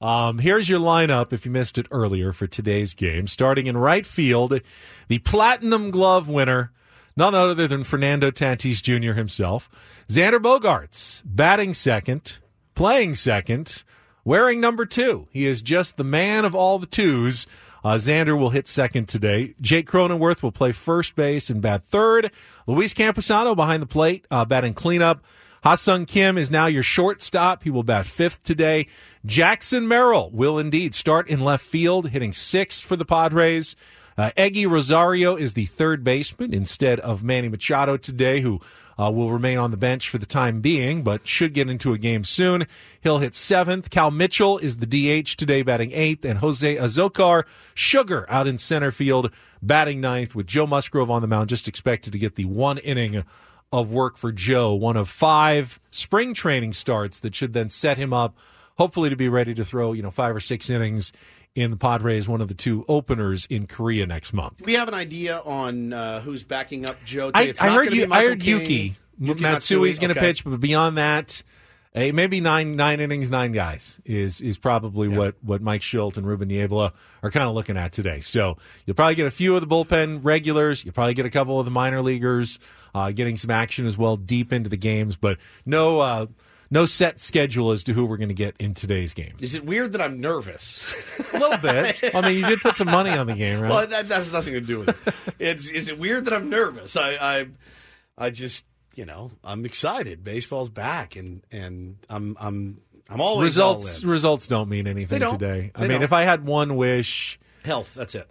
Um, 0.01 0.39
here's 0.39 0.69
your 0.69 0.79
lineup 0.81 1.33
if 1.33 1.45
you 1.45 1.51
missed 1.51 1.77
it 1.77 1.87
earlier 1.91 2.33
for 2.33 2.47
today's 2.47 2.95
game. 2.95 3.27
Starting 3.27 3.67
in 3.67 3.77
right 3.77 4.07
field, 4.07 4.61
the 5.09 5.19
Platinum 5.19 5.91
Glove 5.91 6.29
winner, 6.29 6.73
none 7.17 7.35
other 7.35 7.67
than 7.67 7.85
Fernando 7.85 8.31
Tatis 8.31 8.81
Jr. 8.83 9.13
himself. 9.15 9.69
Xander 10.09 10.39
Bogaerts, 10.39 11.21
batting 11.25 11.75
second, 11.75 12.39
playing 12.75 13.15
second, 13.17 13.83
wearing 14.25 14.61
number 14.61 14.85
two. 14.87 15.29
He 15.31 15.47
is 15.47 15.63
just 15.63 15.97
the 15.97 16.05
man 16.05 16.45
of 16.45 16.55
all 16.55 16.79
the 16.79 16.87
twos. 16.87 17.47
Uh, 17.83 17.95
Xander 17.95 18.39
will 18.39 18.51
hit 18.51 18.69
second 18.69 19.09
today. 19.09 19.55
Jake 19.61 19.89
Cronenworth 19.89 20.43
will 20.43 20.53
play 20.53 20.73
first 20.73 21.17
base 21.17 21.49
and 21.49 21.63
bat 21.63 21.85
third. 21.85 22.31
Luis 22.67 22.93
Campusano 22.93 23.57
behind 23.57 23.83
the 23.83 23.87
plate, 23.87 24.27
uh, 24.31 24.45
batting 24.45 24.75
cleanup. 24.75 25.25
Ha-Sung 25.63 26.07
Kim 26.07 26.39
is 26.39 26.51
now 26.51 26.67
your 26.67 26.83
shortstop. 26.83 27.63
He 27.65 27.71
will 27.71 27.83
bat 27.83 28.07
fifth 28.07 28.43
today. 28.43 28.87
Jackson 29.27 29.87
Merrill 29.87 30.31
will 30.31 30.59
indeed 30.59 30.95
start 30.95 31.29
in 31.29 31.41
left 31.41 31.65
field, 31.65 32.11
hitting 32.11 32.33
sixth 32.33 32.83
for 32.83 32.97
the 32.97 33.05
Padres. 33.05 33.77
Uh, 34.17 34.31
Eguy 34.37 34.69
Rosario 34.69 35.37
is 35.37 35.55
the 35.55 35.67
third 35.67 36.05
baseman 36.05 36.53
instead 36.53 37.01
of 37.01 37.23
Manny 37.23 37.49
Machado 37.49 37.97
today, 37.97 38.41
who 38.41 38.61
uh, 39.01 39.11
will 39.11 39.31
remain 39.31 39.57
on 39.57 39.71
the 39.71 39.77
bench 39.77 40.11
for 40.11 40.19
the 40.19 40.27
time 40.27 40.61
being, 40.61 41.03
but 41.03 41.27
should 41.27 41.55
get 41.55 41.71
into 41.71 41.93
a 41.93 41.99
game 41.99 42.25
soon. 42.25 42.67
He'll 43.01 43.19
hit 43.19 43.35
seventh. 43.35 43.89
Cal 43.89 44.11
Mitchell 44.11 44.59
is 44.59 44.77
the 44.77 44.87
DH 44.87 45.37
today, 45.37 45.63
batting 45.63 45.93
eighth, 45.93 46.25
and 46.25 46.39
Jose 46.41 46.77
Azocar 46.77 47.45
Sugar 47.75 48.27
out 48.29 48.47
in 48.47 48.59
center 48.59 48.93
field, 48.93 49.31
batting 49.63 50.01
ninth, 50.01 50.35
with 50.35 50.47
Joe 50.47 50.67
Musgrove 50.67 51.11
on 51.11 51.23
the 51.23 51.29
mound, 51.29 51.49
just 51.49 51.69
expected 51.69 52.13
to 52.13 52.19
get 52.19 52.35
the 52.35 52.45
one 52.45 52.79
inning 52.79 53.25
of 53.73 53.91
work 53.91 54.19
for 54.19 54.33
Joe, 54.33 54.75
one 54.75 54.97
of 54.97 55.09
five 55.09 55.81
spring 55.91 56.35
training 56.35 56.73
starts 56.75 57.21
that 57.21 57.35
should 57.35 57.53
then 57.53 57.69
set 57.69 57.97
him 57.97 58.13
up, 58.13 58.37
hopefully 58.77 59.09
to 59.09 59.17
be 59.17 59.29
ready 59.29 59.55
to 59.55 59.65
throw, 59.65 59.93
you 59.93 60.03
know, 60.03 60.11
five 60.11 60.35
or 60.35 60.41
six 60.41 60.69
innings 60.69 61.13
in 61.55 61.71
the 61.71 61.77
Padres, 61.77 62.25
is 62.25 62.29
one 62.29 62.41
of 62.41 62.49
the 62.49 62.55
two 62.55 62.85
openers 62.89 63.47
in 63.47 63.67
Korea 63.67 64.07
next 64.07 64.33
month. 64.33 64.59
Do 64.59 64.65
we 64.65 64.75
have 64.75 64.89
an 64.89 64.95
idea 64.95 65.39
on 65.41 65.93
uh, 65.93 66.21
who's 66.21 66.43
backing 66.43 66.89
up 66.89 67.03
Joe? 67.05 67.31
I, 67.35 67.45
It's 67.45 67.63
I 67.63 67.69
not 67.69 67.77
heard 67.77 67.95
you. 67.95 68.09
I 68.11 68.25
heard 68.25 68.41
King. 68.41 68.61
Yuki. 68.61 68.97
Yuki 69.19 69.43
Matsui's 69.43 69.99
going 69.99 70.13
to 70.15 70.19
okay. 70.19 70.29
pitch, 70.29 70.45
but 70.45 70.61
beyond 70.61 70.97
that, 70.97 71.43
eh, 71.95 72.11
maybe 72.11 72.41
nine 72.41 72.75
nine 72.75 73.01
innings, 73.01 73.31
nine 73.31 73.53
guys 73.53 74.01
is 74.05 74.41
is 74.41 74.57
probably 74.57 75.09
what 75.09 75.35
what 75.43 75.61
Mike 75.61 75.83
Shildt 75.83 76.17
and 76.17 76.27
Ruben 76.27 76.49
Niebla 76.49 76.93
are 77.23 77.31
kind 77.31 77.47
of 77.47 77.55
looking 77.55 77.77
at 77.77 77.93
today. 77.93 78.21
So 78.21 78.57
you'll 78.87 78.95
probably 78.95 79.17
get 79.17 79.27
a 79.27 79.31
few 79.31 79.55
of 79.57 79.61
the 79.61 79.67
bullpen 79.67 80.21
regulars. 80.23 80.85
You'll 80.85 80.95
probably 80.95 81.15
get 81.15 81.27
a 81.27 81.31
couple 81.31 81.59
of 81.59 81.67
the 81.67 81.71
minor 81.71 82.01
leaguers 82.01 82.59
uh, 82.95 83.11
getting 83.11 83.37
some 83.37 83.51
action 83.51 83.87
as 83.87 83.99
well 83.99 84.17
deep 84.17 84.53
into 84.53 84.71
the 84.71 84.79
games, 84.79 85.17
but 85.17 85.39
no. 85.67 86.01
Uh, 86.01 86.27
no 86.71 86.87
set 86.87 87.21
schedule 87.21 87.73
as 87.73 87.85
to 87.85 87.93
who 87.93 88.05
we're 88.07 88.17
going 88.17 88.29
to 88.29 88.35
get 88.35 88.55
in 88.59 88.75
today's 88.75 89.13
game. 89.15 89.35
Is 89.41 89.55
it 89.55 89.65
weird 89.65 89.93
that 89.93 90.01
I'm 90.01 90.21
nervous? 90.21 90.85
A 91.35 91.39
little 91.39 91.59
bit. 91.59 92.15
I 92.15 92.21
mean, 92.21 92.39
you 92.39 92.47
did 92.47 92.61
put 92.61 92.77
some 92.77 92.87
money 92.89 93.11
on 93.11 93.27
the 93.27 93.35
game, 93.35 93.61
right? 93.61 93.69
Well, 93.71 93.87
that, 93.87 94.09
that 94.09 94.15
has 94.17 94.33
nothing 94.33 94.55
to 94.55 94.61
do 94.61 94.81
with 94.81 94.89
it. 95.07 95.15
It's 95.39 95.67
is 95.67 95.89
it 95.89 95.99
weird 95.99 96.27
that 96.27 96.35
I'm 96.35 96.49
nervous? 96.49 96.97
I 96.97 97.11
I, 97.21 97.47
I 98.17 98.31
just 98.31 98.65
you 98.95 99.05
know 99.05 99.31
I'm 99.43 99.65
excited. 99.65 100.23
Baseball's 100.25 100.69
back, 100.69 101.17
and 101.17 101.43
and 101.51 101.97
I'm 102.09 102.37
I'm 102.41 102.81
I'm 103.09 103.21
always 103.21 103.59
all 103.59 103.75
results 103.75 104.05
results 104.05 104.47
don't 104.47 104.69
mean 104.69 104.87
anything 104.87 105.19
don't. 105.21 105.33
today. 105.39 105.73
I 105.75 105.81
mean, 105.83 105.91
don't. 105.91 106.03
if 106.03 106.13
I 106.13 106.23
had 106.23 106.45
one 106.45 106.77
wish, 106.77 107.39
health. 107.65 107.93
That's 107.95 108.15
it. 108.15 108.29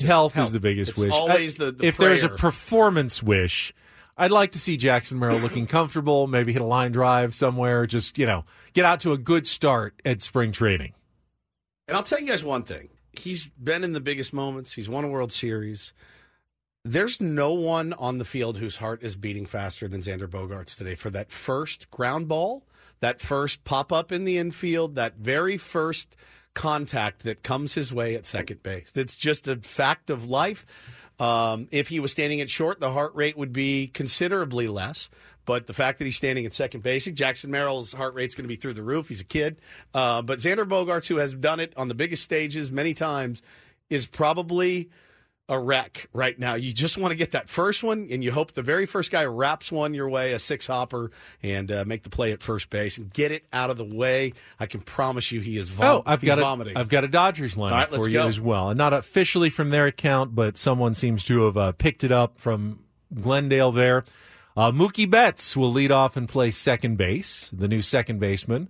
health, 0.00 0.34
health. 0.34 0.46
is 0.46 0.52
the 0.52 0.60
biggest 0.60 0.90
It's 0.92 0.98
wish. 0.98 1.12
always 1.12 1.56
the- 1.56 1.72
the 1.72 1.84
if 1.86 1.96
there's 1.98 2.22
a 2.22 2.28
performance 2.30 3.22
wish, 3.22 3.74
I'd 4.16 4.30
like 4.30 4.52
to 4.52 4.58
see 4.58 4.76
Jackson 4.76 5.18
Merrill 5.18 5.38
looking 5.38 5.66
comfortable, 5.66 6.26
maybe 6.26 6.52
hit 6.52 6.62
a 6.62 6.66
line 6.66 6.92
drive 6.92 7.34
somewhere, 7.34 7.86
just 7.86 8.16
you 8.18 8.26
know, 8.26 8.44
get 8.72 8.84
out 8.84 9.00
to 9.00 9.12
a 9.12 9.18
good 9.18 9.46
start 9.46 10.00
at 10.04 10.22
spring 10.22 10.52
training. 10.52 10.94
And 11.86 11.96
I'll 11.96 12.02
tell 12.02 12.20
you 12.20 12.26
guys 12.26 12.42
one 12.42 12.62
thing. 12.62 12.88
He's 13.12 13.46
been 13.46 13.84
in 13.84 13.92
the 13.92 14.00
biggest 14.00 14.32
moments. 14.32 14.72
He's 14.72 14.88
won 14.88 15.04
a 15.04 15.08
World 15.08 15.32
Series. 15.32 15.92
There's 16.84 17.20
no 17.20 17.52
one 17.52 17.92
on 17.94 18.18
the 18.18 18.24
field 18.24 18.58
whose 18.58 18.76
heart 18.76 19.02
is 19.02 19.16
beating 19.16 19.46
faster 19.46 19.88
than 19.88 20.00
Xander 20.00 20.28
Bogaerts 20.28 20.76
today 20.76 20.94
for 20.94 21.10
that 21.10 21.32
first 21.32 21.90
ground 21.90 22.28
ball, 22.28 22.64
that 23.00 23.20
first 23.20 23.64
pop 23.64 23.92
up 23.92 24.12
in 24.12 24.24
the 24.24 24.38
infield, 24.38 24.94
that 24.94 25.16
very 25.16 25.56
first 25.56 26.16
contact 26.54 27.24
that 27.24 27.42
comes 27.42 27.74
his 27.74 27.92
way 27.92 28.14
at 28.14 28.24
second 28.24 28.62
base. 28.62 28.92
It's 28.94 29.16
just 29.16 29.48
a 29.48 29.56
fact 29.56 30.10
of 30.10 30.28
life. 30.28 30.64
Um, 31.18 31.68
if 31.70 31.88
he 31.88 32.00
was 32.00 32.12
standing 32.12 32.40
at 32.40 32.50
short, 32.50 32.80
the 32.80 32.92
heart 32.92 33.14
rate 33.14 33.36
would 33.36 33.52
be 33.52 33.88
considerably 33.88 34.68
less. 34.68 35.08
But 35.46 35.68
the 35.68 35.72
fact 35.72 35.98
that 35.98 36.04
he's 36.04 36.16
standing 36.16 36.44
at 36.44 36.52
second 36.52 36.82
base, 36.82 37.04
Jackson 37.06 37.50
Merrill's 37.50 37.92
heart 37.92 38.14
rate's 38.14 38.34
going 38.34 38.44
to 38.44 38.48
be 38.48 38.56
through 38.56 38.74
the 38.74 38.82
roof. 38.82 39.08
He's 39.08 39.20
a 39.20 39.24
kid. 39.24 39.60
Uh, 39.94 40.20
but 40.20 40.40
Xander 40.40 40.68
Bogaerts, 40.68 41.06
who 41.06 41.16
has 41.16 41.34
done 41.34 41.60
it 41.60 41.72
on 41.76 41.88
the 41.88 41.94
biggest 41.94 42.24
stages 42.24 42.70
many 42.70 42.94
times, 42.94 43.42
is 43.88 44.06
probably 44.06 44.90
a 45.48 45.58
wreck 45.58 46.08
right 46.12 46.36
now. 46.38 46.54
You 46.54 46.72
just 46.72 46.98
want 46.98 47.12
to 47.12 47.16
get 47.16 47.30
that 47.30 47.48
first 47.48 47.84
one, 47.84 48.08
and 48.10 48.24
you 48.24 48.32
hope 48.32 48.52
the 48.52 48.62
very 48.62 48.84
first 48.84 49.12
guy 49.12 49.24
wraps 49.24 49.70
one 49.70 49.94
your 49.94 50.08
way, 50.08 50.32
a 50.32 50.38
six 50.40 50.66
hopper, 50.66 51.12
and 51.42 51.70
uh, 51.70 51.84
make 51.86 52.02
the 52.02 52.10
play 52.10 52.32
at 52.32 52.42
first 52.42 52.68
base 52.68 52.98
and 52.98 53.12
get 53.12 53.30
it 53.30 53.44
out 53.52 53.70
of 53.70 53.76
the 53.76 53.84
way. 53.84 54.32
I 54.58 54.66
can 54.66 54.80
promise 54.80 55.30
you, 55.30 55.40
he 55.40 55.56
is 55.56 55.68
vom- 55.68 55.86
Oh, 55.86 56.02
I've 56.04 56.20
got 56.24 56.38
vomiting. 56.38 56.76
a, 56.76 56.80
I've 56.80 56.88
got 56.88 57.04
a 57.04 57.08
Dodgers 57.08 57.54
lineup 57.54 57.70
right, 57.70 57.88
for 57.90 58.08
you 58.08 58.14
go. 58.14 58.26
as 58.26 58.40
well, 58.40 58.70
and 58.70 58.78
not 58.78 58.92
officially 58.92 59.50
from 59.50 59.70
their 59.70 59.86
account, 59.86 60.34
but 60.34 60.58
someone 60.58 60.94
seems 60.94 61.24
to 61.26 61.44
have 61.44 61.56
uh, 61.56 61.72
picked 61.72 62.02
it 62.02 62.10
up 62.10 62.38
from 62.40 62.80
Glendale. 63.14 63.70
There, 63.70 64.04
uh, 64.56 64.72
Mookie 64.72 65.08
Betts 65.08 65.56
will 65.56 65.70
lead 65.72 65.92
off 65.92 66.16
and 66.16 66.28
play 66.28 66.50
second 66.50 66.96
base, 66.96 67.50
the 67.52 67.68
new 67.68 67.82
second 67.82 68.18
baseman. 68.18 68.68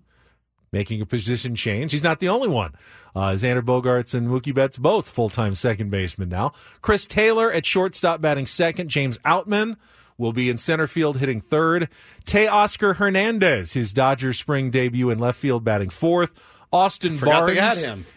Making 0.77 1.01
a 1.01 1.07
position 1.07 1.55
change. 1.55 1.93
He's 1.93 2.03
not 2.03 2.21
the 2.21 2.29
only 2.29 2.49
one. 2.49 2.75
Uh, 3.15 3.31
Xander 3.31 3.63
Bogaerts 3.63 4.13
and 4.13 4.29
Mookie 4.29 4.55
Betts 4.55 4.77
both 4.77 5.09
full 5.09 5.31
time 5.31 5.55
second 5.55 5.91
baseman 5.91 6.29
now. 6.29 6.53
Chris 6.83 7.07
Taylor 7.07 7.51
at 7.51 7.65
shortstop 7.65 8.21
batting 8.21 8.45
second. 8.45 8.91
James 8.91 9.17
Outman 9.25 9.77
will 10.19 10.35
be 10.35 10.51
in 10.51 10.59
center 10.59 10.87
field 10.87 11.17
hitting 11.17 11.41
third. 11.41 11.89
Teoscar 12.27 12.97
Hernandez, 12.97 13.73
his 13.73 13.95
Dodgers 13.95 14.39
spring 14.39 14.69
debut 14.71 15.09
in 15.09 15.19
left 15.19 15.39
field 15.39 15.65
batting 15.65 15.89
fourth. 15.89 16.35
Austin 16.71 17.17
Barnes 17.17 17.57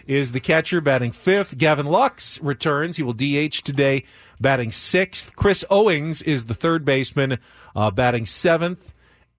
is 0.05 0.33
the 0.33 0.41
catcher 0.41 0.81
batting 0.81 1.13
fifth. 1.13 1.57
Gavin 1.57 1.85
Lux 1.85 2.41
returns. 2.41 2.97
He 2.97 3.03
will 3.03 3.13
DH 3.13 3.63
today 3.63 4.03
batting 4.41 4.73
sixth. 4.73 5.33
Chris 5.37 5.63
Owings 5.69 6.21
is 6.21 6.43
the 6.43 6.53
third 6.53 6.83
baseman 6.83 7.37
uh, 7.73 7.89
batting 7.89 8.25
seventh. 8.25 8.91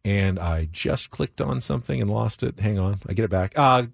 And 0.05 0.39
I 0.39 0.69
just 0.73 1.11
clicked 1.11 1.41
on 1.41 1.61
something 1.61 2.01
and 2.01 2.11
lost 2.11 2.43
it. 2.43 2.59
Hang 2.59 2.79
on. 2.79 3.01
I 3.07 3.13
get 3.13 3.25
it 3.25 3.31
back. 3.31 3.53
Uh, 3.57 3.85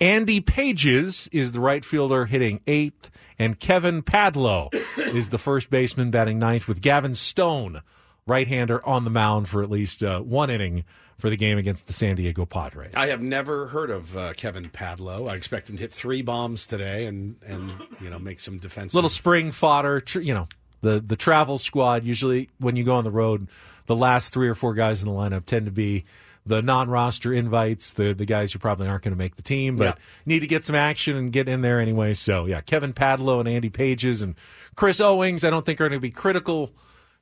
Andy 0.00 0.40
Pages 0.40 1.28
is 1.32 1.52
the 1.52 1.60
right 1.60 1.84
fielder 1.84 2.26
hitting 2.26 2.60
eighth. 2.66 3.10
And 3.38 3.58
Kevin 3.58 4.02
Padlo 4.02 4.72
is 4.98 5.28
the 5.28 5.38
first 5.38 5.70
baseman 5.70 6.10
batting 6.10 6.38
ninth 6.38 6.68
with 6.68 6.80
Gavin 6.80 7.14
Stone, 7.14 7.82
right 8.26 8.46
hander, 8.46 8.84
on 8.86 9.04
the 9.04 9.10
mound 9.10 9.48
for 9.48 9.62
at 9.62 9.70
least 9.70 10.02
uh, 10.02 10.20
one 10.20 10.50
inning 10.50 10.84
for 11.18 11.30
the 11.30 11.36
game 11.36 11.58
against 11.58 11.86
the 11.88 11.92
San 11.92 12.16
Diego 12.16 12.46
Padres. 12.46 12.92
I 12.94 13.06
have 13.06 13.20
never 13.20 13.66
heard 13.68 13.90
of 13.90 14.16
uh, 14.16 14.32
Kevin 14.34 14.70
Padlo. 14.70 15.28
I 15.30 15.34
expect 15.34 15.68
him 15.68 15.76
to 15.76 15.82
hit 15.82 15.92
three 15.92 16.22
bombs 16.22 16.66
today 16.66 17.06
and 17.06 17.36
and 17.44 17.72
you 18.00 18.08
know 18.08 18.18
make 18.18 18.40
some 18.40 18.58
defensive 18.58 18.94
little 18.94 19.10
spring 19.10 19.50
fodder. 19.50 20.00
Tr- 20.00 20.20
you 20.20 20.34
know, 20.34 20.48
the 20.80 21.00
the 21.00 21.16
travel 21.16 21.58
squad 21.58 22.04
usually 22.04 22.48
when 22.58 22.76
you 22.76 22.84
go 22.84 22.94
on 22.94 23.04
the 23.04 23.10
road, 23.10 23.48
the 23.86 23.96
last 23.96 24.32
three 24.32 24.48
or 24.48 24.54
four 24.54 24.74
guys 24.74 25.02
in 25.02 25.08
the 25.08 25.14
lineup 25.14 25.44
tend 25.46 25.66
to 25.66 25.72
be 25.72 26.04
the 26.46 26.62
non-roster 26.62 27.32
invites, 27.34 27.92
the 27.92 28.12
the 28.14 28.24
guys 28.24 28.52
who 28.52 28.58
probably 28.58 28.86
aren't 28.88 29.02
going 29.02 29.12
to 29.12 29.18
make 29.18 29.36
the 29.36 29.42
team, 29.42 29.76
but 29.76 29.84
Yeah. 29.84 29.94
need 30.24 30.40
to 30.40 30.46
get 30.46 30.64
some 30.64 30.76
action 30.76 31.16
and 31.16 31.32
get 31.32 31.48
in 31.48 31.60
there 31.62 31.80
anyway. 31.80 32.14
So 32.14 32.46
yeah, 32.46 32.60
Kevin 32.62 32.92
Padlo 32.94 33.38
and 33.40 33.48
Andy 33.48 33.68
Pages 33.70 34.22
and 34.22 34.34
Chris 34.76 35.00
Owings, 35.00 35.44
I 35.44 35.50
don't 35.50 35.66
think 35.66 35.80
are 35.80 35.88
going 35.88 35.98
to 35.98 36.00
be 36.00 36.10
critical 36.10 36.72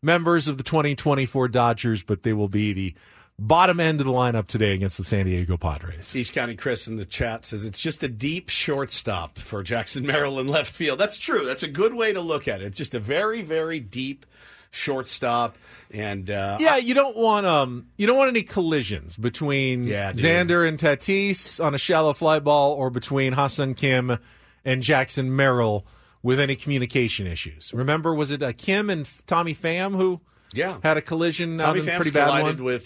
members 0.03 0.47
of 0.47 0.59
the 0.59 0.63
2024 0.63 1.49
Dodgers, 1.49 2.03
but 2.03 2.23
they 2.23 2.33
will 2.33 2.49
be 2.49 2.73
the 2.73 2.95
bottom 3.39 3.81
end 3.81 4.01
of 4.01 4.07
the 4.07 4.13
lineup 4.13 4.47
today 4.47 4.73
against 4.73 4.97
the 4.99 5.05
San 5.05 5.27
Diego 5.27 5.57
Padres. 5.57 6.15
East 6.17 6.33
County 6.33 6.57
Chris 6.57 6.87
in 6.89 6.97
the 6.97 7.05
chat 7.05 7.45
says 7.45 7.65
it's 7.65 7.79
just 7.81 8.03
a 8.03 8.09
deep 8.09 8.49
shortstop 8.49 9.39
for 9.39 9.63
Jackson 9.63 10.07
Merrill 10.07 10.41
in 10.41 10.49
left 10.49 10.73
field. 10.73 10.99
That's 10.99 11.19
true. 11.19 11.45
That's 11.45 11.63
a 11.63 11.69
good 11.69 11.95
way 11.95 12.13
to 12.13 12.21
look 12.21 12.49
at 12.49 12.61
it. 12.63 12.67
It's 12.67 12.79
just 12.79 12.95
a 12.95 13.01
very, 13.01 13.43
very 13.43 13.79
deep 13.81 14.25
shortstop. 14.71 15.57
And 15.91 16.29
uh, 16.31 16.59
Yeah, 16.61 16.77
you 16.77 16.95
don't 16.95 17.17
want 17.17 17.47
um 17.47 17.87
you 17.97 18.07
don't 18.07 18.17
want 18.17 18.29
any 18.29 18.43
collisions 18.43 19.17
between 19.17 19.85
Yeah. 19.85 20.13
Xander 20.13 20.67
and 20.69 20.79
Tatis 20.79 21.63
on 21.65 21.75
a 21.75 21.79
shallow 21.79 22.13
fly 22.13 22.39
ball 22.39 22.73
or 22.73 22.91
between 22.91 23.33
Ha-Sung 23.35 23.75
Kim 23.75 24.19
and 24.65 24.83
Jackson 24.83 25.35
Merrill 25.35 25.87
with 26.23 26.41
any 26.41 26.57
communication 26.57 27.27
issues. 27.27 27.73
Remember, 27.73 28.15
was 28.15 28.31
it 28.31 28.43
uh, 28.43 28.53
Kim 28.57 28.91
and 28.91 29.09
Tommy 29.27 29.55
Pham 29.55 29.95
who 29.95 30.21
Yeah. 30.53 30.79
had 30.83 30.97
a 30.97 31.03
collision? 31.03 31.59
Tommy 31.59 31.69
out 31.69 31.77
in 31.79 31.85
Pham's 31.85 31.97
pretty 31.97 32.11
bad 32.11 32.43
one? 32.43 32.65
with 32.65 32.85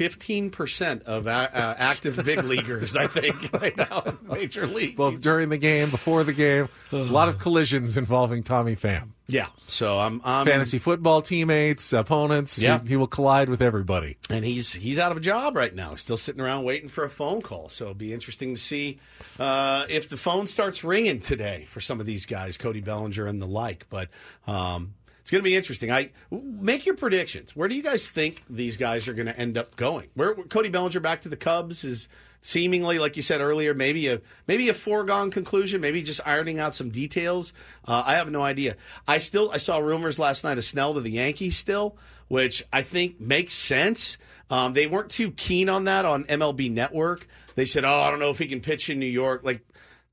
fifteen 0.00 0.48
percent 0.48 1.02
of 1.02 1.26
a- 1.26 1.30
uh, 1.30 1.74
active 1.76 2.16
big 2.24 2.42
leaguers, 2.42 2.96
I 2.96 3.06
think, 3.06 3.50
right 3.60 3.76
now 3.76 4.00
in 4.06 4.16
major 4.26 4.66
leagues. 4.66 4.96
both 4.96 5.20
during 5.20 5.50
the 5.50 5.58
game, 5.58 5.90
before 5.90 6.24
the 6.24 6.32
game. 6.32 6.70
a 6.90 6.96
lot 6.96 7.28
of 7.28 7.38
collisions 7.38 7.98
involving 7.98 8.42
Tommy 8.42 8.76
Pham. 8.76 9.10
yeah, 9.28 9.48
so 9.66 9.98
I'm, 9.98 10.22
I'm 10.24 10.46
Fantasy 10.46 10.78
football 10.78 11.20
teammates, 11.20 11.92
opponents. 11.92 12.58
Yeah. 12.58 12.80
He, 12.80 12.88
he 12.88 12.96
will 12.96 13.06
collide 13.08 13.50
with 13.50 13.60
everybody. 13.60 14.16
and 14.30 14.42
he's 14.42 14.72
he's 14.72 14.98
out 14.98 15.12
of 15.12 15.18
a 15.18 15.20
job 15.20 15.54
right 15.54 15.74
now. 15.74 15.90
He's 15.90 16.00
still 16.00 16.16
sitting 16.16 16.40
around 16.40 16.64
waiting 16.64 16.88
for 16.88 17.04
a 17.04 17.10
phone 17.10 17.42
call. 17.42 17.68
So 17.68 17.84
it'll 17.84 17.94
be 17.94 18.14
interesting 18.14 18.54
to 18.54 18.60
see 18.60 19.00
uh, 19.38 19.84
if 19.90 20.08
the 20.08 20.16
phone 20.16 20.46
starts 20.46 20.82
ringing 20.82 21.20
today 21.20 21.66
for 21.68 21.80
some 21.82 22.00
of 22.00 22.06
these 22.06 22.24
guys, 22.24 22.56
Cody 22.56 22.80
Bellinger 22.80 23.26
and 23.26 23.40
the 23.42 23.46
like. 23.46 23.86
But 23.90 24.08
um, 24.46 24.94
it's 25.20 25.30
going 25.30 25.40
to 25.40 25.44
be 25.48 25.54
interesting. 25.54 25.90
I 25.90 26.10
make 26.30 26.86
your 26.86 26.96
predictions. 26.96 27.54
Where 27.54 27.68
do 27.68 27.74
you 27.74 27.82
guys 27.82 28.08
think 28.08 28.42
these 28.48 28.76
guys 28.76 29.08
are 29.08 29.14
going 29.14 29.26
to 29.26 29.38
end 29.38 29.56
up 29.58 29.76
going? 29.76 30.08
Where 30.14 30.34
Cody 30.34 30.68
Bellinger 30.68 31.00
back 31.00 31.22
to 31.22 31.28
the 31.28 31.36
Cubs 31.36 31.84
is 31.84 32.08
seemingly, 32.42 32.98
like 32.98 33.16
you 33.16 33.22
said 33.22 33.40
earlier, 33.40 33.74
maybe 33.74 34.08
a 34.08 34.20
maybe 34.46 34.68
a 34.68 34.74
foregone 34.74 35.30
conclusion. 35.30 35.80
Maybe 35.80 36.02
just 36.02 36.20
ironing 36.26 36.58
out 36.58 36.74
some 36.74 36.90
details. 36.90 37.52
Uh, 37.84 38.02
I 38.04 38.14
have 38.14 38.30
no 38.30 38.42
idea. 38.42 38.76
I 39.06 39.18
still 39.18 39.50
I 39.50 39.58
saw 39.58 39.78
rumors 39.78 40.18
last 40.18 40.44
night 40.44 40.58
of 40.58 40.64
Snell 40.64 40.94
to 40.94 41.00
the 41.00 41.10
Yankees 41.10 41.56
still, 41.56 41.96
which 42.28 42.64
I 42.72 42.82
think 42.82 43.20
makes 43.20 43.54
sense. 43.54 44.18
Um, 44.48 44.72
they 44.72 44.86
weren't 44.86 45.10
too 45.10 45.30
keen 45.30 45.68
on 45.68 45.84
that 45.84 46.04
on 46.04 46.24
MLB 46.24 46.70
Network. 46.72 47.28
They 47.54 47.66
said, 47.66 47.84
"Oh, 47.84 48.00
I 48.00 48.10
don't 48.10 48.20
know 48.20 48.30
if 48.30 48.38
he 48.38 48.46
can 48.46 48.60
pitch 48.60 48.90
in 48.90 48.98
New 48.98 49.06
York." 49.06 49.42
Like 49.44 49.64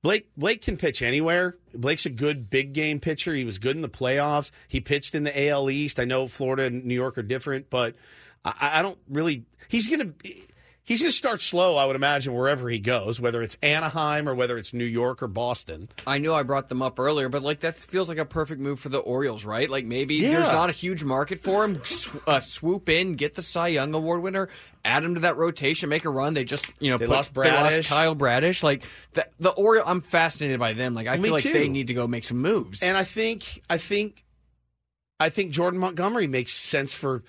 Blake 0.03 0.29
Blake 0.37 0.61
can 0.61 0.77
pitch 0.77 1.01
anywhere. 1.01 1.57
Blake's 1.73 2.05
a 2.05 2.09
good 2.09 2.49
big 2.49 2.73
game 2.73 2.99
pitcher. 2.99 3.33
He 3.33 3.43
was 3.43 3.57
good 3.57 3.75
in 3.75 3.81
the 3.81 3.89
playoffs. 3.89 4.51
He 4.67 4.79
pitched 4.79 5.15
in 5.15 5.23
the 5.23 5.49
AL 5.49 5.69
East. 5.69 5.99
I 5.99 6.05
know 6.05 6.27
Florida 6.27 6.63
and 6.65 6.85
New 6.85 6.93
York 6.93 7.17
are 7.17 7.23
different, 7.23 7.69
but 7.69 7.95
I, 8.45 8.79
I 8.79 8.81
don't 8.81 8.97
really. 9.09 9.45
He's 9.67 9.87
gonna. 9.87 10.13
He's 10.87 11.01
going 11.01 11.11
to 11.11 11.15
start 11.17 11.41
slow, 11.41 11.75
I 11.75 11.83
would 11.85 11.97
imagine, 11.97 12.33
wherever 12.33 12.69
he 12.69 12.79
goes, 12.79 13.19
whether 13.19 13.41
it's 13.41 13.57
Anaheim 13.61 14.29
or 14.29 14.33
whether 14.33 14.57
it's 14.57 14.73
New 14.73 14.85
York 14.85 15.21
or 15.21 15.27
Boston. 15.27 15.89
I 16.07 16.17
knew 16.17 16.33
I 16.33 16.43
brought 16.43 16.69
them 16.69 16.81
up 16.81 16.97
earlier, 16.97 17.27
but 17.27 17.43
like 17.43 17.59
that 17.59 17.75
feels 17.75 18.07
like 18.07 18.17
a 18.17 18.23
perfect 18.23 18.61
move 18.61 18.79
for 18.79 18.87
the 18.87 18.99
Orioles, 18.99 19.43
right? 19.43 19.69
Like 19.69 19.83
maybe 19.83 20.15
Yeah. 20.15 20.39
there's 20.39 20.53
not 20.53 20.69
a 20.69 20.71
huge 20.71 21.03
market 21.03 21.41
for 21.41 21.65
him. 21.65 21.83
Sw- 21.83 22.15
uh, 22.25 22.39
swoop 22.39 22.87
in, 22.87 23.15
get 23.15 23.35
the 23.35 23.41
Cy 23.41 23.67
Young 23.67 23.93
Award 23.93 24.21
winner, 24.21 24.47
add 24.85 25.03
him 25.03 25.15
to 25.15 25.19
that 25.19 25.35
rotation, 25.35 25.89
make 25.89 26.05
a 26.05 26.09
run. 26.09 26.33
They 26.35 26.45
just 26.45 26.71
you 26.79 26.89
know 26.89 26.97
They 26.97 27.05
put- 27.05 27.15
lost 27.15 27.33
they 27.33 27.51
lost 27.51 27.59
Bradish. 27.69 27.87
Kyle 27.89 28.15
Bradish. 28.15 28.63
Like 28.63 28.85
the 29.11 29.27
the 29.41 29.49
Oriole, 29.51 29.83
I'm 29.85 29.99
fascinated 29.99 30.57
by 30.57 30.71
them. 30.71 30.93
Like 30.95 31.07
I 31.07 31.17
Me 31.17 31.23
feel 31.23 31.33
like 31.33 31.43
too. 31.43 31.51
they 31.51 31.67
need 31.67 31.87
to 31.87 31.93
go 31.95 32.07
make 32.07 32.23
some 32.23 32.37
moves. 32.37 32.81
And 32.81 32.95
I 32.95 33.03
think, 33.03 33.61
I 33.69 33.77
think, 33.77 34.23
I 35.19 35.29
think 35.31 35.51
Jordan 35.51 35.81
Montgomery 35.81 36.27
makes 36.27 36.53
sense 36.53 36.93
for 36.93 37.23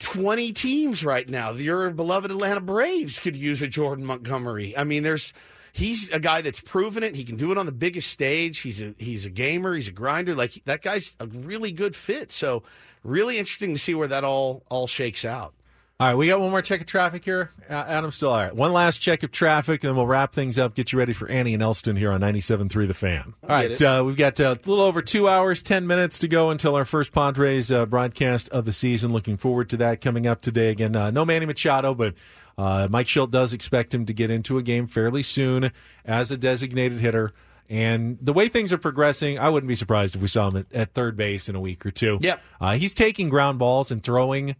20 0.00 0.52
teams 0.52 1.04
right 1.04 1.28
now. 1.28 1.52
Your 1.52 1.90
beloved 1.90 2.30
Atlanta 2.30 2.60
Braves 2.60 3.18
could 3.18 3.36
use 3.36 3.62
a 3.62 3.68
Jordan 3.68 4.04
Montgomery. 4.04 4.76
I 4.76 4.84
mean, 4.84 5.02
there's 5.02 5.32
he's 5.72 6.10
a 6.10 6.18
guy 6.18 6.40
that's 6.40 6.60
proven 6.60 7.02
it. 7.02 7.14
He 7.14 7.24
can 7.24 7.36
do 7.36 7.52
it 7.52 7.58
on 7.58 7.66
the 7.66 7.72
biggest 7.72 8.10
stage. 8.10 8.60
He's 8.60 8.82
a 8.82 8.94
he's 8.98 9.24
a 9.24 9.30
gamer. 9.30 9.74
He's 9.74 9.88
a 9.88 9.92
grinder. 9.92 10.34
Like 10.34 10.62
that 10.64 10.82
guy's 10.82 11.14
a 11.20 11.26
really 11.26 11.70
good 11.70 11.94
fit. 11.94 12.32
So 12.32 12.62
really 13.04 13.38
interesting 13.38 13.74
to 13.74 13.80
see 13.80 13.94
where 13.94 14.08
that 14.08 14.24
all 14.24 14.64
all 14.68 14.86
shakes 14.86 15.24
out. 15.24 15.54
All 16.00 16.06
right, 16.06 16.14
we 16.14 16.28
got 16.28 16.40
one 16.40 16.50
more 16.50 16.62
check 16.62 16.80
of 16.80 16.86
traffic 16.86 17.26
here. 17.26 17.50
Uh, 17.68 17.74
Adam, 17.74 18.10
still 18.10 18.30
all 18.30 18.38
right. 18.38 18.56
One 18.56 18.72
last 18.72 19.02
check 19.02 19.22
of 19.22 19.32
traffic, 19.32 19.84
and 19.84 19.90
then 19.90 19.96
we'll 19.96 20.06
wrap 20.06 20.32
things 20.32 20.58
up. 20.58 20.74
Get 20.74 20.92
you 20.92 20.98
ready 20.98 21.12
for 21.12 21.28
Annie 21.28 21.52
and 21.52 21.62
Elston 21.62 21.94
here 21.94 22.10
on 22.10 22.22
97.3 22.22 22.88
The 22.88 22.94
Fan. 22.94 23.34
All 23.42 23.50
right, 23.50 23.82
uh, 23.82 24.02
we've 24.06 24.16
got 24.16 24.40
uh, 24.40 24.56
a 24.56 24.66
little 24.66 24.80
over 24.80 25.02
two 25.02 25.28
hours, 25.28 25.62
10 25.62 25.86
minutes 25.86 26.18
to 26.20 26.28
go 26.28 26.48
until 26.48 26.74
our 26.74 26.86
first 26.86 27.12
Padres 27.12 27.70
uh, 27.70 27.84
broadcast 27.84 28.48
of 28.48 28.64
the 28.64 28.72
season. 28.72 29.12
Looking 29.12 29.36
forward 29.36 29.68
to 29.68 29.76
that 29.76 30.00
coming 30.00 30.26
up 30.26 30.40
today. 30.40 30.70
Again, 30.70 30.96
uh, 30.96 31.10
no 31.10 31.26
Manny 31.26 31.44
Machado, 31.44 31.92
but 31.92 32.14
uh, 32.56 32.88
Mike 32.90 33.06
Shildt 33.06 33.30
does 33.30 33.52
expect 33.52 33.92
him 33.92 34.06
to 34.06 34.14
get 34.14 34.30
into 34.30 34.56
a 34.56 34.62
game 34.62 34.86
fairly 34.86 35.22
soon 35.22 35.70
as 36.06 36.30
a 36.30 36.38
designated 36.38 37.00
hitter. 37.00 37.34
And 37.68 38.16
the 38.22 38.32
way 38.32 38.48
things 38.48 38.72
are 38.72 38.78
progressing, 38.78 39.38
I 39.38 39.50
wouldn't 39.50 39.68
be 39.68 39.74
surprised 39.74 40.16
if 40.16 40.22
we 40.22 40.28
saw 40.28 40.48
him 40.48 40.56
at, 40.56 40.72
at 40.72 40.94
third 40.94 41.18
base 41.18 41.50
in 41.50 41.56
a 41.56 41.60
week 41.60 41.84
or 41.84 41.90
two. 41.90 42.16
Yep. 42.22 42.40
Uh, 42.58 42.72
he's 42.76 42.94
taking 42.94 43.28
ground 43.28 43.58
balls 43.58 43.90
and 43.90 44.02
throwing 44.02 44.56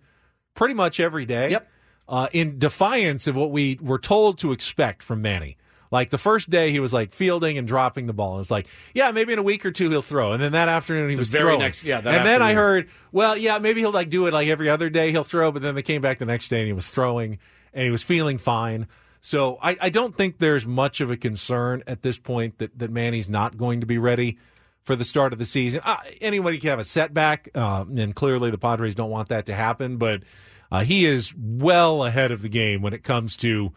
pretty 0.61 0.75
much 0.75 1.01
every 1.01 1.25
day. 1.25 1.53
Yep. 1.53 1.69
Uh, 2.07 2.29
in 2.33 2.59
defiance 2.59 3.27
of 3.27 3.35
what 3.35 3.51
we 3.51 3.79
were 3.81 3.99
told 3.99 4.37
to 4.39 4.53
expect 4.53 5.03
from 5.03 5.23
Manny. 5.23 5.57
Like 5.91 6.11
the 6.11 6.19
first 6.19 6.51
day, 6.51 6.71
he 6.71 6.81
was 6.81 6.93
like 6.93 7.15
fielding 7.15 7.57
and 7.57 7.67
dropping 7.67 8.07
the 8.07 8.13
ball. 8.13 8.35
And 8.35 8.43
it's 8.43 8.51
like, 8.51 8.69
yeah, 8.93 9.11
maybe 9.11 9.33
in 9.33 9.39
a 9.39 9.43
week 9.43 9.65
or 9.65 9.71
two 9.71 9.89
he'll 9.89 10.03
throw. 10.03 10.33
And 10.33 10.43
then 10.43 10.53
that 10.53 10.69
afternoon 10.69 11.09
he 11.09 11.17
was 11.17 11.31
very 11.31 11.45
throwing. 11.45 11.61
next- 11.61 11.83
yeah, 11.83 12.03
that 12.03 12.15
and 12.15 12.27
then 12.27 12.43
I 12.43 12.53
heard, 12.53 12.91
well, 13.11 13.39
yeah, 13.39 13.59
maybe 13.59 13.81
he'll 13.81 13.91
like 13.91 14.11
do 14.11 14.27
it 14.27 14.35
like 14.35 14.49
every 14.49 14.69
other 14.69 14.91
day 14.91 15.13
he'll 15.13 15.25
throw. 15.25 15.51
But 15.51 15.63
then 15.63 15.75
they 15.75 15.83
came 15.83 16.03
back 16.03 16.19
the 16.19 16.27
next 16.27 16.49
day 16.49 16.59
and 16.59 16.67
he 16.67 16.75
was 16.75 16.87
throwing 16.87 17.39
and 17.73 17.85
he 17.85 17.91
was 17.91 18.03
feeling 18.03 18.37
fine. 18.37 18.87
So 19.23 19.59
I, 19.63 19.79
I 19.81 19.89
don't 19.89 20.15
think 20.15 20.39
there's 20.39 20.67
much 20.67 21.01
of 21.01 21.11
a 21.11 21.17
concern 21.17 21.83
at 21.87 22.03
this 22.03 22.19
point 22.19 22.59
that, 22.59 22.79
that 22.79 22.91
Manny's 22.91 23.31
not 23.31 23.57
going 23.57 23.81
to 23.81 23.87
be 23.87 23.97
ready 23.97 24.37
for 24.83 24.95
the 24.97 25.05
start 25.05 25.33
of 25.33 25.39
the 25.39 25.45
season. 25.45 25.81
Uh, 25.85 25.97
anybody 26.21 26.59
can 26.59 26.71
have 26.71 26.79
a 26.79 26.85
setback, 26.85 27.51
uh, 27.55 27.85
and 27.97 28.15
clearly 28.15 28.51
the 28.51 28.59
Padres 28.59 28.95
don't 28.95 29.11
want 29.11 29.29
that 29.29 29.47
to 29.47 29.55
happen. 29.55 29.99
But 29.99 30.23
uh, 30.71 30.85
he 30.85 31.07
is 31.07 31.35
well 31.37 32.05
ahead 32.05 32.31
of 32.31 32.43
the 32.43 32.49
game 32.49 32.83
when 32.83 32.93
it 32.93 33.03
comes 33.03 33.37
to 33.39 33.73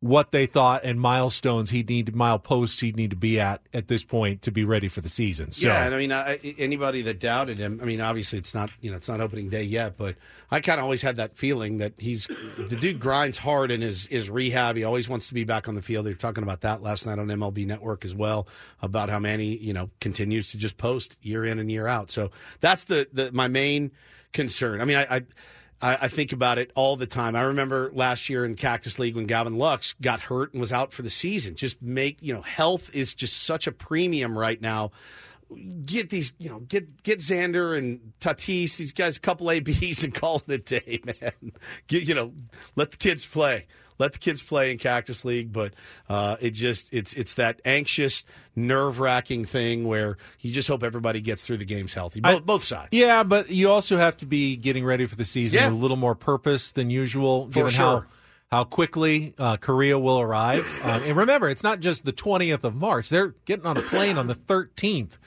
what 0.00 0.30
they 0.30 0.46
thought 0.46 0.84
and 0.84 1.00
milestones 1.00 1.70
he'd 1.70 1.88
need, 1.88 2.14
mile 2.14 2.38
posts 2.38 2.78
he'd 2.78 2.94
need 2.94 3.10
to 3.10 3.16
be 3.16 3.40
at 3.40 3.60
at 3.74 3.88
this 3.88 4.04
point 4.04 4.42
to 4.42 4.52
be 4.52 4.64
ready 4.64 4.86
for 4.86 5.00
the 5.00 5.08
season. 5.08 5.50
So 5.50 5.66
Yeah, 5.66 5.84
and 5.84 5.94
I 5.94 5.98
mean, 5.98 6.12
I, 6.12 6.38
anybody 6.56 7.02
that 7.02 7.18
doubted 7.18 7.58
him, 7.58 7.80
I 7.82 7.84
mean, 7.84 8.00
obviously 8.00 8.38
it's 8.38 8.54
not, 8.54 8.70
you 8.80 8.92
know, 8.92 8.96
it's 8.96 9.08
not 9.08 9.20
opening 9.20 9.48
day 9.48 9.64
yet, 9.64 9.96
but 9.96 10.14
I 10.52 10.60
kind 10.60 10.78
of 10.78 10.84
always 10.84 11.02
had 11.02 11.16
that 11.16 11.36
feeling 11.36 11.78
that 11.78 11.94
he's 11.98 12.28
the 12.56 12.76
dude 12.76 13.00
grinds 13.00 13.38
hard 13.38 13.72
in 13.72 13.80
his 13.80 14.06
his 14.06 14.30
rehab. 14.30 14.76
He 14.76 14.84
always 14.84 15.08
wants 15.08 15.26
to 15.28 15.34
be 15.34 15.42
back 15.42 15.66
on 15.66 15.74
the 15.74 15.82
field. 15.82 16.06
They 16.06 16.10
were 16.10 16.16
talking 16.16 16.44
about 16.44 16.60
that 16.60 16.80
last 16.80 17.04
night 17.04 17.18
on 17.18 17.26
MLB 17.26 17.66
Network 17.66 18.04
as 18.04 18.14
well 18.14 18.46
about 18.80 19.08
how 19.08 19.18
Manny, 19.18 19.56
you 19.56 19.72
know, 19.72 19.90
continues 20.00 20.52
to 20.52 20.58
just 20.58 20.76
post 20.76 21.16
year 21.22 21.44
in 21.44 21.58
and 21.58 21.72
year 21.72 21.88
out. 21.88 22.12
So 22.12 22.30
that's 22.60 22.84
the 22.84 23.08
the 23.12 23.32
my 23.32 23.48
main 23.48 23.90
concern. 24.32 24.80
I 24.80 24.84
mean, 24.84 24.98
I. 24.98 25.16
I 25.16 25.22
I, 25.80 25.96
I 26.02 26.08
think 26.08 26.32
about 26.32 26.58
it 26.58 26.70
all 26.74 26.96
the 26.96 27.06
time. 27.06 27.36
I 27.36 27.42
remember 27.42 27.90
last 27.92 28.28
year 28.28 28.44
in 28.44 28.54
Cactus 28.54 28.98
League 28.98 29.14
when 29.14 29.26
Gavin 29.26 29.56
Lux 29.56 29.94
got 30.00 30.20
hurt 30.20 30.52
and 30.52 30.60
was 30.60 30.72
out 30.72 30.92
for 30.92 31.02
the 31.02 31.10
season. 31.10 31.54
Just 31.54 31.80
make 31.82 32.18
you 32.20 32.34
know, 32.34 32.42
health 32.42 32.90
is 32.92 33.14
just 33.14 33.42
such 33.42 33.66
a 33.66 33.72
premium 33.72 34.38
right 34.38 34.60
now. 34.60 34.90
Get 35.84 36.10
these, 36.10 36.32
you 36.38 36.50
know, 36.50 36.60
get 36.60 37.02
get 37.02 37.20
Xander 37.20 37.76
and 37.76 38.12
Tatis, 38.20 38.76
these 38.76 38.92
guys, 38.92 39.16
a 39.16 39.20
couple 39.20 39.50
ABs 39.50 40.04
and 40.04 40.12
call 40.14 40.42
it 40.46 40.52
a 40.52 40.58
day, 40.58 41.00
man. 41.04 41.52
Get, 41.86 42.02
you 42.02 42.14
know, 42.14 42.32
let 42.76 42.90
the 42.90 42.96
kids 42.96 43.24
play 43.24 43.66
let 43.98 44.12
the 44.12 44.18
kids 44.18 44.42
play 44.42 44.70
in 44.70 44.78
Cactus 44.78 45.24
League, 45.24 45.52
but 45.52 45.74
uh, 46.08 46.36
it 46.40 46.50
just 46.50 46.88
it's 46.92 47.12
it's 47.14 47.34
that 47.34 47.60
anxious, 47.64 48.24
nerve 48.56 49.00
wracking 49.00 49.44
thing 49.44 49.86
where 49.86 50.16
you 50.40 50.52
just 50.52 50.68
hope 50.68 50.82
everybody 50.82 51.20
gets 51.20 51.46
through 51.46 51.56
the 51.58 51.64
games 51.64 51.94
healthy, 51.94 52.20
both, 52.20 52.36
I- 52.36 52.40
both 52.40 52.64
sides. 52.64 52.88
Yeah, 52.92 53.22
but 53.22 53.50
you 53.50 53.70
also 53.70 53.96
have 53.96 54.16
to 54.18 54.26
be 54.26 54.56
getting 54.56 54.84
ready 54.84 55.06
for 55.06 55.16
the 55.16 55.24
season 55.24 55.58
Yeah. 55.58 55.68
with 55.68 55.78
a 55.78 55.82
little 55.82 55.96
more 55.96 56.14
purpose 56.14 56.72
than 56.72 56.90
usual, 56.90 57.46
For 57.46 57.50
given 57.52 57.70
sure. 57.72 57.84
how 57.84 58.04
how 58.50 58.64
quickly 58.64 59.34
uh, 59.38 59.58
Korea 59.58 59.98
will 59.98 60.20
arrive. 60.20 60.64
Um, 60.84 61.02
and 61.02 61.16
remember, 61.16 61.48
it's 61.50 61.62
not 61.62 61.80
just 61.80 62.04
the 62.06 62.12
20th 62.14 62.64
of 62.64 62.74
March; 62.74 63.08
they're 63.10 63.34
getting 63.44 63.66
on 63.66 63.76
a 63.76 63.82
plane 63.82 64.16
on 64.16 64.26
the 64.26 64.34
13th 64.36 65.18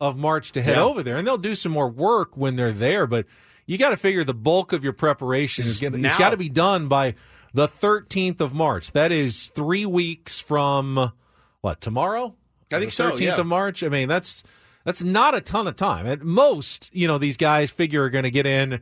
of 0.00 0.16
March 0.16 0.50
to 0.52 0.62
head 0.62 0.76
Yeah. 0.76 0.82
over 0.82 1.02
there, 1.02 1.16
and 1.16 1.26
they'll 1.26 1.38
do 1.38 1.54
some 1.54 1.70
more 1.72 1.88
work 1.88 2.36
when 2.36 2.56
they're 2.56 2.72
there. 2.72 3.06
But 3.06 3.26
you 3.66 3.78
got 3.78 3.90
to 3.90 3.96
figure 3.96 4.24
the 4.24 4.34
bulk 4.34 4.72
of 4.72 4.82
your 4.82 4.92
preparation 4.92 5.64
is 5.64 5.72
Is 5.72 5.80
gonna, 5.80 5.98
it's 5.98 6.14
now. 6.14 6.18
got 6.18 6.30
to 6.30 6.36
be 6.36 6.48
done 6.48 6.88
by 6.88 7.14
the 7.54 7.68
13th 7.68 8.40
of 8.40 8.52
March. 8.52 8.92
That 8.92 9.12
is 9.12 9.48
three 9.48 9.86
weeks 9.86 10.40
from 10.40 11.12
what 11.60 11.80
tomorrow? 11.80 12.34
I 12.72 12.80
think 12.80 12.92
so, 12.92 13.12
13th 13.12 13.20
yeah. 13.20 13.40
of 13.40 13.46
March. 13.46 13.82
I 13.84 13.88
mean, 13.88 14.08
that's 14.08 14.42
that's 14.84 15.02
not 15.02 15.34
a 15.34 15.40
ton 15.40 15.66
of 15.66 15.76
time. 15.76 16.06
At 16.06 16.22
most, 16.22 16.90
you 16.92 17.06
know, 17.06 17.16
these 17.16 17.36
guys 17.36 17.70
figure 17.70 18.02
are 18.02 18.10
going 18.10 18.24
to 18.24 18.30
get 18.30 18.46
in 18.46 18.80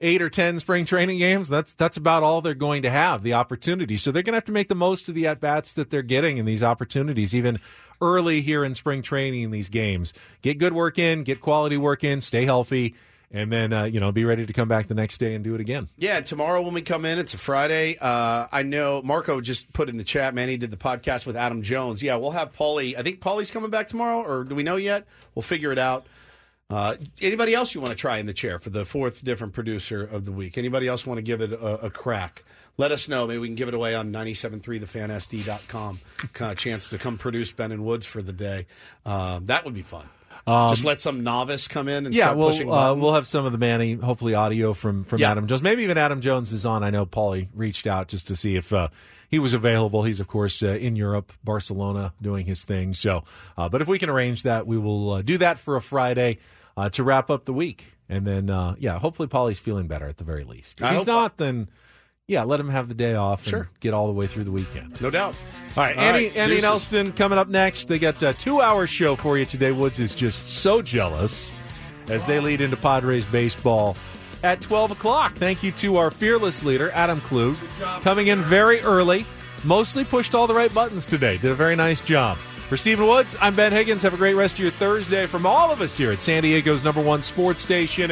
eight 0.00 0.22
or 0.22 0.30
ten 0.30 0.58
spring 0.58 0.86
training 0.86 1.18
games. 1.18 1.48
That's 1.48 1.74
that's 1.74 1.98
about 1.98 2.22
all 2.22 2.40
they're 2.40 2.54
going 2.54 2.82
to 2.82 2.90
have 2.90 3.22
the 3.22 3.34
opportunity. 3.34 3.98
So 3.98 4.10
they're 4.10 4.22
going 4.22 4.32
to 4.32 4.38
have 4.38 4.46
to 4.46 4.52
make 4.52 4.68
the 4.68 4.74
most 4.74 5.08
of 5.08 5.14
the 5.14 5.26
at 5.26 5.40
bats 5.40 5.74
that 5.74 5.90
they're 5.90 6.02
getting 6.02 6.38
in 6.38 6.46
these 6.46 6.62
opportunities, 6.62 7.34
even 7.34 7.58
early 8.00 8.40
here 8.40 8.64
in 8.64 8.74
spring 8.74 9.02
training 9.02 9.42
in 9.42 9.50
these 9.50 9.68
games. 9.68 10.14
Get 10.40 10.58
good 10.58 10.72
work 10.72 10.98
in, 10.98 11.24
get 11.24 11.40
quality 11.40 11.76
work 11.76 12.02
in, 12.02 12.20
stay 12.20 12.46
healthy, 12.46 12.94
and 13.30 13.52
then 13.52 13.72
uh, 13.72 13.84
you 13.84 14.00
know 14.00 14.12
be 14.12 14.24
ready 14.24 14.46
to 14.46 14.52
come 14.52 14.68
back 14.68 14.88
the 14.88 14.94
next 14.94 15.18
day 15.18 15.34
and 15.34 15.44
do 15.44 15.54
it 15.54 15.60
again. 15.60 15.88
Yeah, 15.96 16.20
tomorrow 16.20 16.62
when 16.62 16.74
we 16.74 16.82
come 16.82 17.04
in, 17.04 17.18
it's 17.18 17.34
a 17.34 17.38
Friday. 17.38 17.96
Uh, 18.00 18.46
I 18.50 18.62
know 18.62 19.02
Marco 19.02 19.40
just 19.40 19.72
put 19.72 19.88
in 19.88 19.96
the 19.96 20.04
chat, 20.04 20.34
man, 20.34 20.48
he 20.48 20.56
did 20.56 20.70
the 20.70 20.76
podcast 20.76 21.26
with 21.26 21.36
Adam 21.36 21.62
Jones. 21.62 22.02
Yeah, 22.02 22.16
we'll 22.16 22.32
have 22.32 22.52
Paulie. 22.52 22.96
I 22.98 23.02
think 23.02 23.20
Paulie's 23.20 23.50
coming 23.50 23.70
back 23.70 23.88
tomorrow, 23.88 24.22
or 24.22 24.44
do 24.44 24.54
we 24.54 24.62
know 24.62 24.76
yet? 24.76 25.06
We'll 25.34 25.42
figure 25.42 25.72
it 25.72 25.78
out. 25.78 26.06
Uh, 26.70 26.96
anybody 27.20 27.54
else 27.54 27.74
you 27.74 27.80
want 27.80 27.90
to 27.90 27.96
try 27.96 28.16
in 28.18 28.26
the 28.26 28.32
chair 28.32 28.58
for 28.58 28.70
the 28.70 28.84
fourth 28.84 29.22
different 29.24 29.52
producer 29.52 30.02
of 30.02 30.24
the 30.24 30.32
week? 30.32 30.56
Anybody 30.56 30.88
else 30.88 31.06
want 31.06 31.18
to 31.18 31.22
give 31.22 31.40
it 31.40 31.52
a, 31.52 31.86
a 31.86 31.90
crack? 31.90 32.44
Let 32.76 32.90
us 32.90 33.08
know. 33.08 33.26
Maybe 33.26 33.38
we 33.38 33.48
can 33.48 33.54
give 33.54 33.68
it 33.68 33.74
away 33.74 33.94
on 33.94 34.10
973thefansd.com. 34.12 36.00
Kind 36.32 36.52
of 36.52 36.58
chance 36.58 36.88
to 36.90 36.98
come 36.98 37.18
produce 37.18 37.52
Ben 37.52 37.70
and 37.70 37.84
Woods 37.84 38.06
for 38.06 38.22
the 38.22 38.32
day. 38.32 38.66
Um, 39.06 39.46
that 39.46 39.64
would 39.64 39.74
be 39.74 39.82
fun. 39.82 40.08
Um, 40.46 40.68
Just 40.68 40.84
let 40.84 41.00
some 41.00 41.22
novice 41.22 41.68
come 41.68 41.88
in 41.88 42.04
and 42.04 42.14
yeah, 42.14 42.24
start 42.24 42.36
we'll 42.38 42.48
pushing 42.48 42.70
uh, 42.70 42.92
we'll 42.94 43.14
have 43.14 43.26
some 43.26 43.46
of 43.46 43.52
the 43.52 43.58
Manny, 43.58 43.94
hopefully 43.94 44.34
audio 44.34 44.74
from 44.74 45.04
from 45.04 45.20
Yeah. 45.20 45.30
Adam 45.30 45.46
Jones. 45.46 45.62
Maybe 45.62 45.82
even 45.84 45.96
Adam 45.96 46.20
Jones 46.20 46.52
is 46.52 46.66
on. 46.66 46.84
I 46.84 46.90
know 46.90 47.06
Paulie 47.06 47.48
reached 47.54 47.86
out 47.86 48.08
just 48.08 48.26
to 48.28 48.36
see 48.36 48.56
if 48.56 48.70
uh, 48.72 48.88
he 49.30 49.38
was 49.38 49.54
available. 49.54 50.02
He's 50.02 50.20
of 50.20 50.28
course 50.28 50.62
uh, 50.62 50.68
in 50.68 50.96
Europe, 50.96 51.32
Barcelona, 51.42 52.12
doing 52.20 52.44
his 52.44 52.62
thing. 52.62 52.92
So, 52.92 53.24
uh, 53.56 53.70
but 53.70 53.80
if 53.80 53.88
we 53.88 53.98
can 53.98 54.10
arrange 54.10 54.42
that, 54.42 54.66
we 54.66 54.76
will 54.76 55.12
uh, 55.12 55.22
do 55.22 55.38
that 55.38 55.58
for 55.58 55.76
a 55.76 55.80
Friday 55.80 56.38
uh, 56.76 56.90
to 56.90 57.02
wrap 57.02 57.30
up 57.30 57.46
the 57.46 57.54
week, 57.54 57.94
and 58.10 58.26
then 58.26 58.50
uh, 58.50 58.74
yeah, 58.78 58.98
hopefully 58.98 59.28
Paulie's 59.28 59.58
feeling 59.58 59.86
better 59.86 60.06
at 60.06 60.18
the 60.18 60.24
very 60.24 60.44
least. 60.44 60.80
If 60.80 60.86
I 60.86 60.94
he's 60.96 61.06
not, 61.06 61.38
then 61.38 61.68
yeah, 62.26 62.42
let 62.42 62.58
him 62.60 62.68
have 62.70 62.88
the 62.88 62.94
day 62.94 63.14
off 63.14 63.40
and 63.42 63.50
Sure. 63.50 63.68
get 63.80 63.92
all 63.92 64.06
the 64.06 64.12
way 64.12 64.26
through 64.26 64.44
the 64.44 64.50
weekend. 64.50 65.00
no 65.00 65.10
doubt. 65.10 65.34
All 65.76 65.82
right, 65.82 65.96
All 65.96 66.02
Andy, 66.04 66.28
right, 66.28 66.36
Andy 66.36 66.38
and 66.40 66.50
deuces. 66.50 66.64
Elston 66.64 67.12
coming 67.12 67.38
up 67.38 67.48
next. 67.48 67.88
They 67.88 67.98
got 67.98 68.22
a 68.22 68.32
two-hour 68.32 68.86
show 68.86 69.16
for 69.16 69.36
you 69.36 69.44
today. 69.44 69.72
Woods 69.72 69.98
is 70.00 70.14
just 70.14 70.48
so 70.48 70.80
jealous 70.82 71.52
as 72.08 72.24
they 72.24 72.38
lead 72.40 72.60
into 72.60 72.76
Padres 72.76 73.24
baseball 73.26 73.96
at 74.42 74.60
12 74.60 74.92
o'clock. 74.92 75.34
Thank 75.34 75.62
you 75.62 75.72
to 75.72 75.96
our 75.96 76.10
fearless 76.10 76.62
leader, 76.62 76.90
Adam 76.92 77.20
Klug, 77.22 77.56
coming 78.02 78.28
in 78.28 78.40
very 78.42 78.80
early. 78.82 79.26
Mostly 79.64 80.04
pushed 80.04 80.34
all 80.34 80.46
the 80.46 80.54
right 80.54 80.72
buttons 80.72 81.06
today. 81.06 81.38
Did 81.38 81.50
a 81.50 81.54
very 81.54 81.74
nice 81.76 82.00
job. 82.00 82.36
For 82.68 82.76
Stephen 82.76 83.06
Woods, 83.06 83.36
I'm 83.40 83.54
Ben 83.56 83.72
Higgins. 83.72 84.02
Have 84.02 84.14
a 84.14 84.18
great 84.18 84.34
rest 84.34 84.54
of 84.54 84.60
your 84.60 84.70
Thursday 84.72 85.26
from 85.26 85.44
all 85.46 85.70
of 85.72 85.80
us 85.80 85.96
here 85.96 86.12
at 86.12 86.22
San 86.22 86.42
Diego's 86.42 86.84
number 86.84 87.02
one 87.02 87.22
sports 87.22 87.62
station, 87.62 88.10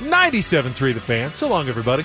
97.3 0.00 0.94
The 0.94 1.00
Fan. 1.00 1.34
So 1.34 1.48
long, 1.48 1.68
everybody. 1.68 2.04